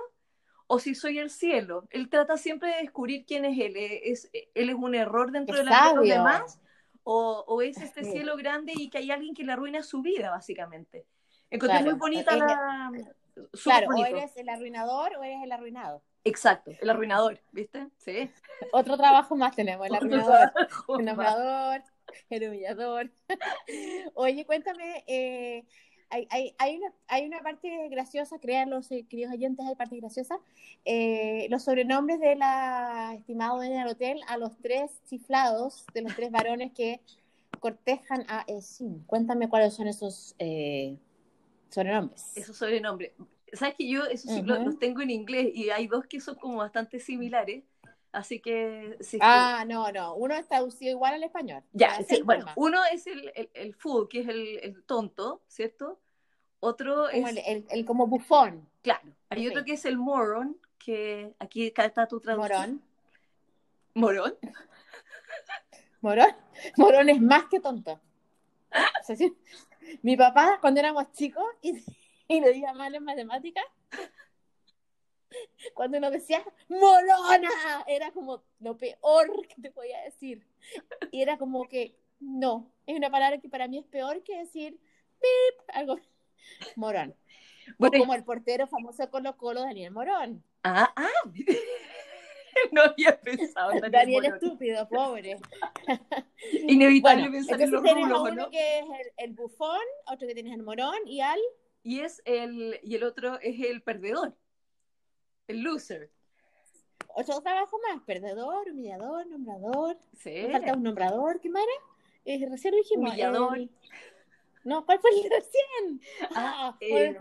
o 0.67 0.80
si 0.80 0.95
soy 0.95 1.19
el 1.19 1.30
cielo. 1.30 1.88
Él 1.91 2.10
trata 2.10 2.38
siempre 2.38 2.69
de 2.69 2.82
descubrir 2.82 3.26
quién 3.26 3.45
es 3.45 3.58
él. 3.60 3.76
Eh, 3.76 4.12
¿Es, 4.12 4.30
él 4.34 4.69
es 4.69 4.76
un 4.76 4.95
error 4.95 5.32
dentro 5.32 5.58
de, 5.58 5.63
la, 5.63 5.89
de 5.89 5.95
los 5.95 6.08
demás? 6.08 6.60
O, 7.04 7.43
o 7.47 7.62
es 7.62 7.78
este 7.78 8.04
Sí. 8.04 8.12
cielo 8.12 8.38
grande 8.38 8.73
y 8.76 8.89
que 8.89 8.97
hay 8.99 9.12
alguien 9.12 9.36
que 9.36 9.43
le 9.43 9.52
arruina 9.52 9.84
su 9.84 10.02
vida, 10.02 10.30
básicamente? 10.32 11.06
Encontré 11.49 11.80
Claro. 11.80 11.91
muy 11.91 11.99
bonita 11.99 12.36
la... 12.38 12.91
Claro, 13.63 13.88
o 13.89 14.06
eres 14.06 14.38
el 14.38 14.47
arruinador 14.47 15.15
o 15.17 15.23
eres 15.23 15.43
el 15.43 15.52
arruinado. 15.52 16.04
Exacto, 16.23 16.71
el 16.80 16.89
arruinador, 16.89 17.39
¿viste? 17.52 17.89
Sí. 17.97 18.30
Otro 18.71 18.95
trabajo 18.95 19.36
más 19.36 19.56
tenemos, 19.56 19.86
el 19.88 19.95
arruinador, 19.95 20.54
el 20.99 21.08
embajador, 21.08 21.82
el 22.30 22.47
humillador. 22.47 23.12
Oye, 24.13 24.45
cuéntame, 24.45 25.04
eh, 25.08 25.65
hay, 26.13 26.28
hay, 26.30 26.56
hay, 26.60 26.78
una, 26.78 26.93
hay 27.08 27.26
una 27.26 27.41
parte 27.41 27.89
graciosa, 27.89 28.38
créanlo, 28.38 28.84
sí, 28.84 29.04
queridos 29.04 29.34
oyentes, 29.34 29.65
hay 29.65 29.76
parte 29.76 29.97
graciosa. 29.97 30.39
Eh, 30.86 31.47
los 31.49 31.63
sobrenombres 31.63 32.19
de 32.19 32.35
la 32.35 33.15
estimada 33.17 33.56
dueña 33.56 33.79
del 33.79 33.94
hotel 33.94 34.21
a 34.27 34.37
los 34.37 34.56
tres 34.60 35.02
chiflados, 35.10 35.85
de 35.94 36.04
los 36.04 36.15
tres 36.15 36.29
varones 36.29 36.71
que 36.71 37.02
cortejan 37.60 38.25
a 38.27 38.44
Esin. 38.48 39.04
Cuéntame 39.08 39.50
cuáles 39.50 39.73
son 39.73 39.87
esos 39.87 40.35
eh, 40.37 40.98
sobrenombres. 41.69 42.37
Esos 42.37 42.58
sobrenombres. 42.58 43.13
Sabes 43.52 43.75
que 43.75 43.87
yo 43.87 44.06
esos 44.06 44.31
sí 44.31 44.44
los, 44.44 44.58
Ujú. 44.60 44.65
los 44.67 44.79
tengo 44.79 45.02
en 45.02 45.10
inglés 45.10 45.50
y 45.54 45.71
hay 45.71 45.87
dos 45.87 46.06
que 46.06 46.19
son 46.19 46.35
como 46.35 46.58
bastante 46.58 47.00
similares. 47.00 47.63
Así 48.12 48.40
que 48.40 48.98
sí. 49.00 49.17
Ah, 49.19 49.65
no, 49.67 49.92
no, 49.92 50.13
uno 50.13 50.35
es 50.35 50.48
traducido 50.48 50.92
igual 50.92 51.15
al 51.15 51.23
español. 51.23 51.63
ya, 51.71 52.00
sí, 52.04 52.21
bueno, 52.21 52.46
uno 52.56 52.79
es 52.92 53.08
el, 53.08 53.31
el, 53.33 53.50
el 53.56 53.73
fool, 53.73 54.08
que 54.08 54.19
es 54.19 54.27
el, 54.27 54.60
el 54.62 54.83
tonto, 54.83 55.42
¿cierto? 55.48 56.00
Otro 56.63 57.07
como 57.11 57.27
es, 57.27 57.37
el, 57.37 57.37
el- 57.45 57.65
el 57.69 57.85
como 57.85 58.07
bufón, 58.07 58.67
claro, 58.81 59.09
hay 59.29 59.41
Sí. 59.43 59.47
otro 59.49 59.63
que 59.65 59.73
es 59.73 59.85
el 59.85 59.97
moron, 59.97 60.57
que 60.79 61.33
aquí 61.39 61.67
está 61.75 62.07
tu 62.07 62.19
traducción. 62.19 62.81
morón. 63.95 64.33
Morón. 64.33 64.37
Morón, 66.01 66.35
morón 66.77 67.09
es 67.09 67.21
más 67.21 67.45
que 67.45 67.59
tonto. 67.61 67.93
O 68.73 69.03
sea, 69.05 69.15
sí, 69.15 69.33
mi 70.01 70.17
papá, 70.17 70.57
cuando 70.59 70.79
éramos 70.81 71.11
chicos 71.13 71.45
y, 71.61 71.81
y 72.27 72.41
le 72.41 72.51
diga 72.51 72.73
mal 72.73 72.93
en 72.93 73.03
matemáticas, 73.05 73.63
cuando 75.73 75.97
uno 75.97 76.11
decía 76.11 76.43
morona, 76.69 77.49
era 77.87 78.11
como 78.11 78.43
lo 78.59 78.77
peor 78.77 79.47
que 79.47 79.61
te 79.61 79.71
podía 79.71 80.01
decir. 80.03 80.45
Y 81.11 81.21
era 81.21 81.37
como 81.37 81.67
que, 81.67 81.95
no, 82.19 82.69
es 82.85 82.95
una 82.97 83.09
palabra 83.09 83.39
que 83.39 83.49
para 83.49 83.67
mí 83.67 83.77
es 83.79 83.85
peor 83.85 84.23
que 84.23 84.37
decir 84.39 84.77
pip, 85.21 85.69
algo 85.73 85.97
morón. 86.75 87.15
Bueno, 87.77 88.00
como 88.00 88.13
el 88.13 88.23
portero 88.23 88.67
famoso 88.67 89.10
con 89.10 89.23
los 89.23 89.35
colos, 89.35 89.63
Daniel 89.63 89.91
Morón. 89.91 90.44
Ah, 90.63 90.91
ah. 90.96 91.10
no 92.71 92.81
había 92.83 93.19
pensado 93.19 93.71
en 93.71 93.79
Daniel, 93.79 93.91
Daniel 93.91 94.25
estúpido, 94.25 94.87
pobre. 94.87 95.37
Inevitable 96.67 97.29
pensar 97.29 97.62
en 97.62 97.71
los 97.71 97.81
rulos, 97.81 98.21
uno 98.21 98.31
¿no? 98.31 98.50
que 98.50 98.79
es 98.79 98.85
el, 98.85 99.29
el, 99.29 99.33
bufón, 99.33 99.79
otro 100.08 100.27
que 100.27 100.33
tienes 100.33 100.54
el 100.54 100.63
morón 100.63 100.98
y 101.06 101.21
al... 101.21 101.39
Y, 101.83 102.00
es 102.00 102.21
el, 102.25 102.79
y 102.81 102.96
el 102.96 103.04
otro 103.04 103.39
es 103.41 103.60
el 103.60 103.81
perdedor, 103.81 104.37
el 105.48 105.62
loser. 105.62 106.12
Ocho 107.15 107.41
trabajos 107.41 107.79
más, 107.89 108.02
perdedor, 108.04 108.69
humillador, 108.71 109.27
nombrador. 109.27 109.98
Sí. 110.17 110.48
falta 110.52 110.73
un 110.73 110.83
nombrador, 110.83 111.39
¿qué 111.41 111.50
más 111.50 111.63
era? 111.63 112.35
Eh, 112.37 112.48
recién 112.50 112.73
lo 112.73 112.77
dijimos. 112.77 113.10
Humillador. 113.10 113.69
No, 114.63 114.85
¿cuál 114.85 114.99
fue 114.99 115.11
el 115.11 115.29
recién? 115.29 116.01
Ah, 116.35 116.71
ah 116.71 116.77
eh, 116.79 117.15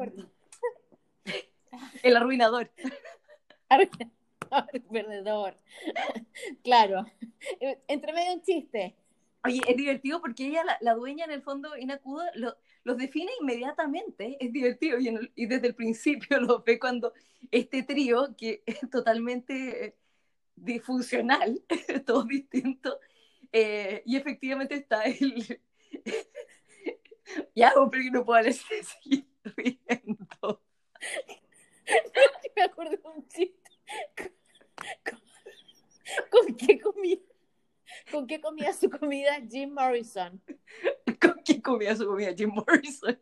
el 2.03 2.17
arruinador. 2.17 2.71
Arruinador. 3.69 4.13
perdedor. 4.91 5.57
claro. 6.63 7.07
Entre 7.89 8.13
medio 8.13 8.35
un 8.35 8.43
chiste. 8.43 8.95
Oye, 9.45 9.61
es 9.67 9.77
divertido 9.77 10.21
porque 10.21 10.47
ella, 10.47 10.63
la, 10.81 10.95
dueña 10.95 11.25
en 11.25 11.33
el 11.33 11.43
fondo, 11.43 11.77
Inacuda, 11.77 12.31
lo, 12.35 12.57
los 12.85 12.97
define 12.97 13.33
inmediatamente. 13.41 14.37
Es 14.39 14.53
divertido 14.53 15.01
y, 15.01 15.33
y, 15.35 15.47
desde 15.47 15.69
el 15.69 15.75
principio 15.75 16.39
lo 16.41 16.63
ve 16.63 16.79
cuando 16.79 17.13
este 17.51 17.83
trío, 17.83 18.35
que 18.37 18.63
es 18.67 18.79
totalmente 18.91 19.97
disfuncional, 20.55 21.61
todo 22.07 22.25
distinto, 22.25 23.01
eh, 23.53 24.03
y 24.07 24.17
efectivamente 24.17 24.75
está 24.77 25.03
el. 25.03 25.61
ya, 27.55 27.73
hombre, 27.77 28.11
no 28.11 28.25
puedo 28.25 28.45
seguir 28.53 29.29
riendo. 29.57 30.63
me 32.57 32.63
acuerdo 32.63 32.97
de 32.97 33.09
un 33.09 33.27
chiste 33.29 33.63
¿Con, 36.31 36.57
qué 36.57 36.81
comía? 36.81 37.19
¿Con 38.11 38.27
qué 38.27 38.41
comía 38.41 38.73
su 38.73 38.91
comida 38.91 39.41
Jim 39.49 39.73
Morrison? 39.73 40.43
¿Con 41.21 41.43
qué 41.45 41.63
comía 41.63 41.95
su 41.97 42.07
comida 42.07 42.35
Jim 42.37 42.51
Morrison? 42.53 43.19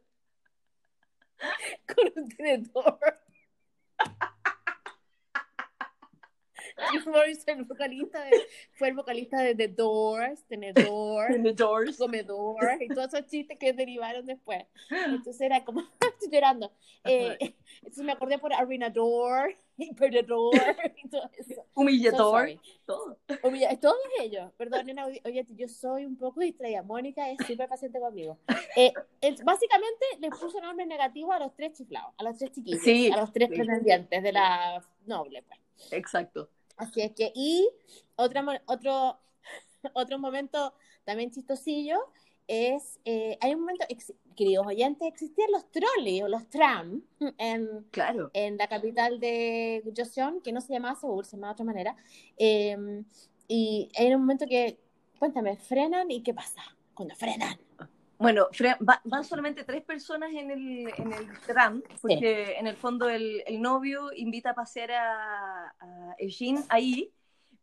Con 1.86 2.12
un 2.16 2.28
tenedor. 2.28 2.98
Jim 6.92 7.02
Morrison, 7.06 7.58
el 7.58 7.64
vocalista 7.64 8.24
de, 8.24 8.30
fue 8.72 8.88
el 8.88 8.94
vocalista 8.94 9.40
de 9.42 9.54
The 9.54 9.68
Doors, 9.68 10.42
tenedor, 10.44 11.28
The 11.42 11.52
Doors. 11.52 11.96
comedor, 11.96 12.80
y 12.80 12.88
todos 12.88 13.12
esos 13.12 13.26
chistes 13.26 13.58
que 13.58 13.72
derivaron 13.72 14.26
después. 14.26 14.64
Entonces 15.06 15.40
era 15.40 15.64
como, 15.64 15.80
estoy 16.00 16.30
llorando. 16.30 16.72
Eh, 17.04 17.54
entonces 17.78 18.04
me 18.04 18.12
acordé 18.12 18.38
por 18.38 18.52
Arruinador 18.52 19.56
y 19.78 19.94
Perdedor 19.94 20.52
y 21.02 21.08
todo 21.08 21.30
eso. 21.36 21.64
Humillador. 21.74 22.50
todo. 22.84 23.16
todos 23.80 23.96
ellos. 24.20 24.52
Perdonen, 24.58 24.98
oye, 24.98 25.46
yo 25.56 25.66
soy 25.66 26.04
un 26.04 26.16
poco 26.16 26.40
distraída. 26.40 26.82
Mónica 26.82 27.30
es 27.30 27.38
súper 27.46 27.68
paciente 27.68 27.98
conmigo. 27.98 28.38
Eh, 28.76 28.92
básicamente 29.42 30.04
le 30.18 30.28
puso 30.28 30.60
nombre 30.60 30.84
negativo 30.84 31.32
a 31.32 31.38
los 31.38 31.54
tres 31.54 31.72
chiflados, 31.72 32.12
a 32.18 32.22
los 32.22 32.36
tres 32.36 32.50
chiquillos, 32.52 33.16
a 33.16 33.20
los 33.20 33.32
tres 33.32 33.48
pretendientes 33.48 34.22
de 34.22 34.32
la 34.32 34.84
noble. 35.06 35.42
Pues. 35.42 35.92
Exacto. 35.92 36.50
Así 36.80 37.02
es 37.02 37.12
que, 37.12 37.30
y 37.34 37.68
otro, 38.16 38.40
otro, 38.66 39.20
otro 39.92 40.18
momento 40.18 40.72
también 41.04 41.30
chistosillo 41.30 41.98
es, 42.48 42.98
eh, 43.04 43.36
hay 43.40 43.54
un 43.54 43.60
momento, 43.60 43.84
queridos 44.34 44.66
oyentes, 44.66 45.06
existían 45.06 45.52
los 45.52 45.70
trolleys 45.70 46.22
o 46.22 46.28
los 46.28 46.48
tram 46.48 47.02
en, 47.38 47.86
claro. 47.90 48.30
en 48.32 48.56
la 48.56 48.66
capital 48.66 49.20
de 49.20 49.82
Joseon, 49.94 50.40
que 50.40 50.52
no 50.52 50.60
se 50.60 50.72
llamaba 50.72 50.98
Seúl, 50.98 51.24
se 51.24 51.36
llamaba 51.36 51.52
de 51.52 51.54
otra 51.54 51.64
manera. 51.66 51.96
Em, 52.38 53.04
y 53.46 53.90
hay 53.96 54.14
un 54.14 54.22
momento 54.22 54.46
que, 54.46 54.80
cuéntame, 55.18 55.56
frenan 55.58 56.10
y 56.10 56.22
qué 56.22 56.32
pasa 56.32 56.62
cuando 56.94 57.14
frenan. 57.14 57.58
Bueno, 58.20 58.48
van 59.04 59.24
solamente 59.24 59.64
tres 59.64 59.82
personas 59.82 60.30
en 60.34 60.50
el, 60.50 60.92
en 60.94 61.12
el 61.12 61.40
tram, 61.46 61.82
porque 62.02 62.54
en 62.58 62.66
el 62.66 62.76
fondo 62.76 63.08
el, 63.08 63.42
el, 63.46 63.62
novio 63.62 64.12
invita 64.14 64.50
a 64.50 64.54
pasear 64.54 64.92
a, 64.92 65.74
a 65.80 66.14
Eugene 66.18 66.60
ahí, 66.68 67.10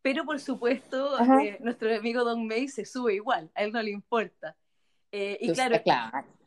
pero 0.02 0.26
por 0.26 0.40
supuesto 0.40 1.20
eh, 1.42 1.60
nuestro 1.60 1.96
amigo 1.96 2.24
Don 2.24 2.48
May 2.48 2.68
se 2.70 2.86
sube 2.86 3.14
igual, 3.14 3.52
a 3.54 3.64
él 3.66 3.72
no 3.72 3.84
le 3.84 3.92
importa. 3.92 4.56
Eh, 5.12 5.38
y 5.40 5.54
claro, 5.54 5.80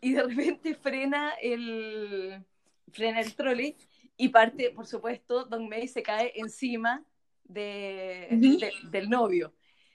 y 0.01 0.13
de 0.13 0.23
repente 0.25 0.75
frena 0.75 1.35
el, 1.41 2.45
frena 2.91 3.21
el 3.21 3.33
trolley 3.37 3.77
y 4.17 4.29
parte, 4.31 4.71
por 4.71 4.89
supuesto, 4.89 5.45
Don 5.45 5.69
May 5.69 5.87
se 5.87 6.03
cae 6.03 6.33
encima 6.35 7.05
de, 7.45 8.67
del 8.91 9.09
novio. 9.09 9.53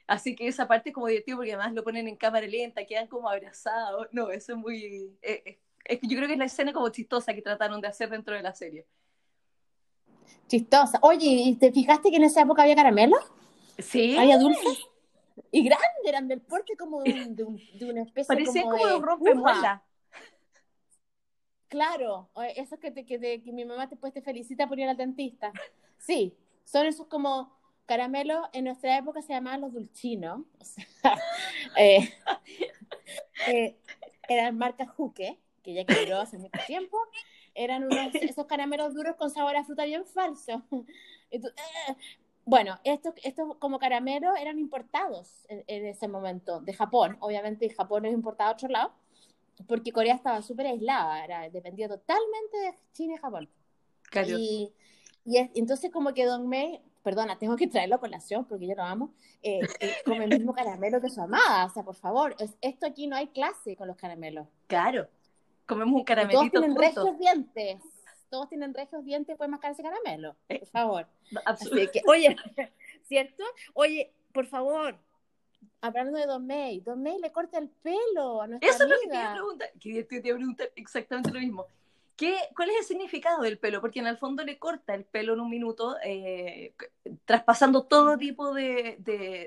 Así 0.07 0.35
que 0.35 0.47
esa 0.47 0.67
parte 0.67 0.89
es 0.89 0.95
como 0.95 1.07
divertido 1.07 1.37
porque 1.37 1.53
además 1.53 1.73
lo 1.73 1.83
ponen 1.83 2.07
en 2.07 2.15
cámara 2.15 2.45
lenta, 2.45 2.85
quedan 2.85 3.07
como 3.07 3.29
abrazados. 3.29 4.07
No, 4.11 4.29
eso 4.29 4.53
es 4.53 4.57
muy... 4.57 5.17
Eh, 5.21 5.59
eh, 5.85 5.99
yo 6.03 6.15
creo 6.17 6.27
que 6.27 6.33
es 6.33 6.39
la 6.39 6.45
escena 6.45 6.73
como 6.73 6.89
chistosa 6.89 7.33
que 7.33 7.41
trataron 7.41 7.81
de 7.81 7.87
hacer 7.87 8.09
dentro 8.09 8.35
de 8.35 8.43
la 8.43 8.53
serie. 8.53 8.85
Chistosa. 10.47 10.99
Oye, 11.01 11.27
¿y 11.27 11.55
te 11.55 11.71
fijaste 11.71 12.11
que 12.11 12.17
en 12.17 12.23
esa 12.23 12.41
época 12.41 12.63
había 12.63 12.75
caramelo? 12.75 13.17
Sí. 13.79 14.15
¿Había 14.17 14.37
dulces? 14.37 14.85
Y 15.51 15.63
grandes, 15.63 15.89
eran 16.05 16.27
del 16.27 16.41
porte 16.41 16.77
como 16.77 17.01
de, 17.01 17.25
de, 17.29 17.43
una 17.85 18.03
especie 18.03 18.27
Parecía 18.27 18.63
como, 18.63 18.77
como 18.77 18.87
de 18.87 18.95
un 18.95 19.03
rompemuela. 19.03 19.83
Claro, 21.67 22.29
eso 22.55 22.79
que, 22.79 22.91
te, 22.91 23.05
que, 23.05 23.19
que, 23.19 23.51
mi 23.51 23.65
mamá 23.65 23.87
después 23.87 24.13
te 24.13 24.21
felicita 24.21 24.67
por 24.67 24.79
ir 24.79 24.87
al 24.87 24.95
dentista. 24.95 25.51
Sí, 25.97 26.37
son 26.63 26.85
esos 26.85 27.07
como 27.07 27.51
caramelos, 27.85 28.47
en 28.53 28.65
nuestra 28.65 28.97
época 28.97 29.21
se 29.21 29.33
llamaban 29.33 29.61
los 29.61 29.73
dulcinos. 29.73 30.41
O 30.59 30.65
sea, 30.65 30.85
eh, 31.77 32.13
eh, 33.47 33.77
eran 34.27 34.57
marca 34.57 34.85
Juque, 34.87 35.39
que 35.63 35.73
ya 35.73 35.85
quebró 35.85 36.19
hace 36.19 36.37
mucho 36.37 36.59
tiempo. 36.67 36.97
Eran 37.53 37.85
unos, 37.85 38.13
esos 38.15 38.45
caramelos 38.47 38.93
duros 38.93 39.15
con 39.15 39.29
sabor 39.29 39.55
a 39.55 39.63
fruta 39.63 39.85
bien 39.85 40.05
falso. 40.05 40.63
Entonces, 41.31 41.61
eh, 41.89 41.95
bueno, 42.43 42.79
estos, 42.83 43.13
estos 43.23 43.55
como 43.57 43.79
caramelos 43.79 44.37
eran 44.39 44.59
importados 44.59 45.45
en, 45.47 45.85
ese 45.85 46.07
momento 46.07 46.61
de 46.61 46.73
Japón. 46.73 47.17
Obviamente 47.19 47.69
Japón 47.69 48.05
es 48.05 48.13
importado 48.13 48.51
a 48.51 48.53
otro 48.53 48.69
lado, 48.69 48.93
porque 49.67 49.91
Corea 49.91 50.13
estaba 50.13 50.41
súper 50.41 50.67
aislada, 50.67 51.23
era, 51.23 51.49
dependía 51.49 51.87
totalmente 51.87 52.57
de 52.57 52.73
China 52.93 53.15
y 53.15 53.17
Japón. 53.17 53.49
Y, 54.27 54.73
y 55.25 55.37
entonces 55.55 55.91
como 55.91 56.13
que 56.13 56.25
Don 56.25 56.47
May, 56.47 56.81
perdona, 57.05 57.37
tengo 57.37 57.55
que 57.55 57.67
traerlo 57.67 57.95
a 57.95 57.99
colación 57.99 58.45
porque 58.45 58.65
yo 58.67 58.73
lo 58.75 58.81
amo, 58.81 59.13
eh, 59.43 59.59
eh 59.79 59.93
come 60.03 60.25
el 60.25 60.31
mismo 60.31 60.55
caramelo 60.55 60.99
que 60.99 61.09
su 61.09 61.21
amada. 61.21 61.65
O 61.65 61.69
sea, 61.69 61.83
por 61.83 61.93
favor, 61.93 62.35
esto 62.61 62.87
aquí 62.87 63.05
no 63.05 63.15
hay 63.15 63.27
clase 63.27 63.75
con 63.75 63.87
los 63.87 63.95
caramelos. 63.95 64.47
Claro, 64.65 65.07
comemos 65.67 65.93
un 65.93 66.03
caramelito 66.03 66.41
Todos 66.41 66.51
tienen 66.51 66.75
recios 66.75 67.19
dientes 67.19 67.77
todos 68.27 68.49
tienen 68.49 68.73
regios 68.73 69.05
dientes, 69.05 69.37
pueden 69.37 69.51
mascar 69.51 69.71
ese 69.71 69.83
caramelo, 69.83 70.35
eh, 70.49 70.59
por 70.59 70.67
favor. 70.67 71.07
Absolutamente. 71.45 72.01
oye, 72.05 72.35
¿cierto? 73.03 73.43
Oye, 73.73 74.11
por 74.33 74.47
favor, 74.47 74.97
hablando 75.79 76.17
de 76.17 76.25
Don 76.25 76.45
May, 76.45 76.81
Don 76.81 77.01
May 77.01 77.17
le 77.19 77.31
corta 77.31 77.59
el 77.59 77.69
pelo 77.69 78.41
a 78.41 78.47
nuestra 78.47 78.67
Eso 78.67 78.83
amiga. 78.83 78.95
es 78.95 78.99
lo 78.99 78.99
que 78.99 79.07
te 79.07 79.15
iba 79.15 79.31
a 79.31 79.33
preguntar, 79.35 79.71
que 79.79 80.03
te 80.03 80.27
iba 80.27 80.35
a 80.35 80.37
preguntar 80.37 80.71
exactamente 80.75 81.31
lo 81.31 81.39
mismo. 81.39 81.65
¿Qué, 82.15 82.37
¿Cuál 82.55 82.69
es 82.69 82.77
el 82.79 82.83
significado 82.85 83.41
del 83.41 83.57
pelo? 83.57 83.81
Porque 83.81 83.99
en 83.99 84.07
el 84.07 84.17
fondo 84.17 84.43
le 84.43 84.57
corta 84.57 84.95
el 84.95 85.03
pelo 85.03 85.33
en 85.33 85.41
un 85.41 85.49
minuto, 85.49 85.97
eh, 86.03 86.73
traspasando 87.25 87.83
todo 87.83 88.17
tipo 88.17 88.53
de, 88.53 88.95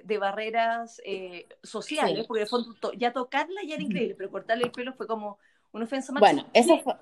de, 0.04 0.18
barreras 0.18 1.00
eh, 1.04 1.46
sociales, 1.62 2.26
porque 2.26 2.40
en 2.40 2.44
el 2.44 2.50
fondo 2.50 2.92
ya 2.92 3.12
tocarla 3.12 3.62
ya 3.62 3.76
era 3.76 3.82
increíble, 3.82 4.14
pero 4.16 4.30
cortarle 4.30 4.64
el 4.64 4.70
pelo 4.70 4.92
fue 4.92 5.06
como 5.06 5.38
una 5.72 5.84
ofensa 5.84 6.12
más. 6.12 6.20
Bueno, 6.20 6.46
eso 6.52 6.78
fue, 6.80 6.94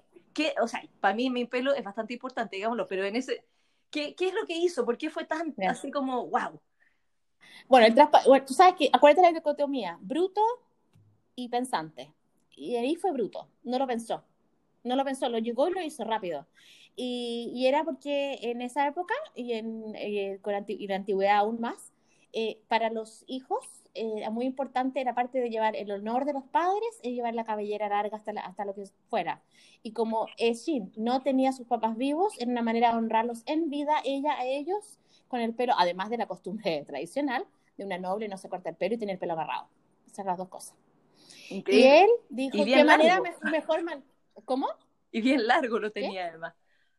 o 0.61 0.69
sea, 0.69 0.83
para 1.01 1.15
mí 1.15 1.31
mi 1.31 1.47
pelo 1.47 1.75
es 1.75 1.83
bastante 1.83 2.15
importante, 2.15 2.57
digámoslo, 2.57 2.87
pero 2.87 3.05
en 3.05 3.17
ese, 3.17 3.45
¿qué, 3.91 4.15
qué 4.15 4.29
es 4.29 4.35
lo 4.35 4.47
que 4.47 4.57
hizo? 4.57 4.85
¿Por 4.85 4.97
qué 4.97 5.11
fue 5.11 5.25
tan 5.25 5.55
así 5.69 5.91
como, 5.91 6.27
wow? 6.27 6.61
Bueno, 7.69 7.87
el 7.87 7.95
bueno, 8.27 8.45
tú 8.45 8.55
sabes 8.55 8.75
que, 8.77 8.89
acuérdate 8.93 9.23
de 9.23 9.33
la 9.33 9.39
dicotomía, 9.39 9.99
bruto 10.01 10.43
y 11.35 11.49
pensante. 11.49 12.13
Y 12.55 12.77
ahí 12.77 12.95
fue 12.95 13.13
bruto, 13.13 13.49
no 13.65 13.79
lo 13.79 13.87
pensó. 13.87 14.23
No 14.87 14.97
lo 14.97 15.05
pensó, 15.05 15.29
lo 15.29 15.39
llegó 15.39 15.69
y 15.69 15.73
lo 15.73 15.83
hizo 15.83 16.05
rápido. 16.05 16.47
Y, 16.95 17.51
y 17.55 17.67
era 17.67 17.85
porque 17.85 18.39
en 18.43 18.63
esa 18.63 18.87
época, 18.87 19.15
y 19.35 19.53
en, 19.53 19.95
eh, 19.97 20.39
con 20.43 20.53
la 20.53 20.65
antigüedad 20.97 21.37
aún 21.37 21.61
más, 21.61 21.93
eh, 22.33 22.61
para 22.69 22.91
los 22.91 23.25
hijos 23.27 23.65
eh, 23.95 24.13
era 24.17 24.31
muy 24.31 24.47
importante, 24.47 25.01
era 25.01 25.15
parte 25.15 25.39
de 25.39 25.51
llevar 25.51 25.77
el 25.77 25.91
honor 25.91 26.25
de 26.25 26.33
los 26.33 26.45
padres, 26.45 27.01
y 27.03 27.15
llevar 27.15 27.35
la 27.35 27.45
cabellera 27.45 27.89
larga 27.89 28.17
hasta, 28.17 28.33
hasta 28.33 28.65
lo 28.65 28.75
que 28.75 28.85
fuera. 29.11 29.43
Y 29.83 29.93
como 29.93 30.27
Shin 30.39 30.93
no 30.97 31.23
tenía 31.23 31.51
a 31.51 31.53
sus 31.53 31.67
papás 31.67 31.97
vivos, 31.97 32.35
era 32.39 32.51
una 32.51 32.63
manera 32.63 32.93
de 32.93 32.99
honrarlos 32.99 33.43
en 33.47 33.69
vida, 33.69 33.95
ella 34.05 34.33
a 34.39 34.47
ellos, 34.47 34.99
con 35.29 35.41
el 35.41 35.55
pelo, 35.55 35.75
además 35.77 36.09
de 36.09 36.19
la 36.19 36.27
costumbre 36.27 36.85
tradicional 36.87 37.47
de 37.77 37.85
una 37.85 37.99
noble 37.99 38.29
no 38.29 38.37
se 38.37 38.49
corta 38.49 38.71
el 38.71 38.77
pelo 38.77 38.95
y 38.95 38.99
tiene 38.99 39.13
el 39.15 39.19
pelo 39.19 39.35
agarrado. 39.35 39.69
Esas 40.07 40.17
son 40.17 40.27
las 40.27 40.39
dos 40.39 40.49
cosas. 40.49 40.77
Y 41.51 41.83
él 41.83 42.09
dijo, 42.29 42.65
¿qué 42.65 42.85
manera 42.85 43.21
mejor, 43.51 43.83
¿Cómo? 44.45 44.69
Y 45.11 45.21
bien 45.21 45.47
largo 45.47 45.79
lo 45.79 45.91
tenía 45.91 46.27
además. 46.27 46.55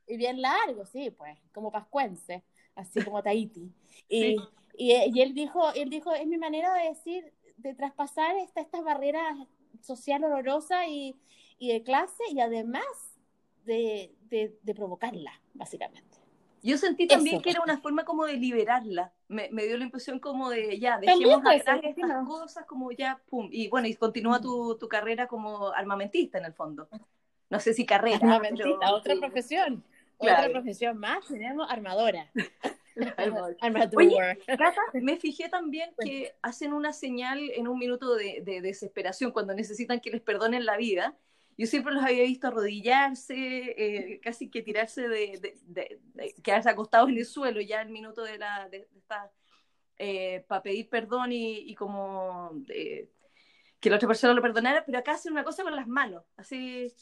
Y 0.07 0.17
bien 0.17 0.41
largo, 0.41 0.85
sí, 0.85 1.11
pues, 1.11 1.37
como 1.53 1.71
pascuense, 1.71 2.43
así 2.75 3.03
como 3.03 3.21
Tahiti. 3.21 3.71
Y, 4.79 4.91
y, 4.91 5.21
él 5.21 5.33
dijo, 5.33 5.73
él 5.73 5.89
dijo, 5.89 6.13
es 6.13 6.27
mi 6.27 6.37
manera 6.37 6.71
de 6.75 6.89
decir, 6.89 7.33
de 7.57 7.73
traspasar 7.73 8.35
esta, 8.37 8.61
estas 8.61 8.83
barreras 8.83 9.35
social 9.81 10.23
horrorosa 10.23 10.85
y, 10.87 11.15
y, 11.57 11.73
de 11.73 11.81
clase 11.81 12.23
y 12.31 12.39
además 12.39 12.85
de, 13.65 14.15
de, 14.29 14.75
provocarla, 14.75 15.31
básicamente. 15.55 16.17
Yo 16.61 16.77
sentí 16.77 17.07
también 17.07 17.41
que 17.41 17.49
era 17.49 17.61
una 17.61 17.79
forma 17.79 18.05
como 18.05 18.25
de 18.25 18.33
liberarla. 18.33 19.13
Me, 19.27 19.49
me, 19.51 19.65
dio 19.65 19.77
la 19.77 19.85
impresión 19.85 20.19
como 20.19 20.49
de 20.49 20.79
ya, 20.79 20.99
dejemos 20.99 21.41
atrás 21.43 21.79
estas 21.83 22.27
cosas, 22.27 22.65
como 22.65 22.91
ya, 22.91 23.19
pum. 23.29 23.49
Y 23.51 23.69
bueno, 23.69 23.87
y 23.87 23.95
continúa 23.95 24.39
tu, 24.39 24.77
tu, 24.77 24.87
carrera 24.87 25.27
como 25.27 25.69
armamentista 25.69 26.37
en 26.37 26.45
el 26.45 26.53
fondo. 26.53 26.87
No 27.49 27.59
sé 27.59 27.73
si 27.73 27.85
carrera. 27.85 28.17
Armamentista, 28.17 28.93
otra 28.93 29.15
profesión. 29.15 29.83
Otra 30.17 30.49
profesión 30.49 30.97
más, 30.97 31.27
tenemos 31.27 31.69
armadora. 31.69 32.31
Oye, 33.95 34.17
me 34.93 35.17
fijé 35.17 35.49
también 35.49 35.91
que 35.99 36.33
hacen 36.41 36.73
una 36.73 36.93
señal 36.93 37.39
en 37.53 37.67
un 37.67 37.77
minuto 37.77 38.15
de, 38.15 38.41
desesperación 38.61 39.31
cuando 39.31 39.53
necesitan 39.53 39.99
que 39.99 40.09
les 40.09 40.21
perdonen 40.21 40.65
la 40.65 40.77
vida. 40.77 41.15
Yo 41.57 41.65
siempre 41.65 41.93
los 41.93 42.03
había 42.03 42.23
visto 42.23 42.47
arrodillarse, 42.47 43.35
eh, 43.35 44.19
casi 44.21 44.49
que 44.49 44.61
tirarse 44.61 45.07
de, 45.07 45.99
quedarse 46.43 46.69
acostados 46.69 47.09
en 47.09 47.17
el 47.17 47.25
suelo 47.25 47.61
ya 47.61 47.81
el 47.81 47.89
minuto 47.89 48.23
de 48.23 48.37
la 48.37 48.69
de, 48.69 48.87
eh, 49.97 50.45
para 50.47 50.61
pedir 50.61 50.89
perdón 50.89 51.31
y, 51.31 51.73
como 51.75 52.51
eh, 52.69 53.09
que 53.79 53.89
la 53.89 53.97
otra 53.97 54.07
persona 54.07 54.33
lo 54.33 54.41
perdonara, 54.41 54.83
pero 54.85 54.97
acá 54.97 55.13
hacen 55.13 55.33
una 55.33 55.43
cosa 55.43 55.63
con 55.63 55.75
las 55.75 55.87
manos, 55.87 56.23
así 56.35 56.93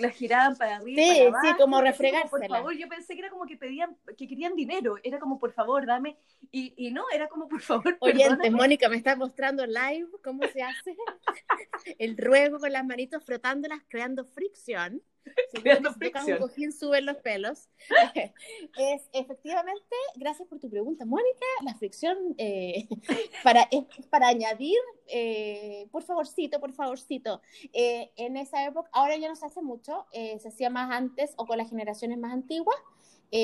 la 0.00 0.10
giraban 0.10 0.56
para 0.56 0.76
arriba. 0.76 1.02
Sí, 1.02 1.30
para 1.30 1.42
sí, 1.42 1.58
como 1.58 1.80
refregársela. 1.80 2.30
Por 2.30 2.48
favor, 2.48 2.76
yo 2.76 2.88
pensé 2.88 3.14
que 3.14 3.20
era 3.20 3.30
como 3.30 3.46
que 3.46 3.56
pedían, 3.56 3.96
que 4.16 4.26
querían 4.26 4.54
dinero, 4.56 4.96
era 5.02 5.18
como 5.18 5.38
por 5.38 5.52
favor, 5.52 5.86
dame, 5.86 6.16
y, 6.50 6.74
y 6.76 6.90
no, 6.90 7.04
era 7.12 7.28
como 7.28 7.48
por 7.48 7.60
favor. 7.60 7.96
Oyente, 8.00 8.50
Mónica 8.50 8.88
me 8.88 8.96
está 8.96 9.14
mostrando 9.16 9.64
live 9.66 10.08
cómo 10.24 10.42
se 10.48 10.62
hace 10.62 10.96
el 11.98 12.16
ruego 12.16 12.58
con 12.58 12.72
las 12.72 12.84
manitos 12.84 13.24
frotándolas, 13.24 13.80
creando 13.88 14.24
fricción. 14.24 15.02
Un 16.26 16.38
cojín 16.38 16.72
suben 16.72 17.06
los 17.06 17.16
pelos. 17.18 17.68
es 18.78 19.08
efectivamente, 19.12 19.96
gracias 20.16 20.48
por 20.48 20.58
tu 20.58 20.70
pregunta, 20.70 21.04
Mónica, 21.04 21.46
la 21.62 21.74
fricción 21.74 22.16
eh, 22.38 22.88
para, 23.44 23.68
es 23.70 23.84
para 24.08 24.28
añadir, 24.28 24.78
eh, 25.08 25.88
por 25.90 26.02
favorcito, 26.02 26.60
por 26.60 26.72
favorcito, 26.72 27.40
eh, 27.72 28.10
en 28.16 28.36
esa 28.36 28.64
época, 28.64 28.88
ahora 28.92 29.16
ya 29.16 29.28
no 29.28 29.36
se 29.36 29.46
hace 29.46 29.62
mucho, 29.62 30.06
eh, 30.12 30.38
se 30.38 30.48
hacía 30.48 30.70
más 30.70 30.90
antes 30.90 31.34
o 31.36 31.46
con 31.46 31.58
las 31.58 31.68
generaciones 31.68 32.18
más 32.18 32.32
antiguas, 32.32 32.76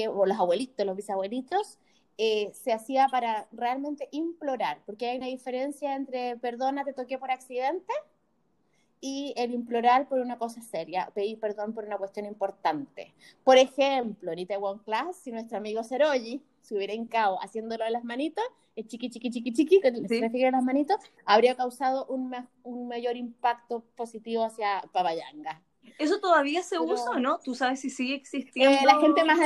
o 0.08 0.26
los 0.26 0.36
abuelitos, 0.36 0.84
los 0.84 0.96
bisabuelitos, 0.96 1.78
eh, 2.18 2.50
se 2.54 2.72
hacía 2.72 3.08
para 3.08 3.46
realmente 3.52 4.08
implorar, 4.10 4.80
porque 4.86 5.06
hay 5.06 5.18
una 5.18 5.26
diferencia 5.26 5.94
entre 5.94 6.38
perdona, 6.38 6.82
te 6.82 6.94
toqué 6.94 7.18
por 7.18 7.30
accidente 7.30 7.92
y 9.00 9.34
el 9.36 9.52
implorar 9.52 10.08
por 10.08 10.20
una 10.20 10.38
cosa 10.38 10.60
seria, 10.62 11.10
pedir 11.14 11.38
perdón 11.38 11.74
por 11.74 11.84
una 11.84 11.98
cuestión 11.98 12.26
importante. 12.26 13.14
Por 13.44 13.58
ejemplo, 13.58 14.32
en 14.32 14.38
Itaewon 14.38 14.78
Class, 14.80 15.16
si 15.16 15.32
nuestro 15.32 15.58
amigo 15.58 15.82
Seroji 15.82 16.42
se 16.60 16.74
hubiera 16.74 16.94
hincado 16.94 17.38
haciéndolo 17.42 17.84
de 17.84 17.90
las 17.90 18.04
manitos, 18.04 18.44
el 18.74 18.86
chiqui, 18.86 19.10
chiqui, 19.10 19.30
chiqui, 19.30 19.52
chiqui, 19.52 19.80
que 19.80 19.92
¿Sí? 20.08 20.20
se 20.20 20.50
las 20.50 20.62
manitos, 20.62 20.96
habría 21.24 21.54
causado 21.54 22.06
un, 22.06 22.34
un 22.62 22.88
mayor 22.88 23.16
impacto 23.16 23.84
positivo 23.96 24.44
hacia 24.44 24.82
Pabayanga. 24.92 25.62
¿Eso 25.98 26.20
todavía 26.20 26.62
se 26.62 26.78
usa 26.78 27.12
o 27.12 27.18
no? 27.18 27.38
¿Tú 27.38 27.54
sabes 27.54 27.80
si 27.80 27.90
sigue 27.90 28.14
existiendo? 28.14 28.76
Eh, 28.76 28.84
la 28.84 29.00
gente 29.00 29.24
más, 29.24 29.38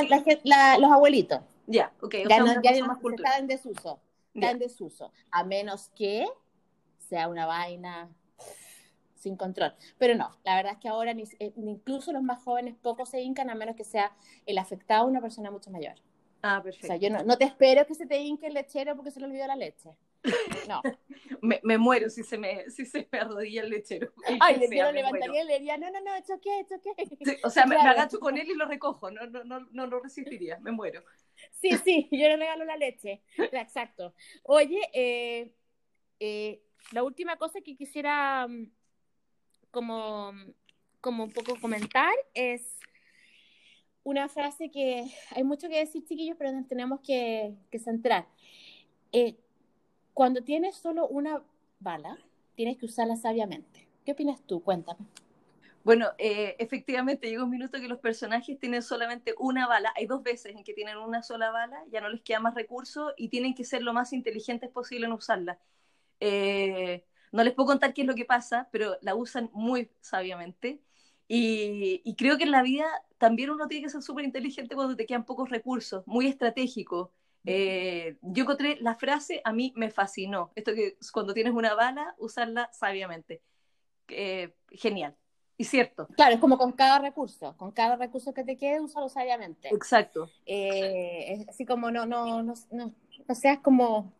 la, 0.43 0.77
los 0.79 0.91
abuelitos. 0.91 1.41
Ya, 1.67 1.93
ok. 2.01 2.15
ya, 2.27 2.39
no, 2.39 2.61
ya 2.61 2.85
más 2.85 2.97
está 3.03 3.37
en 3.37 3.47
desuso. 3.47 3.99
Está 4.33 4.51
en 4.51 4.59
desuso. 4.59 5.11
A 5.29 5.43
menos 5.43 5.89
que 5.95 6.27
sea 6.97 7.27
una 7.27 7.45
vaina 7.45 8.09
sin 9.21 9.37
control. 9.37 9.73
Pero 9.97 10.15
no, 10.15 10.37
la 10.43 10.55
verdad 10.55 10.73
es 10.73 10.79
que 10.79 10.89
ahora 10.89 11.13
ni, 11.13 11.23
eh, 11.39 11.53
incluso 11.55 12.11
los 12.11 12.23
más 12.23 12.43
jóvenes 12.43 12.75
pocos 12.81 13.09
se 13.09 13.21
hincan 13.21 13.49
a 13.49 13.55
menos 13.55 13.75
que 13.75 13.83
sea 13.83 14.11
el 14.45 14.57
afectado 14.57 15.07
una 15.07 15.21
persona 15.21 15.51
mucho 15.51 15.69
mayor. 15.71 15.95
Ah, 16.43 16.59
perfecto. 16.63 16.87
O 16.87 16.89
sea, 16.89 16.95
yo 16.97 17.09
no, 17.09 17.23
no 17.23 17.37
te 17.37 17.45
espero 17.45 17.85
que 17.85 17.93
se 17.93 18.07
te 18.07 18.17
hinque 18.17 18.47
el 18.47 18.55
lechero 18.55 18.95
porque 18.95 19.11
se 19.11 19.19
le 19.19 19.27
olvidó 19.27 19.45
la 19.45 19.55
leche. 19.55 19.89
No. 20.67 20.81
me, 21.41 21.59
me, 21.63 21.77
muero 21.77 22.09
si 22.09 22.23
se 22.23 22.37
me, 22.37 22.69
si 22.69 22.85
se 22.85 23.07
me 23.11 23.19
arrodilla 23.19 23.61
el 23.61 23.69
lechero. 23.69 24.11
Ay, 24.39 24.57
le 24.57 24.75
lo 24.75 24.91
levantaría 24.91 25.43
y 25.43 25.47
le 25.47 25.59
diría, 25.59 25.77
no, 25.77 25.91
no, 25.91 26.01
no, 26.01 26.11
choqué, 26.25 26.65
choqué. 26.67 27.05
Sí, 27.23 27.37
o 27.43 27.49
sea, 27.49 27.65
claro. 27.65 27.83
me, 27.83 27.89
agacho 27.89 28.19
con 28.19 28.37
él 28.37 28.49
y 28.49 28.55
lo 28.55 28.65
recojo, 28.65 29.11
no, 29.11 29.27
no, 29.27 29.43
no, 29.43 29.59
no 29.71 29.87
lo 29.87 29.99
resistiría, 29.99 30.59
me 30.59 30.71
muero. 30.71 31.03
Sí, 31.51 31.77
sí, 31.77 32.07
yo 32.11 32.27
le 32.27 32.37
regalo 32.37 32.65
la 32.65 32.77
leche. 32.77 33.21
Exacto. 33.37 34.13
Oye, 34.43 34.81
eh, 34.93 35.53
eh, 36.19 36.63
la 36.91 37.03
última 37.03 37.37
cosa 37.37 37.61
que 37.61 37.75
quisiera 37.75 38.47
mm, 38.47 38.71
como, 39.71 40.31
como 40.99 41.23
un 41.23 41.31
poco 41.31 41.59
comentar 41.59 42.13
es 42.33 42.79
una 44.03 44.29
frase 44.29 44.69
que 44.71 45.05
hay 45.31 45.43
mucho 45.43 45.69
que 45.69 45.79
decir, 45.79 46.03
chiquillos, 46.05 46.35
pero 46.37 46.51
nos 46.51 46.67
tenemos 46.67 46.99
que, 47.01 47.55
que 47.69 47.79
centrar. 47.79 48.27
Eh, 49.11 49.37
cuando 50.13 50.43
tienes 50.43 50.75
solo 50.75 51.07
una 51.07 51.43
bala, 51.79 52.17
tienes 52.55 52.77
que 52.77 52.85
usarla 52.85 53.15
sabiamente. 53.15 53.87
¿Qué 54.05 54.13
opinas 54.13 54.41
tú? 54.45 54.61
Cuéntame. 54.61 55.05
Bueno, 55.83 56.09
eh, 56.19 56.55
efectivamente 56.59 57.27
llega 57.27 57.43
un 57.43 57.49
minuto 57.49 57.79
que 57.79 57.87
los 57.87 57.99
personajes 57.99 58.59
tienen 58.59 58.83
solamente 58.83 59.33
una 59.39 59.67
bala. 59.67 59.91
Hay 59.95 60.05
dos 60.05 60.21
veces 60.21 60.55
en 60.55 60.63
que 60.63 60.73
tienen 60.73 60.97
una 60.97 61.23
sola 61.23 61.49
bala, 61.49 61.83
ya 61.91 62.01
no 62.01 62.09
les 62.09 62.21
queda 62.21 62.39
más 62.39 62.53
recursos 62.53 63.13
y 63.17 63.29
tienen 63.29 63.55
que 63.55 63.63
ser 63.63 63.81
lo 63.81 63.93
más 63.93 64.13
inteligentes 64.13 64.69
posible 64.69 65.07
en 65.07 65.13
usarla. 65.13 65.59
Eh, 66.19 67.03
no 67.31 67.43
les 67.43 67.53
puedo 67.53 67.67
contar 67.67 67.93
qué 67.93 68.01
es 68.01 68.07
lo 68.07 68.15
que 68.15 68.25
pasa, 68.25 68.69
pero 68.71 68.97
la 69.01 69.15
usan 69.15 69.49
muy 69.53 69.89
sabiamente. 70.01 70.81
Y, 71.27 72.01
y 72.03 72.15
creo 72.15 72.37
que 72.37 72.43
en 72.43 72.51
la 72.51 72.61
vida 72.61 72.85
también 73.17 73.51
uno 73.51 73.67
tiene 73.67 73.83
que 73.85 73.89
ser 73.89 74.01
súper 74.01 74.25
inteligente 74.25 74.75
cuando 74.75 74.95
te 74.95 75.05
quedan 75.05 75.25
pocos 75.25 75.49
recursos, 75.49 76.03
muy 76.07 76.27
estratégico. 76.27 77.13
Eh, 77.45 78.17
yo 78.21 78.43
encontré 78.43 78.77
la 78.81 78.95
frase, 78.95 79.41
a 79.43 79.53
mí 79.53 79.73
me 79.75 79.89
fascinó. 79.89 80.51
Esto 80.55 80.73
que 80.73 80.97
cuando 81.11 81.33
tienes 81.33 81.53
una 81.53 81.73
bala, 81.73 82.15
usarla 82.17 82.69
sabiamente. 82.73 83.41
Eh, 84.07 84.53
genial. 84.71 85.15
Y 85.57 85.63
cierto. 85.65 86.07
Claro, 86.15 86.33
es 86.35 86.41
como 86.41 86.57
con 86.57 86.71
cada 86.71 86.99
recurso. 86.99 87.55
Con 87.57 87.71
cada 87.71 87.95
recurso 87.95 88.33
que 88.33 88.43
te 88.43 88.57
quede, 88.57 88.79
úsalo 88.79 89.09
sabiamente. 89.09 89.69
Exacto. 89.69 90.29
Eh, 90.45 91.45
así 91.47 91.65
como 91.65 91.91
no, 91.91 92.05
no, 92.05 92.41
no, 92.41 92.53
no, 92.71 92.93
no 93.27 93.35
seas 93.35 93.59
como, 93.59 94.11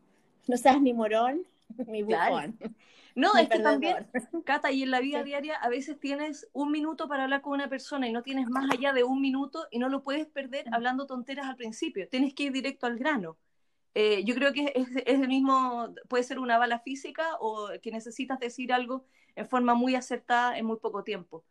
no 0.48 0.58
seas 0.58 0.80
ni 0.82 0.94
morón 0.94 1.44
ni 1.88 2.04
bufón. 2.04 2.54
Claro. 2.54 2.74
No, 3.16 3.36
es 3.36 3.50
que 3.50 3.60
también, 3.60 4.08
Cata, 4.46 4.72
y 4.72 4.84
en 4.84 4.92
la 4.92 5.00
vida 5.00 5.20
sí. 5.20 5.26
diaria 5.26 5.56
a 5.56 5.70
veces 5.70 6.00
tienes 6.00 6.48
un 6.54 6.72
minuto 6.72 7.08
para 7.08 7.24
hablar 7.24 7.42
con 7.42 7.54
una 7.54 7.70
persona 7.70 8.08
y 8.08 8.14
no 8.14 8.24
tienes 8.24 8.48
más 8.48 8.70
allá 8.72 8.94
de 8.94 9.04
un 9.04 9.22
minuto 9.22 9.68
y 9.72 9.80
no 9.80 9.90
lo 9.90 10.04
puedes 10.04 10.28
perder 10.28 10.70
mm. 10.70 10.74
hablando 10.74 11.06
tonteras 11.06 11.48
al 11.48 11.56
principio. 11.56 12.08
Tienes 12.08 12.34
que 12.34 12.44
ir 12.44 12.52
directo 12.52 12.86
al 12.86 12.98
grano. 12.98 13.38
Eh, 13.94 14.24
yo 14.24 14.36
creo 14.36 14.54
que 14.54 14.72
es, 14.74 14.88
es, 14.96 15.20
el 15.22 15.28
mismo, 15.28 15.94
puede 16.08 16.24
ser 16.24 16.40
una 16.40 16.58
bala 16.58 16.80
física 16.80 17.36
o 17.40 17.70
que 17.82 17.92
necesitas 17.92 18.40
decir 18.40 18.72
algo 18.72 19.06
en 19.36 19.48
forma 19.48 19.74
muy 19.74 19.96
acertada 19.96 20.58
en 20.58 20.66
muy 20.66 20.78
poco 20.78 21.04
tiempo. 21.04 21.44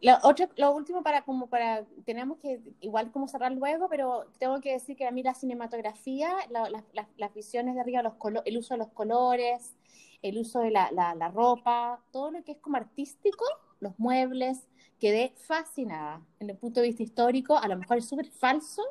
Lo, 0.00 0.16
otro, 0.22 0.48
lo 0.56 0.72
último 0.72 1.02
para 1.02 1.22
como 1.22 1.48
para 1.48 1.84
tenemos 2.04 2.38
que 2.38 2.60
igual 2.80 3.10
como 3.10 3.26
cerrar 3.26 3.50
luego 3.50 3.88
pero 3.88 4.26
tengo 4.38 4.60
que 4.60 4.72
decir 4.72 4.96
que 4.96 5.08
a 5.08 5.10
mí 5.10 5.24
la 5.24 5.34
cinematografía 5.34 6.36
la, 6.50 6.70
la, 6.70 6.84
la, 6.92 7.08
las 7.16 7.34
visiones 7.34 7.74
de 7.74 7.80
arriba 7.80 8.02
los 8.02 8.14
el 8.44 8.58
uso 8.58 8.74
de 8.74 8.78
los 8.78 8.88
colores 8.90 9.74
el 10.22 10.38
uso 10.38 10.60
de 10.60 10.70
la, 10.70 10.90
la, 10.92 11.14
la, 11.14 11.28
ropa, 11.28 12.02
todo 12.12 12.30
lo 12.30 12.42
que 12.44 12.52
es 12.52 12.58
como 12.58 12.76
artístico, 12.76 13.44
los 13.80 13.98
muebles, 13.98 14.66
quedé 14.98 15.32
fascinada 15.36 16.22
en 16.40 16.50
el 16.50 16.56
punto 16.56 16.80
de 16.80 16.88
vista 16.88 17.02
histórico, 17.02 17.56
a 17.56 17.68
lo 17.68 17.76
mejor 17.76 17.98
es 17.98 18.08
súper 18.08 18.26
falso, 18.30 18.82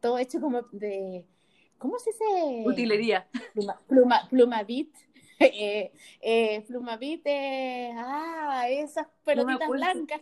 todo 0.00 0.18
hecho 0.18 0.40
como 0.40 0.62
de, 0.72 1.24
¿cómo 1.78 1.98
se 1.98 2.10
dice? 2.10 2.64
Utilería. 2.64 3.28
Pluma, 3.54 3.80
pluma, 3.86 4.28
plumavit. 4.28 4.94
Eh, 5.44 5.90
eh, 6.20 6.62
plumavit, 6.68 7.22
eh, 7.24 7.90
ah, 7.96 8.66
esas 8.68 9.08
pelotitas 9.24 9.68
blancas. 9.68 10.20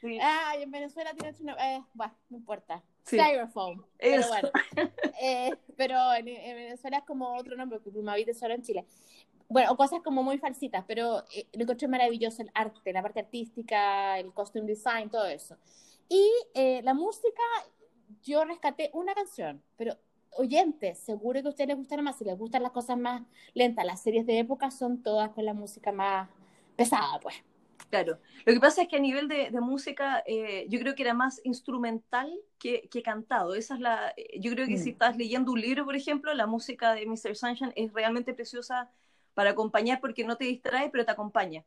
Sí. 0.00 0.18
Ah, 0.20 0.56
y 0.58 0.64
en 0.64 0.70
Venezuela 0.72 1.14
tiene 1.14 1.32
una, 1.42 1.52
eh, 1.54 1.84
bueno, 1.94 2.12
no 2.30 2.36
importa. 2.38 2.82
Styrofoam. 3.06 3.84
Pero 3.98 4.28
bueno. 4.28 4.50
Eh, 5.22 5.56
pero 5.76 5.96
en, 6.14 6.26
Venezuela 6.26 6.98
es 6.98 7.04
como 7.04 7.36
otro 7.36 7.56
nombre, 7.56 7.80
que 7.80 7.90
Plumavit 7.90 8.28
es 8.28 8.38
solo 8.38 8.52
en 8.52 8.62
Chile. 8.62 8.84
Bueno, 9.48 9.72
o 9.72 9.76
cosas 9.76 10.00
como 10.02 10.22
muy 10.22 10.38
falsitas, 10.38 10.84
pero 10.86 11.24
eh, 11.32 11.46
lo 11.52 11.62
encontré 11.62 11.86
maravilloso 11.88 12.42
el 12.42 12.50
arte, 12.54 12.92
la 12.92 13.02
parte 13.02 13.20
artística, 13.20 14.18
el 14.18 14.32
costume 14.32 14.66
design, 14.66 15.08
todo 15.08 15.26
eso. 15.26 15.56
Y 16.08 16.28
eh, 16.54 16.80
la 16.82 16.94
música, 16.94 17.42
yo 18.22 18.44
rescaté 18.44 18.90
una 18.92 19.14
canción, 19.14 19.62
pero 19.76 19.96
oyentes, 20.38 20.98
seguro 20.98 21.40
que 21.40 21.48
a 21.48 21.50
ustedes 21.50 21.68
les 21.68 21.76
gustará 21.76 22.02
más, 22.02 22.18
si 22.18 22.24
les 22.24 22.38
gustan 22.38 22.62
las 22.62 22.72
cosas 22.72 22.98
más 22.98 23.22
lentas, 23.54 23.84
las 23.84 24.02
series 24.02 24.26
de 24.26 24.38
época 24.38 24.70
son 24.70 25.02
todas 25.02 25.30
con 25.30 25.44
la 25.44 25.54
música 25.54 25.92
más 25.92 26.28
pesada, 26.76 27.18
pues. 27.20 27.36
Claro, 27.90 28.18
lo 28.44 28.52
que 28.52 28.60
pasa 28.60 28.82
es 28.82 28.88
que 28.88 28.96
a 28.96 29.00
nivel 29.00 29.28
de, 29.28 29.50
música 29.60 30.22
eh, 30.26 30.66
yo 30.68 30.80
creo 30.80 30.94
que 30.96 31.02
era 31.02 31.14
más 31.14 31.40
instrumental 31.44 32.32
que, 32.58 32.88
cantado. 33.04 33.54
Esa 33.54 33.74
es 33.74 33.80
la, 33.80 34.12
eh, 34.16 34.40
yo 34.40 34.50
creo 34.52 34.66
que 34.66 34.76
si 34.76 34.90
mm. 34.90 34.92
estás 34.92 35.16
leyendo 35.16 35.52
un 35.52 35.60
libro, 35.60 35.84
por 35.84 35.94
ejemplo, 35.94 36.34
la 36.34 36.46
música 36.46 36.94
de 36.94 37.06
Mr. 37.06 37.36
Sunshine 37.36 37.72
es 37.76 37.92
realmente 37.92 38.34
preciosa 38.34 38.90
para 39.36 39.50
acompañar 39.50 40.00
porque 40.00 40.24
no 40.24 40.38
te 40.38 40.46
distrae, 40.46 40.88
pero 40.88 41.04
te 41.04 41.10
acompaña. 41.10 41.62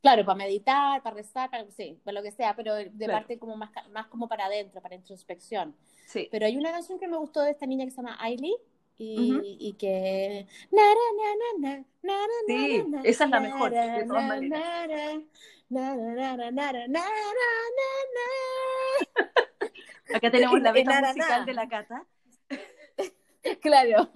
Claro, 0.00 0.24
para 0.24 0.36
meditar, 0.36 1.00
para 1.00 1.14
rezar, 1.14 1.48
para, 1.48 1.70
sí, 1.70 2.00
para 2.02 2.18
lo 2.18 2.24
que 2.24 2.32
sea, 2.32 2.56
pero 2.56 2.74
de 2.74 3.06
parte 3.06 3.38
como 3.38 3.56
más, 3.56 3.70
más 3.92 4.08
como 4.08 4.28
para 4.28 4.46
adentro, 4.46 4.82
para 4.82 4.96
introspección. 4.96 5.76
Sí. 6.06 6.28
Pero 6.32 6.44
hay 6.44 6.56
una 6.56 6.72
canción 6.72 6.98
que 6.98 7.06
me 7.06 7.16
gustó 7.16 7.40
de 7.42 7.52
esta 7.52 7.66
niña 7.66 7.84
que 7.84 7.92
se 7.92 7.98
llama 7.98 8.16
Ailey 8.20 8.56
y, 8.98 9.58
y 9.60 9.74
que... 9.74 10.48
Sí, 12.48 12.84
esa 13.04 13.24
es 13.26 13.30
la 13.30 13.38
mejor, 13.38 13.70
de 13.70 14.04
todas 14.04 14.28
Acá 20.12 20.30
tenemos 20.32 20.60
la 20.62 20.72
beta 20.72 21.00
musical 21.00 21.46
de 21.46 21.54
la 21.54 21.68
Cata. 21.68 22.04
Claro, 23.60 24.10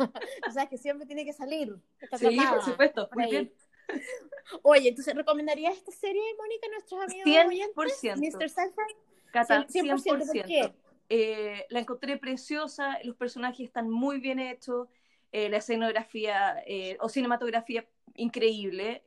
o 0.48 0.50
sea 0.52 0.66
que 0.66 0.78
siempre 0.78 1.06
tiene 1.06 1.24
que 1.24 1.32
salir. 1.32 1.76
Sí, 2.18 2.38
por 2.48 2.62
supuesto, 2.62 3.08
muy 3.12 3.30
bien. 3.30 3.52
Oye, 4.62 4.88
entonces, 4.88 5.14
¿recomendarías 5.14 5.76
esta 5.76 5.92
serie, 5.92 6.22
Mónica, 6.38 6.66
a 6.66 6.70
nuestros 6.70 7.00
amigos 7.02 7.72
100%. 7.74 8.16
Mr. 8.16 8.48
Sunshine? 8.48 8.96
Cata, 9.32 9.66
100%. 9.66 10.02
100%. 10.02 10.26
¿Por 10.26 10.44
qué? 10.44 10.74
Eh, 11.08 11.66
la 11.70 11.80
encontré 11.80 12.16
preciosa, 12.18 12.98
los 13.04 13.16
personajes 13.16 13.60
están 13.60 13.88
muy 13.88 14.18
bien 14.18 14.40
hechos, 14.40 14.88
eh, 15.30 15.48
la 15.48 15.58
escenografía 15.58 16.62
eh, 16.66 16.96
o 17.00 17.08
cinematografía 17.08 17.86
increíble. 18.14 19.02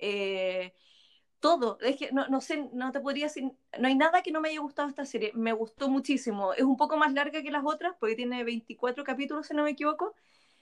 Todo, 1.39 1.77
es 1.81 1.97
que 1.97 2.11
no, 2.11 2.27
no, 2.27 2.41
sé, 2.41 2.69
no 2.73 2.91
te 2.91 2.99
podría 2.99 3.25
decir, 3.25 3.51
no 3.77 3.87
hay 3.87 3.95
nada 3.95 4.21
que 4.21 4.31
no 4.31 4.41
me 4.41 4.49
haya 4.49 4.59
gustado 4.59 4.89
esta 4.89 5.05
serie, 5.05 5.31
me 5.33 5.53
gustó 5.53 5.89
muchísimo. 5.89 6.53
Es 6.53 6.63
un 6.63 6.77
poco 6.77 6.97
más 6.97 7.13
larga 7.13 7.41
que 7.41 7.51
las 7.51 7.63
otras, 7.65 7.95
porque 7.99 8.15
tiene 8.15 8.43
24 8.43 9.03
capítulos, 9.03 9.47
si 9.47 9.53
no 9.53 9.63
me 9.63 9.71
equivoco, 9.71 10.13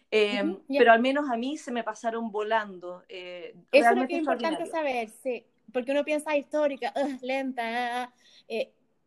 pero 0.10 0.92
al 0.92 1.02
menos 1.02 1.30
a 1.30 1.38
mí 1.38 1.58
se 1.58 1.72
me 1.72 1.84
pasaron 1.84 2.32
volando. 2.32 3.04
Eso 3.10 3.54
es 3.72 3.96
lo 3.96 4.08
que 4.08 4.16
es 4.16 4.20
importante 4.20 4.66
saber, 4.68 5.10
sí, 5.10 5.44
porque 5.74 5.92
uno 5.92 6.04
piensa 6.06 6.38
histórica, 6.38 6.94
lenta, 7.22 8.14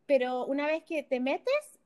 pero 0.07 0.45
una 0.47 0.67
vez 0.67 0.85
que 0.85 1.03
te 1.03 1.21
metes, 1.21 1.80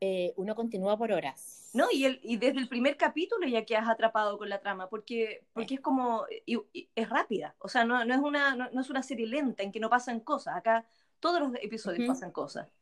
eh, 0.00 0.32
uno 0.36 0.54
continúa 0.54 0.96
por 0.96 1.12
horas. 1.12 1.70
No, 1.74 1.86
y, 1.92 2.04
el, 2.04 2.20
y 2.22 2.38
desde 2.38 2.58
el 2.58 2.68
primer 2.68 2.96
capítulo 2.96 3.46
ya 3.46 3.64
que 3.64 3.76
has 3.76 3.88
atrapado 3.88 4.38
con 4.38 4.48
la 4.48 4.60
trama, 4.60 4.88
porque, 4.88 5.44
porque 5.52 5.74
es 5.74 5.80
como, 5.80 6.24
es 6.46 7.08
rápida, 7.08 7.54
o 7.58 7.68
sea, 7.68 7.84
no, 7.84 8.04
no 8.04 8.14
es 8.14 8.20
una, 8.20 8.56
no, 8.56 8.80
es 8.80 8.90
una 8.90 9.02
serie 9.02 9.26
lenta 9.26 9.62
en 9.62 9.70
que 9.70 9.78
no 9.78 9.90
pasan 9.90 10.20
cosas, 10.20 10.56
acá 10.56 10.86
todos 11.20 11.38
los 11.40 11.52
episodios 11.62 12.08
pasan 12.08 12.32
cosas. 12.32 12.72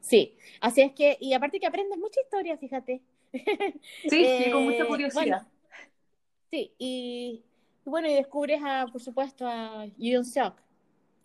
Sí, 0.00 0.38
así 0.60 0.82
es 0.82 0.92
que, 0.92 1.18
y 1.20 1.34
aparte 1.34 1.60
que 1.60 1.66
aprendes 1.66 1.98
mucha 1.98 2.20
historia, 2.20 2.56
fíjate. 2.56 3.02
Sí, 4.08 4.24
sí, 4.24 4.50
con 4.50 4.64
mucha 4.64 4.82
eh, 4.82 4.86
curiosidad. 4.88 5.46
sí, 6.50 6.74
y, 6.78 7.44
bueno, 7.84 8.08
y 8.08 8.14
descubres 8.14 8.60
a, 8.64 8.86
por 8.90 9.00
supuesto, 9.00 9.46
a 9.46 9.86
Yoon 9.98 10.24
Seok, 10.24 10.60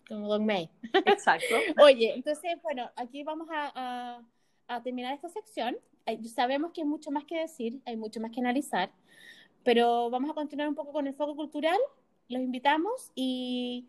como 0.08 0.28
Don 0.28 0.44
May. 0.46 0.70
Exacto. 0.92 1.54
Oye, 1.82 2.14
entonces, 2.14 2.60
bueno, 2.62 2.90
aquí 2.96 3.22
vamos 3.22 3.48
a, 3.50 4.22
a, 4.68 4.82
terminar 4.82 5.14
esta 5.14 5.28
sección. 5.28 5.76
Sabemos 6.24 6.72
que 6.72 6.82
hay 6.82 6.86
mucho 6.86 7.10
más 7.10 7.24
que 7.24 7.40
decir, 7.40 7.80
hay 7.84 7.96
mucho 7.96 8.20
más 8.20 8.30
que 8.30 8.40
analizar, 8.40 8.90
pero 9.64 10.10
vamos 10.10 10.30
a 10.30 10.34
continuar 10.34 10.68
un 10.68 10.74
poco 10.74 10.92
con 10.92 11.06
el 11.06 11.14
foco 11.14 11.34
cultural. 11.34 11.78
Los 12.28 12.42
invitamos 12.42 13.10
y 13.14 13.86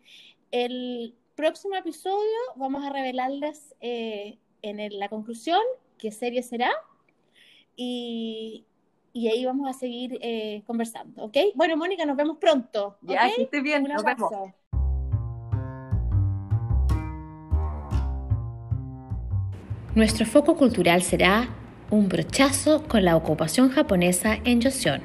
el 0.50 1.14
próximo 1.34 1.76
episodio 1.76 2.36
vamos 2.56 2.84
a 2.84 2.90
revelarles 2.90 3.74
eh, 3.80 4.38
en 4.62 4.98
la 4.98 5.08
conclusión 5.08 5.60
qué 5.98 6.10
serie 6.10 6.42
será 6.42 6.70
y, 7.76 8.64
y 9.12 9.28
ahí 9.28 9.44
vamos 9.44 9.68
a 9.68 9.72
seguir 9.72 10.18
eh, 10.20 10.62
conversando, 10.66 11.24
¿ok? 11.24 11.36
Bueno, 11.54 11.76
Mónica, 11.76 12.04
nos 12.06 12.16
vemos 12.16 12.38
pronto. 12.38 12.98
Ya, 13.02 13.32
que 13.34 13.42
esté 13.42 13.60
bien, 13.60 13.84
nos 13.84 14.02
vemos. 14.02 14.30
Nuestro 19.98 20.26
foco 20.26 20.54
cultural 20.54 21.02
será 21.02 21.48
un 21.90 22.08
brochazo 22.08 22.84
con 22.84 23.04
la 23.04 23.16
ocupación 23.16 23.70
japonesa 23.70 24.38
en 24.44 24.62
Joseon, 24.62 25.00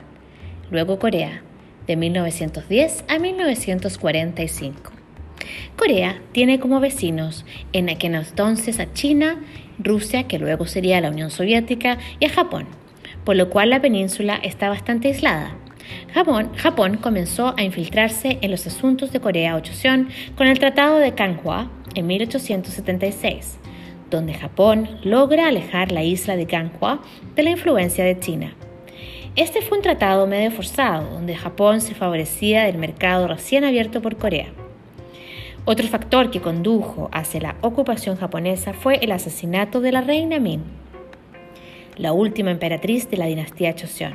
luego 0.70 1.00
Corea, 1.00 1.42
de 1.88 1.96
1910 1.96 3.04
a 3.08 3.18
1945. 3.18 4.92
Corea 5.78 6.22
tiene 6.32 6.60
como 6.60 6.80
vecinos 6.80 7.44
en 7.72 7.90
aquel 7.90 8.14
entonces 8.14 8.80
a 8.80 8.94
China, 8.94 9.42
Rusia, 9.80 10.28
que 10.28 10.38
luego 10.38 10.68
sería 10.68 11.02
la 11.02 11.10
Unión 11.10 11.32
Soviética, 11.32 11.98
y 12.20 12.26
a 12.26 12.30
Japón, 12.30 12.68
por 13.26 13.36
lo 13.36 13.50
cual 13.50 13.72
la 13.72 13.82
península 13.82 14.36
está 14.44 14.70
bastante 14.70 15.08
aislada. 15.08 15.56
Japón, 16.14 16.52
Japón 16.56 16.98
comenzó 16.98 17.56
a 17.58 17.64
infiltrarse 17.64 18.38
en 18.42 18.52
los 18.52 18.68
asuntos 18.68 19.12
de 19.12 19.20
Corea 19.20 19.56
o 19.56 19.60
Joseon 19.60 20.10
con 20.36 20.46
el 20.46 20.60
Tratado 20.60 21.00
de 21.00 21.16
Kanhua 21.16 21.72
en 21.96 22.06
1876 22.06 23.58
donde 24.18 24.34
Japón 24.34 24.88
logra 25.04 25.48
alejar 25.48 25.92
la 25.92 26.04
isla 26.04 26.36
de 26.36 26.46
Ganghwa 26.46 27.02
de 27.36 27.44
la 27.44 27.50
influencia 27.50 28.06
de 28.06 28.20
China. 28.20 28.54
Este 29.36 29.62
fue 29.62 29.78
un 29.78 29.84
tratado 29.84 30.28
medio 30.28 30.52
forzado, 30.52 31.10
donde 31.10 31.36
Japón 31.36 31.82
se 31.82 31.96
favorecía 31.96 32.64
del 32.66 32.78
mercado 32.78 33.28
recién 33.28 33.64
abierto 33.64 34.02
por 34.02 34.18
Corea. 34.18 34.48
Otro 35.66 35.88
factor 35.88 36.30
que 36.30 36.42
condujo 36.42 37.10
hacia 37.12 37.42
la 37.42 37.56
ocupación 37.62 38.16
japonesa 38.16 38.74
fue 38.74 38.98
el 38.98 39.12
asesinato 39.12 39.82
de 39.82 39.92
la 39.92 40.02
reina 40.02 40.40
Min, 40.40 40.62
la 41.98 42.14
última 42.14 42.52
emperatriz 42.52 43.10
de 43.10 43.18
la 43.18 43.26
dinastía 43.26 43.74
Joseon. 43.80 44.14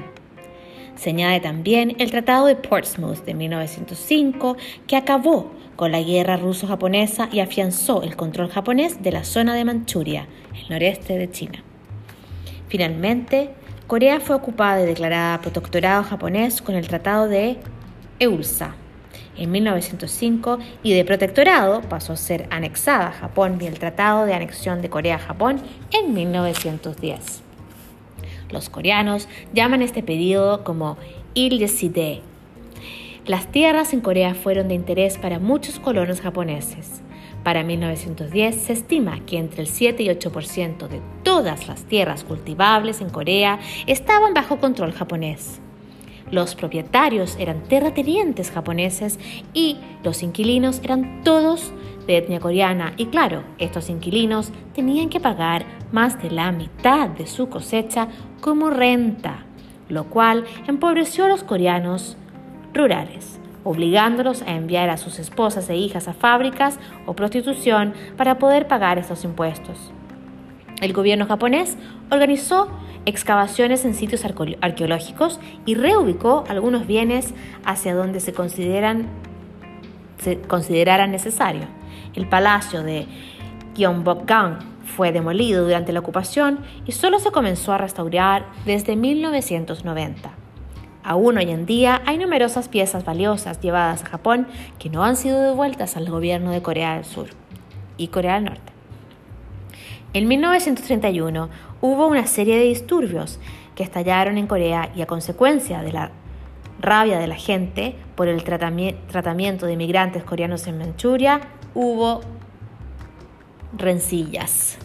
Se 0.98 1.10
añade 1.10 1.38
también 1.38 1.94
el 2.00 2.10
Tratado 2.10 2.46
de 2.46 2.56
Portsmouth 2.56 3.24
de 3.24 3.32
1905, 3.32 4.56
que 4.88 4.96
acabó 4.96 5.52
con 5.76 5.92
la 5.92 6.02
guerra 6.02 6.36
ruso-japonesa 6.36 7.28
y 7.30 7.38
afianzó 7.38 8.02
el 8.02 8.16
control 8.16 8.48
japonés 8.48 9.00
de 9.00 9.12
la 9.12 9.22
zona 9.22 9.54
de 9.54 9.64
Manchuria, 9.64 10.26
el 10.60 10.68
noreste 10.70 11.16
de 11.16 11.30
China. 11.30 11.62
Finalmente, 12.66 13.50
Corea 13.86 14.18
fue 14.18 14.34
ocupada 14.34 14.82
y 14.82 14.86
declarada 14.86 15.40
protectorado 15.40 16.02
japonés 16.02 16.60
con 16.60 16.74
el 16.74 16.88
Tratado 16.88 17.28
de 17.28 17.58
Eulsa 18.18 18.74
en 19.36 19.52
1905 19.52 20.58
y 20.82 20.94
de 20.94 21.04
protectorado 21.04 21.80
pasó 21.82 22.14
a 22.14 22.16
ser 22.16 22.48
anexada 22.50 23.06
a 23.06 23.12
Japón 23.12 23.58
y 23.60 23.66
el 23.66 23.78
Tratado 23.78 24.26
de 24.26 24.34
Anexión 24.34 24.82
de 24.82 24.90
Corea 24.90 25.14
a 25.14 25.20
Japón 25.20 25.62
en 25.92 26.12
1910. 26.12 27.47
Los 28.50 28.70
coreanos 28.70 29.28
llaman 29.52 29.82
este 29.82 30.02
periodo 30.02 30.64
como 30.64 30.96
Il 31.34 31.58
Décide, 31.58 32.22
las 33.28 33.52
tierras 33.52 33.92
en 33.92 34.00
Corea 34.00 34.34
fueron 34.34 34.68
de 34.68 34.74
interés 34.74 35.18
para 35.18 35.38
muchos 35.38 35.78
colonos 35.78 36.22
japoneses. 36.22 37.02
Para 37.44 37.62
1910 37.62 38.56
se 38.56 38.72
estima 38.72 39.20
que 39.26 39.36
entre 39.36 39.60
el 39.60 39.68
7 39.68 40.02
y 40.02 40.06
8% 40.06 40.88
de 40.88 41.02
todas 41.24 41.68
las 41.68 41.84
tierras 41.84 42.24
cultivables 42.24 43.02
en 43.02 43.10
Corea 43.10 43.60
estaban 43.86 44.32
bajo 44.32 44.60
control 44.60 44.92
japonés. 44.92 45.60
Los 46.30 46.54
propietarios 46.54 47.36
eran 47.38 47.62
terratenientes 47.64 48.50
japoneses 48.50 49.18
y 49.52 49.76
los 50.02 50.22
inquilinos 50.22 50.80
eran 50.82 51.22
todos 51.22 51.74
de 52.06 52.16
etnia 52.16 52.40
coreana 52.40 52.94
y 52.96 53.06
claro, 53.06 53.44
estos 53.58 53.90
inquilinos 53.90 54.52
tenían 54.74 55.10
que 55.10 55.20
pagar 55.20 55.66
más 55.92 56.20
de 56.22 56.30
la 56.30 56.50
mitad 56.50 57.10
de 57.10 57.26
su 57.26 57.50
cosecha 57.50 58.08
como 58.40 58.70
renta, 58.70 59.44
lo 59.88 60.04
cual 60.04 60.44
empobreció 60.66 61.24
a 61.24 61.28
los 61.28 61.42
coreanos 61.42 62.16
rurales, 62.74 63.38
obligándolos 63.64 64.42
a 64.42 64.52
enviar 64.52 64.90
a 64.90 64.96
sus 64.96 65.18
esposas 65.18 65.68
e 65.70 65.76
hijas 65.76 66.08
a 66.08 66.14
fábricas 66.14 66.78
o 67.06 67.14
prostitución 67.14 67.94
para 68.16 68.38
poder 68.38 68.68
pagar 68.68 68.98
estos 68.98 69.24
impuestos. 69.24 69.92
El 70.80 70.92
gobierno 70.92 71.26
japonés 71.26 71.76
organizó 72.10 72.68
excavaciones 73.04 73.84
en 73.84 73.94
sitios 73.94 74.24
arqueológicos 74.24 75.40
y 75.66 75.74
reubicó 75.74 76.44
algunos 76.48 76.86
bienes 76.86 77.34
hacia 77.64 77.94
donde 77.94 78.20
se, 78.20 78.32
consideran, 78.32 79.06
se 80.18 80.40
considerara 80.40 81.06
necesario. 81.06 81.62
El 82.14 82.28
palacio 82.28 82.82
de 82.82 83.06
Gyeongbokgung 83.74 84.58
fue 84.96 85.12
demolido 85.12 85.64
durante 85.64 85.92
la 85.92 86.00
ocupación 86.00 86.60
y 86.86 86.92
solo 86.92 87.18
se 87.20 87.30
comenzó 87.30 87.72
a 87.72 87.78
restaurar 87.78 88.46
desde 88.64 88.96
1990. 88.96 90.30
Aún 91.04 91.38
hoy 91.38 91.50
en 91.50 91.64
día 91.64 92.02
hay 92.04 92.18
numerosas 92.18 92.68
piezas 92.68 93.04
valiosas 93.04 93.60
llevadas 93.60 94.02
a 94.02 94.06
Japón 94.06 94.46
que 94.78 94.90
no 94.90 95.04
han 95.04 95.16
sido 95.16 95.40
devueltas 95.40 95.96
al 95.96 96.10
gobierno 96.10 96.50
de 96.50 96.62
Corea 96.62 96.94
del 96.94 97.04
Sur 97.04 97.28
y 97.96 98.08
Corea 98.08 98.34
del 98.34 98.44
Norte. 98.44 98.72
En 100.12 100.26
1931 100.26 101.48
hubo 101.80 102.06
una 102.08 102.26
serie 102.26 102.56
de 102.56 102.64
disturbios 102.64 103.38
que 103.74 103.84
estallaron 103.84 104.38
en 104.38 104.46
Corea 104.46 104.90
y 104.96 105.02
a 105.02 105.06
consecuencia 105.06 105.82
de 105.82 105.92
la 105.92 106.10
rabia 106.80 107.18
de 107.18 107.26
la 107.26 107.36
gente 107.36 107.94
por 108.16 108.28
el 108.28 108.42
tratamiento 108.42 109.66
de 109.66 109.72
inmigrantes 109.72 110.24
coreanos 110.24 110.66
en 110.66 110.78
Manchuria, 110.78 111.40
hubo 111.74 112.20
rencillas, 113.76 114.78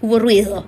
hubo 0.00 0.18
ruido. 0.18 0.66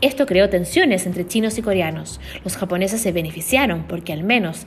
Esto 0.00 0.26
creó 0.26 0.48
tensiones 0.48 1.06
entre 1.06 1.26
chinos 1.26 1.58
y 1.58 1.62
coreanos. 1.62 2.20
Los 2.44 2.56
japoneses 2.56 3.00
se 3.00 3.12
beneficiaron 3.12 3.84
porque 3.84 4.12
al 4.12 4.22
menos 4.22 4.66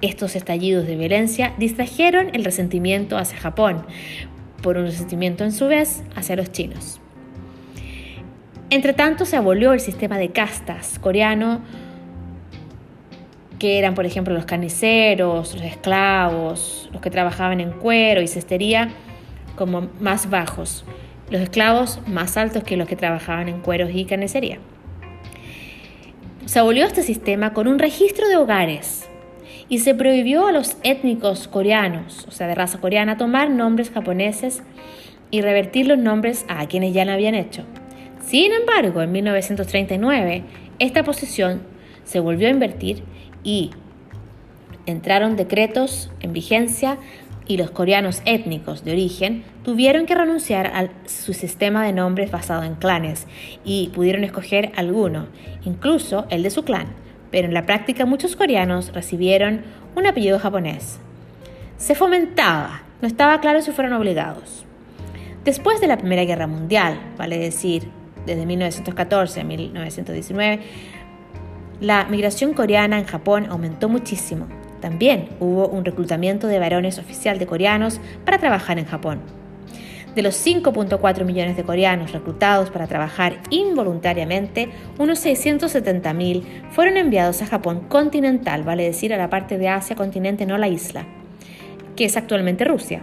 estos 0.00 0.36
estallidos 0.36 0.86
de 0.86 0.96
violencia 0.96 1.54
distrajeron 1.58 2.30
el 2.34 2.44
resentimiento 2.44 3.16
hacia 3.16 3.38
Japón, 3.38 3.86
por 4.62 4.76
un 4.76 4.86
resentimiento 4.86 5.44
en 5.44 5.52
su 5.52 5.66
vez 5.66 6.02
hacia 6.14 6.36
los 6.36 6.52
chinos. 6.52 7.00
Entre 8.70 8.92
tanto, 8.92 9.24
se 9.24 9.36
abolió 9.36 9.72
el 9.72 9.80
sistema 9.80 10.18
de 10.18 10.30
castas 10.30 10.98
coreano, 10.98 11.60
que 13.58 13.78
eran, 13.78 13.94
por 13.94 14.04
ejemplo, 14.04 14.34
los 14.34 14.46
carniceros, 14.46 15.54
los 15.54 15.62
esclavos, 15.62 16.88
los 16.92 17.00
que 17.00 17.10
trabajaban 17.10 17.60
en 17.60 17.72
cuero 17.72 18.20
y 18.20 18.26
cestería, 18.26 18.90
como 19.56 19.88
más 20.00 20.28
bajos, 20.28 20.84
los 21.34 21.42
esclavos 21.42 21.98
más 22.06 22.36
altos 22.36 22.62
que 22.62 22.76
los 22.76 22.86
que 22.86 22.94
trabajaban 22.94 23.48
en 23.48 23.60
cueros 23.60 23.90
y 23.92 24.04
carnicería. 24.04 24.58
Se 26.44 26.60
abolió 26.60 26.86
este 26.86 27.02
sistema 27.02 27.52
con 27.52 27.66
un 27.66 27.80
registro 27.80 28.28
de 28.28 28.36
hogares 28.36 29.08
y 29.68 29.80
se 29.80 29.96
prohibió 29.96 30.46
a 30.46 30.52
los 30.52 30.76
étnicos 30.84 31.48
coreanos, 31.48 32.24
o 32.28 32.30
sea, 32.30 32.46
de 32.46 32.54
raza 32.54 32.80
coreana, 32.80 33.16
tomar 33.16 33.50
nombres 33.50 33.90
japoneses 33.90 34.62
y 35.32 35.40
revertir 35.40 35.88
los 35.88 35.98
nombres 35.98 36.44
a 36.46 36.64
quienes 36.68 36.94
ya 36.94 37.04
lo 37.04 37.10
habían 37.10 37.34
hecho. 37.34 37.64
Sin 38.24 38.52
embargo, 38.52 39.02
en 39.02 39.10
1939, 39.10 40.44
esta 40.78 41.02
posición 41.02 41.62
se 42.04 42.20
volvió 42.20 42.46
a 42.46 42.52
invertir 42.52 43.02
y 43.42 43.72
entraron 44.86 45.34
decretos 45.34 46.12
en 46.20 46.32
vigencia 46.32 46.96
y 47.48 47.56
los 47.56 47.72
coreanos 47.72 48.22
étnicos 48.24 48.84
de 48.84 48.92
origen 48.92 49.42
tuvieron 49.64 50.04
que 50.04 50.14
renunciar 50.14 50.66
a 50.66 50.88
su 51.06 51.32
sistema 51.32 51.82
de 51.84 51.92
nombres 51.92 52.30
basado 52.30 52.62
en 52.62 52.74
clanes 52.74 53.26
y 53.64 53.88
pudieron 53.94 54.22
escoger 54.22 54.70
alguno, 54.76 55.26
incluso 55.64 56.26
el 56.28 56.42
de 56.42 56.50
su 56.50 56.64
clan, 56.64 56.88
pero 57.30 57.48
en 57.48 57.54
la 57.54 57.66
práctica 57.66 58.04
muchos 58.04 58.36
coreanos 58.36 58.92
recibieron 58.92 59.62
un 59.96 60.06
apellido 60.06 60.38
japonés. 60.38 61.00
Se 61.78 61.94
fomentaba, 61.94 62.82
no 63.00 63.08
estaba 63.08 63.40
claro 63.40 63.62
si 63.62 63.72
fueron 63.72 63.94
obligados. 63.94 64.64
Después 65.44 65.80
de 65.80 65.88
la 65.88 65.98
Primera 65.98 66.24
Guerra 66.24 66.46
Mundial, 66.46 67.00
vale 67.16 67.38
decir, 67.38 67.88
desde 68.26 68.46
1914 68.46 69.40
a 69.40 69.44
1919, 69.44 70.62
la 71.80 72.04
migración 72.04 72.54
coreana 72.54 72.98
en 72.98 73.04
Japón 73.04 73.46
aumentó 73.50 73.88
muchísimo. 73.88 74.46
También 74.80 75.30
hubo 75.40 75.68
un 75.68 75.84
reclutamiento 75.84 76.46
de 76.46 76.58
varones 76.58 76.98
oficial 76.98 77.38
de 77.38 77.46
coreanos 77.46 78.00
para 78.24 78.38
trabajar 78.38 78.78
en 78.78 78.84
Japón. 78.84 79.43
De 80.14 80.22
los 80.22 80.46
5.4 80.46 81.24
millones 81.24 81.56
de 81.56 81.64
coreanos 81.64 82.12
reclutados 82.12 82.70
para 82.70 82.86
trabajar 82.86 83.40
involuntariamente, 83.50 84.68
unos 84.98 85.24
670.000 85.26 86.70
fueron 86.70 86.96
enviados 86.96 87.42
a 87.42 87.46
Japón 87.46 87.80
continental, 87.88 88.62
vale 88.62 88.84
decir 88.84 89.12
a 89.12 89.18
la 89.18 89.28
parte 89.28 89.58
de 89.58 89.68
Asia 89.68 89.96
continente, 89.96 90.46
no 90.46 90.56
la 90.56 90.68
isla, 90.68 91.04
que 91.96 92.04
es 92.04 92.16
actualmente 92.16 92.64
Rusia 92.64 93.02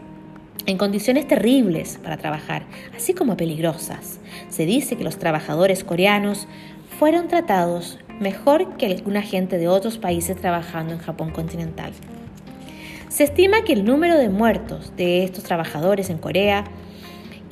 en 0.66 0.78
condiciones 0.78 1.28
terribles 1.28 1.99
para 2.01 2.18
trabajar, 2.18 2.64
así 2.95 3.14
como 3.14 3.36
peligrosas. 3.36 4.20
Se 4.49 4.66
dice 4.66 4.95
que 4.95 5.03
los 5.03 5.18
trabajadores 5.18 5.84
coreanos 5.84 6.47
fueron 6.99 7.28
tratados 7.28 7.99
mejor 8.20 8.78
que 8.78 8.86
alguna 8.86 9.22
gente 9.22 9.57
de 9.57 9.68
otros 9.68 9.97
países 9.97 10.38
trabajando 10.38 10.93
en 10.93 10.99
Japón 10.99 11.32
continental. 11.32 11.91
Se 13.09 13.24
estima 13.24 13.64
que 13.64 13.74
el 13.74 13.84
número 13.84 14.18
de 14.18 14.30
muertos 14.30 14.93
de 14.95 15.24
estos 15.24 15.43
trabajadores 15.43 16.09
en 16.09 16.18
Corea 16.18 16.64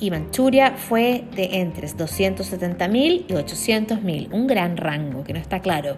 y 0.00 0.10
Manchuria 0.10 0.72
fue 0.72 1.24
de 1.36 1.60
entre 1.60 1.86
270.000 1.86 3.26
y 3.28 3.32
800.000, 3.32 4.32
un 4.32 4.46
gran 4.46 4.76
rango 4.78 5.22
que 5.22 5.34
no 5.34 5.38
está 5.38 5.60
claro. 5.60 5.96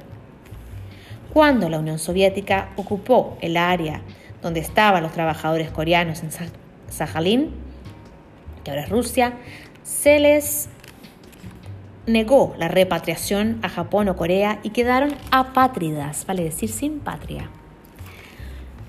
Cuando 1.32 1.68
la 1.68 1.78
Unión 1.78 1.98
Soviética 1.98 2.70
ocupó 2.76 3.38
el 3.40 3.56
área 3.56 4.02
donde 4.42 4.60
estaban 4.60 5.02
los 5.02 5.12
trabajadores 5.12 5.70
coreanos 5.70 6.22
en 6.22 6.30
Sajalín, 6.90 7.50
que 8.64 8.70
ahora 8.72 8.82
es 8.82 8.90
Rusia, 8.90 9.34
se 9.84 10.18
les 10.18 10.68
negó 12.06 12.54
la 12.58 12.66
repatriación 12.66 13.60
a 13.62 13.68
Japón 13.68 14.08
o 14.08 14.16
Corea 14.16 14.58
y 14.64 14.70
quedaron 14.70 15.14
apátridas, 15.30 16.26
vale 16.26 16.42
decir 16.42 16.68
sin 16.70 16.98
patria. 16.98 17.48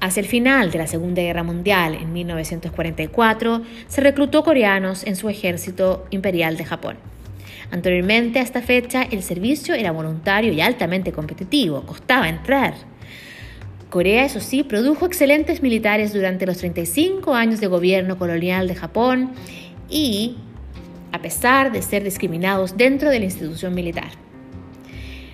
Hacia 0.03 0.19
el 0.19 0.27
final 0.27 0.69
de 0.69 0.79
la 0.79 0.87
Segunda 0.87 1.21
Guerra 1.21 1.43
Mundial, 1.43 1.95
en 1.95 2.11
1944, 2.11 3.61
se 3.87 4.01
reclutó 4.01 4.43
coreanos 4.43 5.05
en 5.05 5.15
su 5.15 5.29
ejército 5.29 6.05
imperial 6.09 6.57
de 6.57 6.65
Japón. 6.65 6.97
Anteriormente 7.71 8.39
a 8.39 8.41
esta 8.41 8.61
fecha, 8.61 9.03
el 9.03 9.23
servicio 9.23 9.75
era 9.75 9.93
voluntario 9.93 10.51
y 10.51 10.59
altamente 10.59 11.13
competitivo, 11.13 11.83
costaba 11.83 12.27
entrar. 12.27 12.73
Corea, 13.89 14.25
eso 14.25 14.41
sí, 14.41 14.63
produjo 14.63 15.05
excelentes 15.05 15.61
militares 15.61 16.11
durante 16.11 16.45
los 16.45 16.57
35 16.57 17.33
años 17.33 17.61
de 17.61 17.67
gobierno 17.67 18.17
colonial 18.17 18.67
de 18.67 18.75
Japón 18.75 19.31
y 19.89 20.35
a 21.13 21.21
pesar 21.21 21.71
de 21.71 21.81
ser 21.81 22.03
discriminados 22.03 22.75
dentro 22.75 23.09
de 23.09 23.19
la 23.19 23.25
institución 23.25 23.73
militar. 23.73 24.11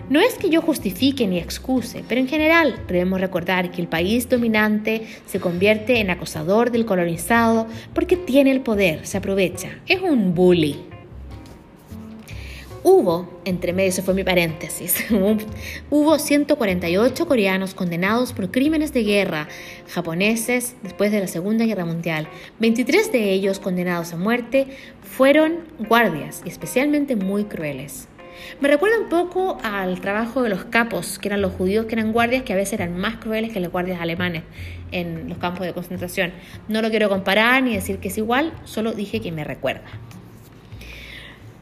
No 0.10 0.20
es 0.20 0.34
que 0.34 0.49
yo 0.49 0.64
justifique 0.64 1.28
ni 1.28 1.38
excuse, 1.38 2.03
pero 2.07 2.20
en 2.20 2.28
general 2.28 2.84
debemos 2.88 3.22
recordar 3.22 3.70
que 3.72 3.80
el 3.80 3.88
país 3.88 4.28
dominante 4.28 5.05
se 5.28 5.39
convierte 5.39 5.99
en 5.99 6.10
acosador 6.10 6.72
del 6.72 6.88
colonizado 6.88 7.68
porque 7.93 8.18
tiene 8.18 8.49
el 8.49 8.62
poder, 8.62 9.05
se 9.05 9.18
aprovecha, 9.18 9.70
es 9.86 10.01
un 10.01 10.34
bully. 10.34 10.78
Hubo, 12.82 13.39
entre 13.45 13.72
medio, 13.72 13.89
eso 13.89 14.01
fue 14.01 14.16
mi 14.16 14.24
paréntesis, 14.24 15.05
hubo 15.91 16.18
148 16.18 17.28
coreanos 17.28 17.76
condenados 17.76 18.34
por 18.34 18.49
crímenes 18.49 18.93
de 18.93 19.03
guerra 19.03 19.47
japoneses 19.89 20.76
después 20.82 21.12
de 21.12 21.20
la 21.20 21.28
Segunda 21.28 21.66
Guerra 21.66 21.86
Mundial. 21.86 22.28
23 22.60 23.12
de 23.12 23.32
ellos 23.32 23.60
condenados 23.60 24.14
a 24.14 24.18
muerte 24.18 24.70
fueron 25.03 25.60
guardias 25.88 26.41
especialmente 26.45 27.16
muy 27.16 27.43
crueles. 27.43 28.09
Me 28.62 28.68
recuerda 28.68 29.00
un 29.00 29.10
poco 29.10 29.58
al 29.64 30.02
trabajo 30.02 30.42
de 30.44 30.50
los 30.50 30.66
capos, 30.66 31.20
que 31.20 31.28
eran 31.30 31.42
los 31.42 31.54
judíos 31.54 31.86
que 31.86 31.96
eran 31.96 32.12
guardias, 32.12 32.44
que 32.44 32.54
a 32.54 32.56
veces 32.56 32.74
eran 32.74 32.98
más 32.98 33.18
crueles 33.18 33.54
que 33.54 33.60
los 33.60 33.72
guardias 33.72 34.02
alemanes 34.02 34.44
en 34.92 35.30
los 35.30 35.38
campos 35.38 35.66
de 35.66 35.74
concentración. 35.74 36.32
No 36.68 36.82
lo 36.82 36.90
quiero 36.90 37.10
comparar 37.10 37.64
ni 37.64 37.74
decir 37.74 38.00
que 38.00 38.10
es 38.10 38.18
igual, 38.18 38.54
solo 38.66 38.94
dije 38.94 39.22
que 39.22 39.32
me 39.32 39.44
recuerda. 39.44 39.88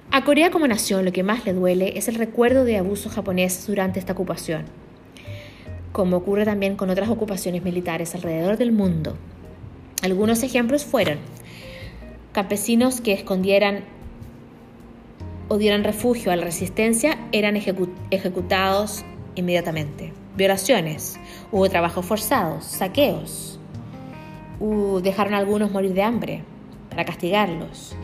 A 0.10 0.24
Corea 0.24 0.52
como 0.52 0.68
nación 0.68 1.06
lo 1.06 1.12
que 1.12 1.22
más 1.22 1.46
le 1.46 1.54
duele 1.54 1.98
es 1.98 2.08
el 2.08 2.16
recuerdo 2.16 2.64
de 2.64 2.78
abusos 2.78 3.14
japoneses 3.14 3.68
durante 3.68 4.00
esta 4.00 4.14
ocupación, 4.14 4.64
como 5.92 6.18
ocurre 6.18 6.46
también 6.46 6.76
con 6.76 6.90
otras 6.90 7.10
ocupaciones 7.10 7.64
militares 7.64 8.16
alrededor 8.16 8.58
del 8.58 8.72
mundo. 8.72 9.18
Algunos 10.02 10.44
ejemplos 10.44 10.86
fueron 10.86 11.18
campesinos 12.32 13.02
que 13.02 13.14
escondieran 13.14 13.84
o 15.48 15.58
dieran 15.58 15.84
refugio 15.84 16.32
a 16.32 16.36
la 16.36 16.44
resistencia 16.44 17.18
eran 17.32 17.56
ejecutados 17.56 19.04
inmediatamente. 19.36 20.14
Violaciones, 20.36 21.20
hubo 21.52 21.70
trabajos 21.70 22.06
forzados, 22.06 22.66
saqueos, 22.66 23.60
dejaron 25.02 25.34
algunos 25.34 25.72
morir 25.72 25.94
de 25.94 26.04
hambre 26.04 26.44
para 26.90 27.06
castigarlos, 27.06 27.96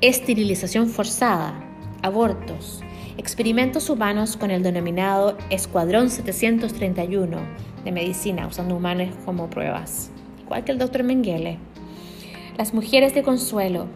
esterilización 0.00 0.88
forzada, 0.88 1.54
abortos, 2.02 2.82
experimentos 3.18 3.90
humanos 3.90 4.36
con 4.36 4.50
el 4.50 4.62
denominado 4.62 5.36
Escuadrón 5.50 6.10
731 6.10 7.38
de 7.84 7.92
medicina, 7.92 8.46
usando 8.46 8.76
humanos 8.76 9.08
como 9.24 9.48
pruebas, 9.48 10.10
igual 10.42 10.64
que 10.64 10.72
el 10.72 10.78
doctor 10.78 11.02
Mengele. 11.04 11.58
Las 12.60 12.74
mujeres 12.74 13.14
de 13.14 13.22
consuelo. 13.22 13.86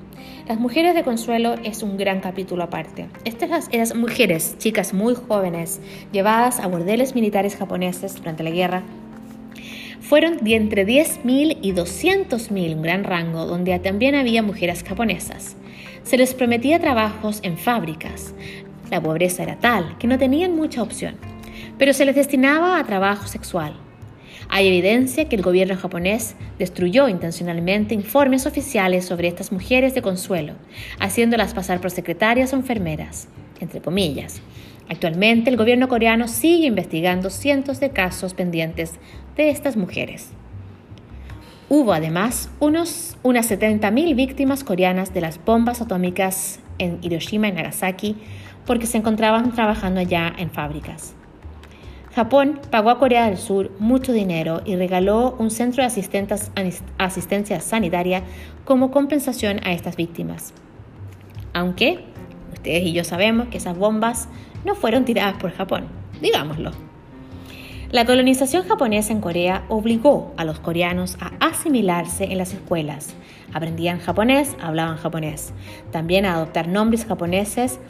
Las 0.48 0.58
mujeres 0.58 0.94
de 0.94 1.04
consuelo 1.04 1.52
es 1.64 1.82
un 1.82 1.98
gran 1.98 2.20
capítulo 2.20 2.62
aparte. 2.62 3.08
Estas 3.26 3.68
eran 3.72 4.00
mujeres, 4.00 4.56
chicas 4.56 4.94
muy 4.94 5.14
jóvenes, 5.14 5.82
llevadas 6.12 6.60
a 6.60 6.66
bordeles 6.66 7.14
militares 7.14 7.56
japoneses 7.56 8.14
durante 8.14 8.42
la 8.42 8.48
guerra 8.48 8.82
fueron 10.00 10.38
de 10.38 10.54
entre 10.54 10.86
10.000 10.86 11.58
y 11.60 11.72
200.000, 11.74 12.74
un 12.74 12.80
gran 12.80 13.04
rango, 13.04 13.44
donde 13.44 13.78
también 13.80 14.14
había 14.14 14.42
mujeres 14.42 14.82
japonesas. 14.82 15.56
Se 16.02 16.16
les 16.16 16.32
prometía 16.32 16.80
trabajos 16.80 17.40
en 17.42 17.58
fábricas. 17.58 18.34
La 18.90 19.02
pobreza 19.02 19.42
era 19.42 19.56
tal 19.56 19.98
que 19.98 20.06
no 20.06 20.16
tenían 20.16 20.56
mucha 20.56 20.80
opción, 20.80 21.16
pero 21.76 21.92
se 21.92 22.06
les 22.06 22.14
destinaba 22.14 22.78
a 22.78 22.84
trabajo 22.84 23.26
sexual. 23.26 23.83
Hay 24.48 24.68
evidencia 24.68 25.28
que 25.28 25.36
el 25.36 25.42
gobierno 25.42 25.76
japonés 25.76 26.36
destruyó 26.58 27.08
intencionalmente 27.08 27.94
informes 27.94 28.46
oficiales 28.46 29.04
sobre 29.04 29.28
estas 29.28 29.52
mujeres 29.52 29.94
de 29.94 30.02
consuelo, 30.02 30.54
haciéndolas 31.00 31.54
pasar 31.54 31.80
por 31.80 31.90
secretarias 31.90 32.52
o 32.52 32.56
enfermeras, 32.56 33.28
entre 33.60 33.80
comillas. 33.80 34.42
Actualmente 34.88 35.50
el 35.50 35.56
gobierno 35.56 35.88
coreano 35.88 36.28
sigue 36.28 36.66
investigando 36.66 37.30
cientos 37.30 37.80
de 37.80 37.90
casos 37.90 38.34
pendientes 38.34 38.92
de 39.36 39.48
estas 39.48 39.76
mujeres. 39.76 40.30
Hubo 41.70 41.94
además 41.94 42.50
unos, 42.60 43.16
unas 43.22 43.50
70.000 43.50 44.14
víctimas 44.14 44.62
coreanas 44.62 45.14
de 45.14 45.22
las 45.22 45.42
bombas 45.42 45.80
atómicas 45.80 46.60
en 46.78 46.98
Hiroshima 47.02 47.48
y 47.48 47.52
Nagasaki 47.52 48.16
porque 48.66 48.86
se 48.86 48.98
encontraban 48.98 49.52
trabajando 49.52 50.00
allá 50.00 50.32
en 50.36 50.50
fábricas. 50.50 51.14
Japón 52.14 52.60
pagó 52.70 52.90
a 52.90 52.98
Corea 53.00 53.26
del 53.26 53.38
Sur 53.38 53.72
mucho 53.80 54.12
dinero 54.12 54.62
y 54.64 54.76
regaló 54.76 55.34
un 55.40 55.50
centro 55.50 55.82
de 55.82 55.88
asistencia 56.98 57.60
sanitaria 57.60 58.22
como 58.64 58.92
compensación 58.92 59.58
a 59.64 59.72
estas 59.72 59.96
víctimas. 59.96 60.54
Aunque 61.52 62.04
ustedes 62.52 62.84
y 62.84 62.92
yo 62.92 63.02
sabemos 63.02 63.48
que 63.48 63.56
esas 63.56 63.76
bombas 63.76 64.28
no 64.64 64.76
fueron 64.76 65.04
tiradas 65.04 65.38
por 65.38 65.50
Japón, 65.50 65.88
digámoslo. 66.22 66.70
La 67.90 68.04
colonización 68.04 68.66
japonesa 68.66 69.12
en 69.12 69.20
Corea 69.20 69.64
obligó 69.68 70.32
a 70.36 70.44
los 70.44 70.60
coreanos 70.60 71.16
a 71.20 71.32
asimilarse 71.44 72.24
en 72.24 72.38
las 72.38 72.54
escuelas. 72.54 73.14
Aprendían 73.52 73.98
japonés, 73.98 74.56
hablaban 74.60 74.98
japonés. 74.98 75.52
También 75.90 76.26
a 76.26 76.34
adoptar 76.34 76.68
nombres 76.68 77.06
japoneses 77.06 77.80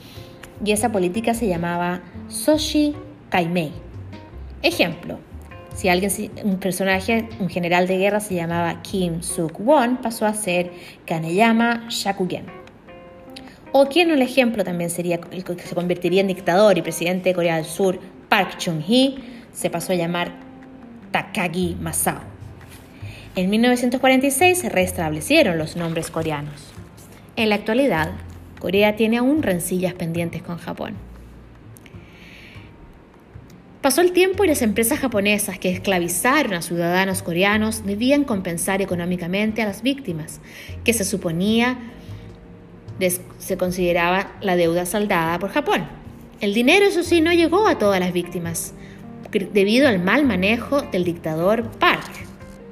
y 0.64 0.72
esa 0.72 0.92
política 0.92 1.34
se 1.34 1.46
llamaba 1.46 2.00
Soshi 2.28 2.94
Kaimei 3.28 3.84
Ejemplo, 4.64 5.18
si 5.74 5.90
alguien, 5.90 6.10
un 6.42 6.58
personaje, 6.58 7.28
un 7.38 7.50
general 7.50 7.86
de 7.86 7.98
guerra 7.98 8.18
se 8.20 8.34
llamaba 8.34 8.80
Kim 8.80 9.20
Suk-won, 9.20 9.98
pasó 10.00 10.24
a 10.24 10.32
ser 10.32 10.72
Kaneyama 11.04 11.84
Shakugen. 11.90 12.46
O 13.72 13.86
quien 13.90 14.10
el 14.10 14.22
ejemplo 14.22 14.64
también 14.64 14.88
sería 14.88 15.20
el 15.32 15.44
que 15.44 15.58
se 15.58 15.74
convertiría 15.74 16.22
en 16.22 16.28
dictador 16.28 16.78
y 16.78 16.82
presidente 16.82 17.28
de 17.28 17.34
Corea 17.34 17.56
del 17.56 17.66
Sur, 17.66 18.00
Park 18.30 18.56
Chung-hee, 18.56 19.18
se 19.52 19.68
pasó 19.68 19.92
a 19.92 19.96
llamar 19.96 20.32
Takagi 21.10 21.76
Masao. 21.78 22.22
En 23.36 23.50
1946 23.50 24.58
se 24.58 24.70
restablecieron 24.70 25.58
los 25.58 25.76
nombres 25.76 26.10
coreanos. 26.10 26.72
En 27.36 27.50
la 27.50 27.56
actualidad, 27.56 28.12
Corea 28.60 28.96
tiene 28.96 29.18
aún 29.18 29.42
rencillas 29.42 29.92
pendientes 29.92 30.42
con 30.42 30.56
Japón. 30.56 30.94
Pasó 33.84 34.00
el 34.00 34.12
tiempo 34.12 34.44
y 34.44 34.46
las 34.46 34.62
empresas 34.62 34.98
japonesas 34.98 35.58
que 35.58 35.68
esclavizaron 35.68 36.54
a 36.54 36.62
ciudadanos 36.62 37.22
coreanos 37.22 37.84
debían 37.84 38.24
compensar 38.24 38.80
económicamente 38.80 39.60
a 39.60 39.66
las 39.66 39.82
víctimas, 39.82 40.40
que 40.84 40.94
se 40.94 41.04
suponía 41.04 41.76
se 43.36 43.58
consideraba 43.58 44.32
la 44.40 44.56
deuda 44.56 44.86
saldada 44.86 45.38
por 45.38 45.50
Japón. 45.50 45.86
El 46.40 46.54
dinero, 46.54 46.86
eso 46.86 47.02
sí, 47.02 47.20
no 47.20 47.34
llegó 47.34 47.68
a 47.68 47.78
todas 47.78 48.00
las 48.00 48.14
víctimas, 48.14 48.72
debido 49.52 49.86
al 49.86 50.02
mal 50.02 50.24
manejo 50.24 50.80
del 50.80 51.04
dictador 51.04 51.70
Park 51.72 52.10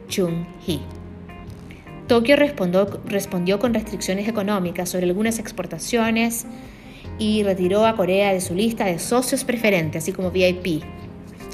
Chung-hee. 0.08 0.80
Tokio 2.06 2.36
respondió, 2.36 3.02
respondió 3.04 3.58
con 3.58 3.74
restricciones 3.74 4.28
económicas 4.28 4.88
sobre 4.88 5.04
algunas 5.04 5.38
exportaciones 5.38 6.46
y 7.18 7.42
retiró 7.42 7.84
a 7.84 7.96
Corea 7.96 8.32
de 8.32 8.40
su 8.40 8.54
lista 8.54 8.86
de 8.86 8.98
socios 8.98 9.44
preferentes, 9.44 10.04
así 10.04 10.12
como 10.12 10.30
VIP, 10.30 10.82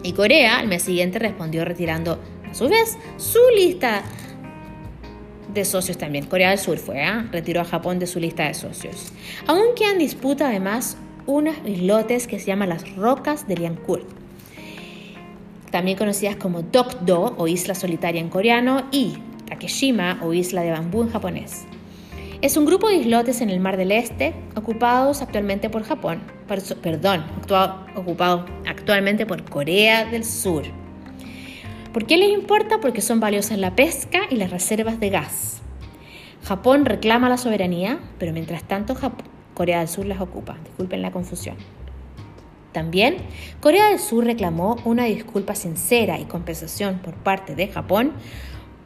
y 0.02 0.12
Corea 0.12 0.58
al 0.58 0.68
mes 0.68 0.82
siguiente 0.82 1.18
respondió 1.18 1.64
retirando 1.64 2.18
a 2.48 2.54
su 2.54 2.68
vez 2.68 2.98
su 3.16 3.40
lista 3.56 4.02
de 5.52 5.64
socios 5.64 5.98
también. 5.98 6.26
Corea 6.26 6.50
del 6.50 6.58
Sur 6.58 6.78
fue, 6.78 7.02
¿eh? 7.02 7.22
retiró 7.32 7.60
a 7.60 7.64
Japón 7.64 7.98
de 7.98 8.06
su 8.06 8.20
lista 8.20 8.46
de 8.46 8.54
socios. 8.54 9.12
Aún 9.46 9.74
quedan 9.76 9.98
disputa 9.98 10.48
además 10.48 10.96
unas 11.26 11.56
islotes 11.66 12.26
que 12.26 12.38
se 12.38 12.46
llaman 12.46 12.70
las 12.70 12.96
Rocas 12.96 13.46
de 13.46 13.56
Liancourt, 13.56 14.08
también 15.70 15.98
conocidas 15.98 16.36
como 16.36 16.62
Dokdo 16.62 17.34
o 17.36 17.46
Isla 17.46 17.74
Solitaria 17.74 18.20
en 18.20 18.30
coreano 18.30 18.86
y 18.90 19.18
Takeshima 19.46 20.20
o 20.22 20.32
Isla 20.32 20.62
de 20.62 20.70
Bambú 20.70 21.02
en 21.02 21.10
japonés. 21.10 21.66
Es 22.40 22.56
un 22.56 22.66
grupo 22.66 22.88
de 22.88 22.94
islotes 22.94 23.40
en 23.40 23.50
el 23.50 23.58
Mar 23.58 23.76
del 23.76 23.90
Este 23.90 24.32
ocupados 24.54 25.22
actualmente 25.22 25.70
por 25.70 25.82
Japón, 25.82 26.22
perdón, 26.80 27.24
ocupado 27.96 28.46
actualmente 28.64 29.26
por 29.26 29.42
Corea 29.42 30.04
del 30.04 30.24
Sur. 30.24 30.62
¿Por 31.92 32.06
qué 32.06 32.16
les 32.16 32.30
importa? 32.30 32.78
Porque 32.80 33.00
son 33.00 33.18
valiosas 33.18 33.58
la 33.58 33.74
pesca 33.74 34.20
y 34.30 34.36
las 34.36 34.52
reservas 34.52 35.00
de 35.00 35.10
gas. 35.10 35.62
Japón 36.44 36.84
reclama 36.84 37.28
la 37.28 37.38
soberanía, 37.38 37.98
pero 38.20 38.32
mientras 38.32 38.62
tanto 38.62 38.94
Corea 39.54 39.80
del 39.80 39.88
Sur 39.88 40.06
las 40.06 40.20
ocupa. 40.20 40.58
Disculpen 40.62 41.02
la 41.02 41.10
confusión. 41.10 41.56
También, 42.70 43.16
Corea 43.60 43.88
del 43.88 43.98
Sur 43.98 44.24
reclamó 44.24 44.76
una 44.84 45.06
disculpa 45.06 45.56
sincera 45.56 46.20
y 46.20 46.26
compensación 46.26 47.00
por 47.00 47.14
parte 47.14 47.56
de 47.56 47.66
Japón 47.66 48.12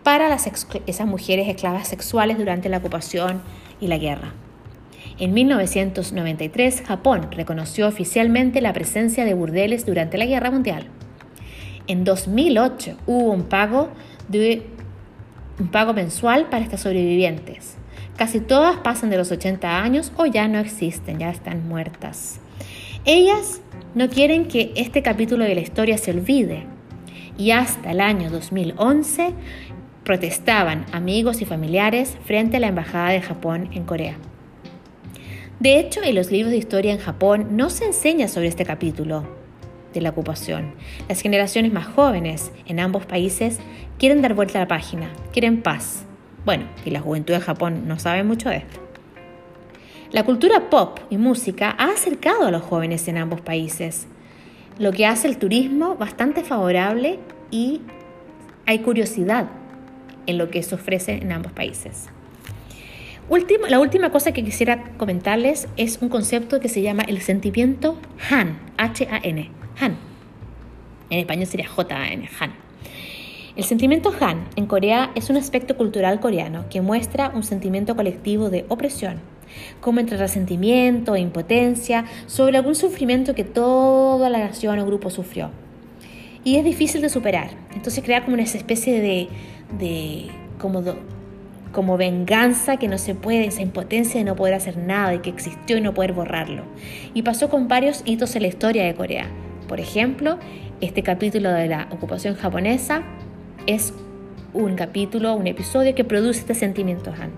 para 0.03 0.28
las 0.28 0.48
esas 0.86 1.07
mujeres 1.07 1.48
esclavas 1.48 1.88
sexuales 1.88 2.38
durante 2.38 2.68
la 2.68 2.78
ocupación 2.78 3.42
y 3.80 3.86
la 3.86 3.98
guerra. 3.98 4.32
En 5.18 5.34
1993, 5.34 6.82
Japón 6.86 7.28
reconoció 7.30 7.86
oficialmente 7.86 8.61
la 8.61 8.72
presencia 8.72 9.24
de 9.24 9.34
burdeles 9.34 9.86
durante 9.86 10.18
la 10.18 10.26
Guerra 10.26 10.50
Mundial. 10.50 10.86
En 11.86 12.05
2008 12.05 12.96
hubo 13.07 13.32
un 13.32 13.44
pago, 13.44 13.90
de, 14.28 14.62
un 15.59 15.68
pago 15.68 15.92
mensual 15.92 16.48
para 16.48 16.64
estas 16.64 16.80
sobrevivientes. 16.80 17.76
Casi 18.16 18.40
todas 18.40 18.76
pasan 18.78 19.11
de 19.11 19.16
los 19.16 19.30
80 19.30 19.82
años 19.82 20.12
o 20.16 20.26
ya 20.26 20.48
no 20.48 20.59
existen, 20.59 21.18
ya 21.18 21.30
están 21.30 21.68
muertas. 21.68 22.40
Ellas 23.05 23.61
no 23.94 24.09
quieren 24.09 24.46
que 24.46 24.72
este 24.76 25.03
capítulo 25.03 25.44
de 25.44 25.55
la 25.55 25.61
historia 25.61 25.98
se 25.98 26.12
olvide 26.12 26.66
y 27.36 27.50
hasta 27.50 27.90
el 27.90 28.00
año 28.00 28.30
2011 28.30 29.34
protestaban 30.05 30.86
amigos 30.92 31.42
y 31.42 31.44
familiares 31.44 32.16
frente 32.24 32.57
a 32.57 32.61
la 32.61 32.68
Embajada 32.68 33.11
de 33.11 33.22
Japón 33.22 33.70
en 33.72 33.84
Corea. 33.84 34.16
De 35.61 35.78
hecho, 35.78 36.03
en 36.03 36.16
los 36.16 36.30
libros 36.30 36.50
de 36.50 36.59
historia 36.59 36.92
en 36.92 36.98
Japón 36.98 37.57
no 37.57 37.70
se 37.70 37.84
enseña 37.84 38.26
sobre 38.26 38.48
este 38.48 38.64
capítulo 38.64 39.24
de 39.94 40.00
la 40.00 40.11
ocupación. 40.11 40.74
Las 41.09 41.20
generaciones 41.20 41.72
más 41.72 41.86
jóvenes 41.86 42.50
en 42.66 42.80
ambos 42.80 43.07
países 43.07 43.61
quieren 43.98 44.22
dar 44.22 44.34
vuelta 44.34 44.59
a 44.59 44.62
la 44.62 44.68
página, 44.68 45.11
quieren 45.32 45.62
paz. 45.62 46.05
Bueno, 46.44 46.64
y 46.84 46.90
la 46.90 47.00
juventud 47.00 47.34
de 47.34 47.40
Japón 47.40 47.86
no 47.86 47.98
sabe 47.98 48.24
mucho 48.24 48.48
de 48.48 48.57
esto. 48.57 48.80
La 50.11 50.24
cultura 50.24 50.68
pop 50.68 50.98
y 51.11 51.16
música 51.16 51.74
ha 51.78 51.90
acercado 51.90 52.46
a 52.46 52.50
los 52.50 52.62
jóvenes 52.62 53.07
en 53.07 53.16
ambos 53.16 53.40
países, 53.40 54.09
lo 54.78 54.92
que 54.92 55.07
hace 55.07 55.28
el 55.28 55.38
turismo 55.38 55.94
bastante 55.94 56.42
favorable 56.42 57.20
y 57.50 57.82
hay 58.66 58.80
curiosidad 58.80 59.46
en 60.26 60.38
lo 60.38 60.50
que 60.50 60.62
se 60.62 60.74
ofrece 60.74 61.14
en 61.14 61.32
ambos 61.32 61.52
países. 61.52 62.08
la 63.68 63.80
última 63.80 64.10
cosa 64.10 64.32
que 64.32 64.44
quisiera 64.44 64.84
comentarles 64.96 65.68
es 65.76 65.98
un 66.00 66.08
concepto 66.08 66.60
que 66.60 66.68
se 66.68 66.82
llama 66.82 67.02
el 67.02 67.20
sentimiento 67.20 67.98
Han, 68.30 68.58
H-A-N, 68.76 69.50
Han. 69.80 69.96
En 71.10 71.18
español 71.18 71.46
sería 71.46 71.68
J-A-N, 71.68 72.28
Han. 72.40 72.52
El 73.54 73.64
sentimiento 73.64 74.14
Han 74.18 74.48
en 74.56 74.66
Corea 74.66 75.10
es 75.14 75.28
un 75.28 75.36
aspecto 75.36 75.76
cultural 75.76 76.20
coreano 76.20 76.64
que 76.70 76.80
muestra 76.80 77.30
un 77.34 77.42
sentimiento 77.42 77.94
colectivo 77.94 78.48
de 78.48 78.64
opresión, 78.68 79.20
como 79.82 80.00
entre 80.00 80.16
resentimiento 80.16 81.14
e 81.14 81.20
impotencia 81.20 82.06
sobre 82.26 82.56
algún 82.56 82.74
sufrimiento 82.74 83.34
que 83.34 83.44
toda 83.44 84.30
la 84.30 84.38
nación 84.38 84.78
o 84.78 84.86
grupo 84.86 85.10
sufrió. 85.10 85.50
Y 86.44 86.56
es 86.56 86.64
difícil 86.64 87.02
de 87.02 87.10
superar. 87.10 87.50
Entonces 87.74 88.02
crea 88.02 88.24
como 88.24 88.34
una 88.34 88.44
especie 88.44 89.00
de, 89.00 89.28
de 89.78 90.30
como, 90.58 90.82
como 91.72 91.96
venganza 91.96 92.76
que 92.76 92.88
no 92.88 92.98
se 92.98 93.14
puede, 93.14 93.46
esa 93.46 93.62
impotencia 93.62 94.18
de 94.18 94.24
no 94.24 94.36
poder 94.36 94.54
hacer 94.54 94.76
nada, 94.76 95.14
y 95.14 95.18
que 95.18 95.30
existió 95.30 95.76
y 95.76 95.80
no 95.80 95.94
poder 95.94 96.12
borrarlo. 96.12 96.62
Y 97.14 97.22
pasó 97.22 97.50
con 97.50 97.68
varios 97.68 98.02
hitos 98.04 98.34
en 98.36 98.42
la 98.42 98.48
historia 98.48 98.84
de 98.84 98.94
Corea. 98.94 99.26
Por 99.68 99.80
ejemplo, 99.80 100.38
este 100.80 101.02
capítulo 101.02 101.50
de 101.50 101.68
la 101.68 101.88
ocupación 101.90 102.34
japonesa 102.34 103.02
es 103.66 103.94
un 104.52 104.74
capítulo, 104.74 105.34
un 105.34 105.46
episodio 105.46 105.94
que 105.94 106.04
produce 106.04 106.40
este 106.40 106.54
sentimiento 106.54 107.10
Han. 107.10 107.30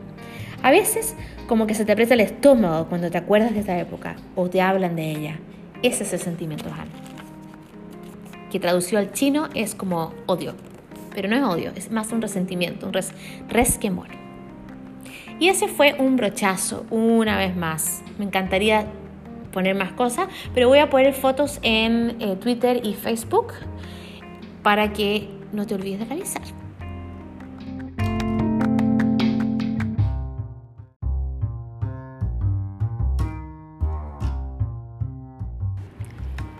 A 0.62 0.70
veces 0.70 1.14
como 1.46 1.66
que 1.66 1.74
se 1.74 1.84
te 1.84 1.92
aprieta 1.92 2.14
el 2.14 2.20
estómago 2.20 2.88
cuando 2.88 3.10
te 3.10 3.18
acuerdas 3.18 3.52
de 3.52 3.60
esta 3.60 3.78
época 3.78 4.16
o 4.34 4.48
te 4.48 4.62
hablan 4.62 4.96
de 4.96 5.10
ella. 5.10 5.38
Ese 5.82 6.04
es 6.04 6.12
el 6.14 6.20
sentimiento 6.20 6.66
Han. 6.70 6.88
Que 8.50 8.58
traducido 8.58 8.98
al 8.98 9.12
chino 9.12 9.48
es 9.54 9.74
como 9.74 10.14
odio 10.26 10.54
pero 11.14 11.28
no 11.28 11.36
es 11.36 11.42
odio, 11.42 11.72
es 11.74 11.90
más 11.90 12.12
un 12.12 12.20
resentimiento, 12.20 12.86
un 12.86 12.92
res, 12.92 13.12
resquemor. 13.48 14.08
Y 15.38 15.48
ese 15.48 15.68
fue 15.68 15.94
un 15.98 16.16
brochazo, 16.16 16.86
una 16.90 17.36
vez 17.38 17.56
más. 17.56 18.02
Me 18.18 18.24
encantaría 18.24 18.86
poner 19.52 19.74
más 19.74 19.92
cosas, 19.92 20.28
pero 20.52 20.68
voy 20.68 20.78
a 20.78 20.90
poner 20.90 21.14
fotos 21.14 21.60
en 21.62 22.16
eh, 22.20 22.36
Twitter 22.36 22.80
y 22.84 22.94
Facebook 22.94 23.52
para 24.62 24.92
que 24.92 25.28
no 25.52 25.66
te 25.66 25.74
olvides 25.74 26.00
de 26.00 26.04
revisar. 26.06 26.42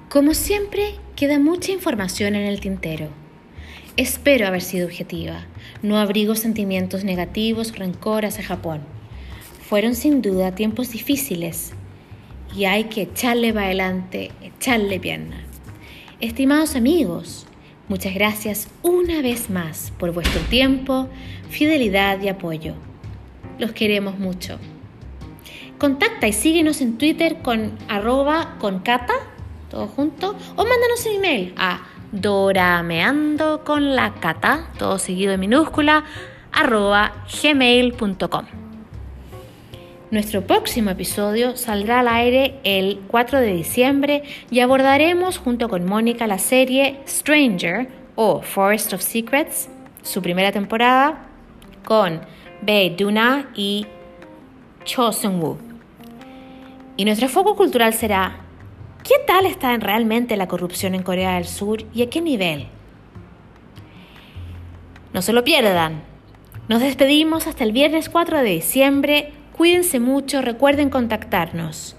Como 0.09 0.33
siempre, 0.35 0.95
queda 1.17 1.41
mucha 1.41 1.73
información 1.73 2.37
en 2.37 2.47
el 2.47 2.61
tintero. 2.61 3.24
Espero 3.97 4.49
haber 4.49 4.63
sido 4.63 4.87
objetiva. 4.87 5.47
No 5.83 5.99
abrigo 5.99 6.35
sentimientos 6.35 7.05
negativos 7.05 7.79
rencor 7.79 8.27
hacia 8.27 8.43
Japón. 8.43 8.81
Fueron 9.69 9.95
sin 9.95 10.21
duda 10.21 10.57
tiempos 10.57 10.91
difíciles 10.91 11.73
y 12.57 12.65
hay 12.65 12.85
que 12.85 13.03
echarle 13.03 13.53
para 13.53 13.67
adelante, 13.67 14.33
echarle 14.43 14.99
pierna. 14.99 15.37
Estimados 16.21 16.75
amigos, 16.75 17.47
muchas 17.89 18.15
gracias 18.15 18.67
una 18.83 19.23
vez 19.23 19.49
más 19.49 19.93
por 19.97 20.11
vuestro 20.13 20.41
tiempo, 20.43 21.09
fidelidad 21.49 22.21
y 22.21 22.29
apoyo. 22.29 22.75
Los 23.61 23.71
queremos 23.73 24.19
mucho. 24.19 24.59
Contacta 25.79 26.27
y 26.27 26.33
síguenos 26.33 26.81
en 26.81 26.99
Twitter 26.99 27.43
con 27.43 27.79
arroba 27.89 28.57
con 28.59 28.81
cata 28.81 29.15
todo 29.75 29.89
junto, 29.89 30.37
o 30.57 30.65
mándanos 30.65 31.05
un 31.07 31.17
email 31.17 31.53
a 31.57 31.83
dorameando 32.15 33.65
con 33.65 33.97
la 33.97 34.15
cata, 34.15 34.69
todo 34.79 34.99
seguido 34.99 35.33
en 35.33 35.41
minúscula, 35.41 36.05
arroba 36.53 37.13
gmail.com. 37.43 38.47
Nuestro 40.11 40.47
próximo 40.47 40.91
episodio 40.91 41.57
saldrá 41.57 42.01
al 42.01 42.09
aire 42.09 42.61
el 42.63 43.01
4 43.09 43.41
de 43.41 43.53
diciembre 43.53 44.23
y 44.49 44.61
abordaremos 44.61 45.39
junto 45.39 45.69
con 45.69 45.85
Mónica 45.85 46.29
la 46.29 46.39
serie 46.39 47.01
Stranger 47.09 47.89
o 48.15 48.41
Forest 48.41 48.93
of 48.93 49.03
Secrets, 49.03 49.69
su 50.03 50.23
primera 50.23 50.53
temporada, 50.53 51.27
con 51.85 52.21
Bae 52.63 52.95
Duna 52.97 53.51
y 53.57 53.87
Cho 54.85 55.11
Seung-woo. 55.11 55.59
Y 56.97 57.05
nuestro 57.05 57.29
foco 57.29 57.57
cultural 57.57 57.93
será 57.93 58.44
¿Qué 59.05 59.17
tal 59.27 59.45
está 59.45 59.77
realmente 59.77 60.35
la 60.35 60.49
corrupción 60.49 60.95
en 60.95 61.03
Corea 61.03 61.35
del 61.35 61.45
Sur 61.45 61.85
y 61.93 62.01
a 62.01 62.09
qué 62.09 62.23
nivel? 62.23 62.69
No 65.13 65.21
se 65.21 65.35
lo 65.35 65.45
pierdan. 65.45 66.03
Nos 66.69 66.81
despedimos 66.81 67.47
hasta 67.47 67.65
el 67.65 67.73
viernes 67.73 68.09
4 68.09 68.39
de 68.39 68.49
diciembre. 68.49 69.33
Cuídense 69.55 70.01
mucho, 70.01 70.41
recuerden 70.41 70.89
contactarnos. 70.89 71.97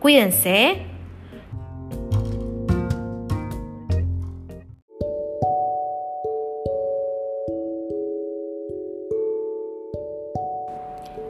Cuídense. 0.00 0.78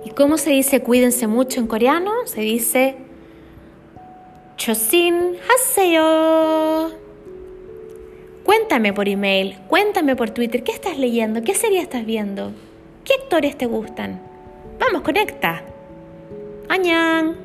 ¿Y 0.02 0.10
cómo 0.16 0.38
se 0.38 0.48
dice 0.48 0.82
cuídense 0.82 1.26
mucho 1.26 1.60
en 1.60 1.66
coreano? 1.66 2.12
Se 2.24 2.40
dice 2.40 3.05
Chosin 4.56 5.36
Haseo. 5.48 6.90
Cuéntame 8.42 8.92
por 8.92 9.06
email, 9.08 9.58
cuéntame 9.68 10.16
por 10.16 10.30
Twitter, 10.30 10.62
¿qué 10.62 10.72
estás 10.72 10.98
leyendo? 10.98 11.42
¿Qué 11.42 11.54
serie 11.54 11.80
estás 11.80 12.06
viendo? 12.06 12.52
¿Qué 13.04 13.14
actores 13.14 13.58
te 13.58 13.66
gustan? 13.66 14.20
Vamos, 14.78 15.02
conecta. 15.02 15.62
Añan. 16.68 17.36